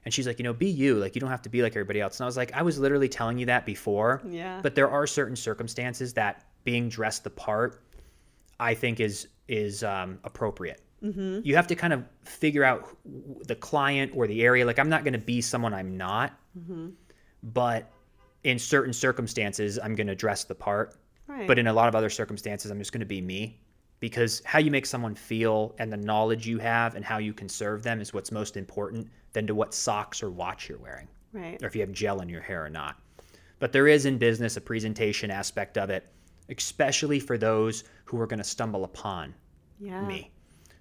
and 0.05 0.13
she's 0.13 0.25
like, 0.25 0.39
you 0.39 0.43
know, 0.43 0.53
be 0.53 0.69
you, 0.69 0.95
like 0.95 1.13
you 1.15 1.21
don't 1.21 1.29
have 1.29 1.41
to 1.43 1.49
be 1.49 1.61
like 1.61 1.73
everybody 1.73 1.99
else. 2.01 2.19
And 2.19 2.25
I 2.25 2.27
was 2.27 2.37
like, 2.37 2.53
I 2.53 2.61
was 2.61 2.79
literally 2.79 3.09
telling 3.09 3.37
you 3.37 3.45
that 3.47 3.65
before, 3.65 4.21
Yeah. 4.25 4.61
but 4.63 4.75
there 4.75 4.89
are 4.89 5.05
certain 5.05 5.35
circumstances 5.35 6.13
that 6.13 6.45
being 6.63 6.87
dressed 6.89 7.23
the 7.25 7.29
part, 7.29 7.83
I 8.59 8.73
think 8.73 8.99
is 8.99 9.27
is 9.49 9.83
um, 9.83 10.19
appropriate. 10.23 10.81
Mm-hmm. 11.03 11.39
You 11.43 11.57
have 11.57 11.67
to 11.67 11.75
kind 11.75 11.91
of 11.91 12.05
figure 12.23 12.63
out 12.63 12.87
the 13.45 13.55
client 13.55 14.13
or 14.15 14.25
the 14.25 14.41
area. 14.41 14.65
Like 14.65 14.79
I'm 14.79 14.87
not 14.87 15.03
going 15.03 15.11
to 15.13 15.19
be 15.19 15.41
someone 15.41 15.73
I'm 15.73 15.97
not, 15.97 16.31
but 17.43 17.91
in 18.45 18.57
certain 18.57 18.93
circumstances, 18.93 19.77
I'm 19.83 19.95
going 19.95 20.07
to 20.07 20.15
dress 20.15 20.45
the 20.45 20.55
part. 20.55 20.95
Right. 21.27 21.47
But 21.47 21.57
in 21.59 21.67
a 21.67 21.73
lot 21.73 21.87
of 21.87 21.95
other 21.95 22.09
circumstances, 22.09 22.69
I'm 22.71 22.79
just 22.79 22.91
going 22.91 22.99
to 22.99 23.05
be 23.05 23.21
me 23.21 23.59
because 23.99 24.41
how 24.45 24.59
you 24.59 24.69
make 24.71 24.85
someone 24.85 25.15
feel 25.15 25.73
and 25.79 25.91
the 25.91 25.97
knowledge 25.97 26.45
you 26.47 26.59
have 26.59 26.95
and 26.95 27.05
how 27.05 27.17
you 27.17 27.33
can 27.33 27.47
serve 27.47 27.81
them 27.83 28.01
is 28.01 28.13
what's 28.13 28.31
most 28.31 28.57
important 28.57 29.07
than 29.31 29.47
to 29.47 29.55
what 29.55 29.73
socks 29.73 30.21
or 30.21 30.29
watch 30.29 30.67
you're 30.67 30.77
wearing 30.77 31.07
right. 31.31 31.61
or 31.63 31.67
if 31.67 31.75
you 31.75 31.81
have 31.81 31.91
gel 31.93 32.19
in 32.21 32.27
your 32.29 32.41
hair 32.41 32.65
or 32.65 32.69
not. 32.69 32.97
But 33.59 33.71
there 33.71 33.87
is 33.87 34.05
in 34.05 34.17
business 34.17 34.57
a 34.57 34.61
presentation 34.61 35.31
aspect 35.31 35.77
of 35.77 35.89
it, 35.89 36.05
especially 36.49 37.19
for 37.21 37.37
those 37.37 37.85
who 38.03 38.19
are 38.19 38.27
going 38.27 38.39
to 38.39 38.43
stumble 38.43 38.83
upon 38.83 39.33
Yeah. 39.79 40.01
me. 40.05 40.29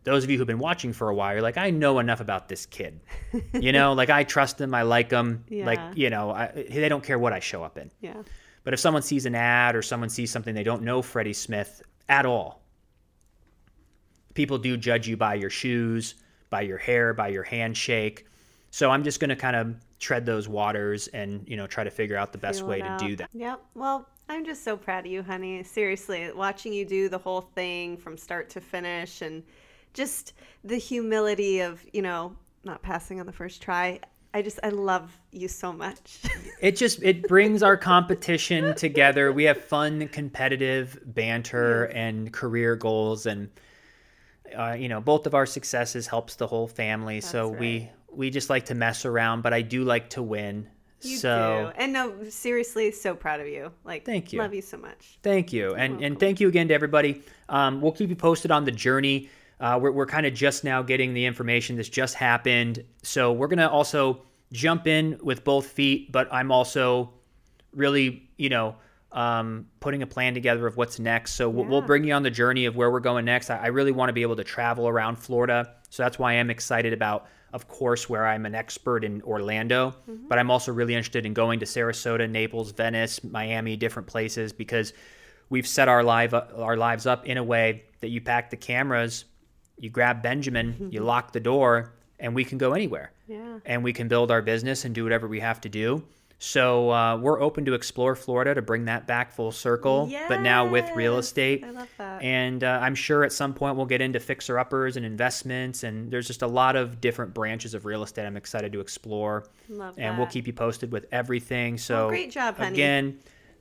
Those 0.04 0.24
of 0.24 0.30
you 0.30 0.36
who've 0.38 0.46
been 0.48 0.58
watching 0.58 0.92
for 0.92 1.08
a 1.10 1.14
while, 1.14 1.32
you're 1.34 1.42
like, 1.42 1.56
I 1.56 1.70
know 1.70 2.00
enough 2.00 2.18
about 2.20 2.48
this 2.48 2.66
kid. 2.66 2.98
you 3.54 3.70
know, 3.70 3.92
like 4.00 4.10
I 4.10 4.24
trust 4.24 4.60
him, 4.60 4.74
I 4.74 4.82
like 4.82 5.12
him. 5.12 5.44
Like, 5.48 5.78
you 5.96 6.10
know, 6.10 6.32
I, 6.32 6.48
they 6.68 6.88
don't 6.88 7.04
care 7.04 7.20
what 7.20 7.32
I 7.32 7.38
show 7.38 7.62
up 7.62 7.78
in. 7.78 7.88
Yeah. 8.00 8.14
But 8.64 8.74
if 8.74 8.80
someone 8.80 9.02
sees 9.02 9.26
an 9.26 9.34
ad 9.34 9.74
or 9.74 9.82
someone 9.82 10.08
sees 10.08 10.30
something 10.30 10.54
they 10.54 10.62
don't 10.62 10.82
know 10.82 11.02
Freddie 11.02 11.32
Smith 11.32 11.82
at 12.08 12.26
all, 12.26 12.62
people 14.34 14.58
do 14.58 14.76
judge 14.76 15.08
you 15.08 15.16
by 15.16 15.34
your 15.34 15.50
shoes, 15.50 16.14
by 16.50 16.62
your 16.62 16.78
hair, 16.78 17.12
by 17.12 17.28
your 17.28 17.42
handshake. 17.42 18.26
So 18.70 18.90
I'm 18.90 19.04
just 19.04 19.20
going 19.20 19.30
to 19.30 19.36
kind 19.36 19.56
of 19.56 19.74
tread 19.98 20.24
those 20.24 20.48
waters 20.48 21.08
and, 21.08 21.44
you 21.46 21.56
know, 21.56 21.66
try 21.66 21.84
to 21.84 21.90
figure 21.90 22.16
out 22.16 22.32
the 22.32 22.38
best 22.38 22.60
Feel 22.60 22.68
way 22.68 22.80
to 22.80 22.96
do 22.98 23.16
that. 23.16 23.28
Yep. 23.32 23.60
Well, 23.74 24.08
I'm 24.28 24.44
just 24.44 24.64
so 24.64 24.76
proud 24.76 25.06
of 25.06 25.12
you, 25.12 25.22
honey. 25.22 25.62
Seriously, 25.62 26.30
watching 26.34 26.72
you 26.72 26.84
do 26.84 27.08
the 27.08 27.18
whole 27.18 27.42
thing 27.42 27.96
from 27.96 28.16
start 28.16 28.48
to 28.50 28.60
finish 28.60 29.22
and 29.22 29.42
just 29.92 30.32
the 30.64 30.76
humility 30.76 31.60
of, 31.60 31.84
you 31.92 32.02
know, 32.02 32.34
not 32.64 32.82
passing 32.82 33.20
on 33.20 33.26
the 33.26 33.32
first 33.32 33.60
try. 33.60 34.00
I 34.32 34.40
just, 34.40 34.58
I 34.62 34.70
love 34.70 35.10
you 35.32 35.48
so 35.48 35.72
much. 35.72 36.20
It 36.60 36.76
just 36.76 37.02
it 37.02 37.26
brings 37.26 37.64
our 37.64 37.76
competition 37.76 38.76
together. 38.76 39.32
We 39.32 39.42
have 39.44 39.60
fun, 39.60 40.06
competitive 40.06 40.96
banter 41.04 41.86
and 41.86 42.32
career 42.32 42.76
goals 42.76 43.26
and 43.26 43.50
uh, 44.56 44.76
you 44.78 44.88
know, 44.88 45.00
both 45.00 45.26
of 45.26 45.34
our 45.34 45.46
successes 45.46 46.06
helps 46.06 46.36
the 46.36 46.46
whole 46.46 46.68
family. 46.68 47.20
so 47.20 47.48
That's 47.48 47.60
we 47.60 47.90
we 48.12 48.30
just 48.30 48.50
like 48.50 48.66
to 48.66 48.74
mess 48.74 49.04
around, 49.04 49.42
but 49.42 49.52
I 49.52 49.62
do 49.62 49.84
like 49.84 50.10
to 50.10 50.22
win. 50.22 50.68
You 51.00 51.16
so 51.16 51.72
do. 51.74 51.82
And 51.82 51.92
no, 51.92 52.28
seriously, 52.28 52.92
so 52.92 53.14
proud 53.14 53.40
of 53.40 53.48
you. 53.48 53.72
Like, 53.84 54.04
Thank 54.04 54.32
you. 54.32 54.38
Love 54.38 54.54
you 54.54 54.62
so 54.62 54.76
much. 54.76 55.18
Thank 55.22 55.52
you, 55.52 55.74
and 55.74 56.00
and 56.00 56.18
thank 56.20 56.38
you 56.38 56.48
again 56.48 56.68
to 56.68 56.74
everybody. 56.74 57.22
Um, 57.48 57.80
we'll 57.80 57.92
keep 57.92 58.08
you 58.08 58.16
posted 58.16 58.50
on 58.50 58.64
the 58.64 58.70
journey. 58.70 59.28
Uh, 59.58 59.78
we're 59.82 59.90
we're 59.90 60.06
kind 60.06 60.26
of 60.26 60.34
just 60.34 60.62
now 60.64 60.82
getting 60.82 61.12
the 61.14 61.24
information. 61.24 61.76
This 61.76 61.88
just 61.88 62.14
happened, 62.14 62.84
so 63.02 63.32
we're 63.32 63.48
gonna 63.48 63.68
also 63.68 64.22
jump 64.52 64.86
in 64.86 65.18
with 65.22 65.42
both 65.42 65.66
feet. 65.66 66.12
But 66.12 66.28
I'm 66.32 66.52
also 66.52 67.12
really, 67.74 68.30
you 68.36 68.48
know, 68.48 68.76
um, 69.12 69.66
putting 69.80 70.02
a 70.02 70.06
plan 70.06 70.34
together 70.34 70.66
of 70.66 70.76
what's 70.76 70.98
next. 70.98 71.34
So 71.34 71.48
we'll, 71.48 71.64
we'll 71.66 71.82
bring 71.82 72.04
you 72.04 72.14
on 72.14 72.22
the 72.22 72.30
journey 72.30 72.66
of 72.66 72.76
where 72.76 72.90
we're 72.90 73.00
going 73.00 73.24
next. 73.24 73.50
I, 73.50 73.58
I 73.58 73.66
really 73.66 73.92
want 73.92 74.08
to 74.08 74.12
be 74.12 74.22
able 74.22 74.36
to 74.36 74.44
travel 74.44 74.88
around 74.88 75.16
Florida, 75.16 75.74
so 75.90 76.02
that's 76.02 76.18
why 76.18 76.32
I 76.32 76.34
am 76.36 76.48
excited 76.48 76.92
about, 76.92 77.26
of 77.52 77.68
course, 77.68 78.08
where 78.08 78.26
I'm 78.26 78.46
an 78.46 78.54
expert 78.54 79.04
in 79.04 79.20
Orlando. 79.22 79.94
But 80.28 80.38
I'm 80.38 80.50
also 80.50 80.72
really 80.72 80.94
interested 80.94 81.26
in 81.26 81.34
going 81.34 81.60
to 81.60 81.66
Sarasota, 81.66 82.28
Naples, 82.28 82.72
Venice, 82.72 83.22
Miami, 83.22 83.76
different 83.76 84.08
places 84.08 84.52
because 84.52 84.94
we've 85.50 85.66
set 85.66 85.88
our 85.88 86.02
live 86.02 86.32
our 86.32 86.76
lives 86.76 87.04
up 87.04 87.26
in 87.26 87.36
a 87.36 87.44
way 87.44 87.84
that 88.00 88.08
you 88.08 88.22
pack 88.22 88.48
the 88.48 88.56
cameras, 88.56 89.26
you 89.78 89.90
grab 89.90 90.22
Benjamin, 90.22 90.88
you 90.90 91.00
lock 91.04 91.32
the 91.32 91.40
door, 91.40 91.92
and 92.18 92.34
we 92.34 92.44
can 92.44 92.56
go 92.56 92.72
anywhere 92.72 93.12
Yeah. 93.32 93.58
and 93.64 93.82
we 93.82 93.92
can 93.92 94.08
build 94.08 94.30
our 94.30 94.42
business 94.42 94.84
and 94.84 94.94
do 94.94 95.04
whatever 95.04 95.26
we 95.28 95.40
have 95.40 95.60
to 95.62 95.68
do. 95.68 96.02
So 96.38 96.90
uh, 96.90 97.18
we're 97.18 97.40
open 97.40 97.64
to 97.66 97.74
explore 97.74 98.16
Florida 98.16 98.52
to 98.52 98.62
bring 98.62 98.86
that 98.86 99.06
back 99.06 99.30
full 99.30 99.52
circle, 99.52 100.06
but 100.26 100.40
now 100.40 100.68
with 100.68 100.90
real 100.96 101.18
estate. 101.18 101.62
I 101.64 101.70
love 101.70 101.88
that. 101.98 102.20
And 102.20 102.64
uh, 102.64 102.80
I'm 102.82 102.96
sure 102.96 103.22
at 103.22 103.32
some 103.32 103.54
point 103.54 103.76
we'll 103.76 103.86
get 103.86 104.00
into 104.00 104.18
fixer 104.18 104.58
uppers 104.58 104.96
and 104.96 105.06
investments, 105.06 105.84
and 105.84 106.10
there's 106.10 106.26
just 106.26 106.42
a 106.42 106.48
lot 106.48 106.74
of 106.74 107.00
different 107.00 107.32
branches 107.32 107.74
of 107.74 107.84
real 107.84 108.02
estate 108.02 108.26
I'm 108.26 108.36
excited 108.36 108.72
to 108.72 108.80
explore. 108.80 109.46
Love 109.68 109.94
And 109.96 110.18
we'll 110.18 110.26
keep 110.26 110.48
you 110.48 110.52
posted 110.52 110.90
with 110.90 111.06
everything. 111.12 111.78
So 111.78 112.08
great 112.08 112.32
job, 112.32 112.56
honey. 112.56 112.72
Again, 112.72 113.20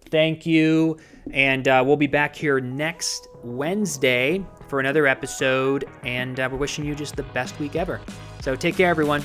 thank 0.09 0.47
you, 0.47 0.97
and 1.31 1.67
uh, 1.67 1.83
we'll 1.85 1.97
be 1.97 2.07
back 2.07 2.35
here 2.35 2.59
next 2.59 3.27
Wednesday 3.43 4.43
for 4.69 4.79
another 4.79 5.05
episode. 5.05 5.85
And 6.03 6.39
uh, 6.39 6.49
we're 6.51 6.57
wishing 6.57 6.83
you 6.83 6.95
just 6.95 7.15
the 7.15 7.23
best 7.23 7.59
week 7.59 7.75
ever. 7.75 8.01
So 8.41 8.55
take 8.55 8.75
care, 8.75 8.89
everyone. 8.89 9.23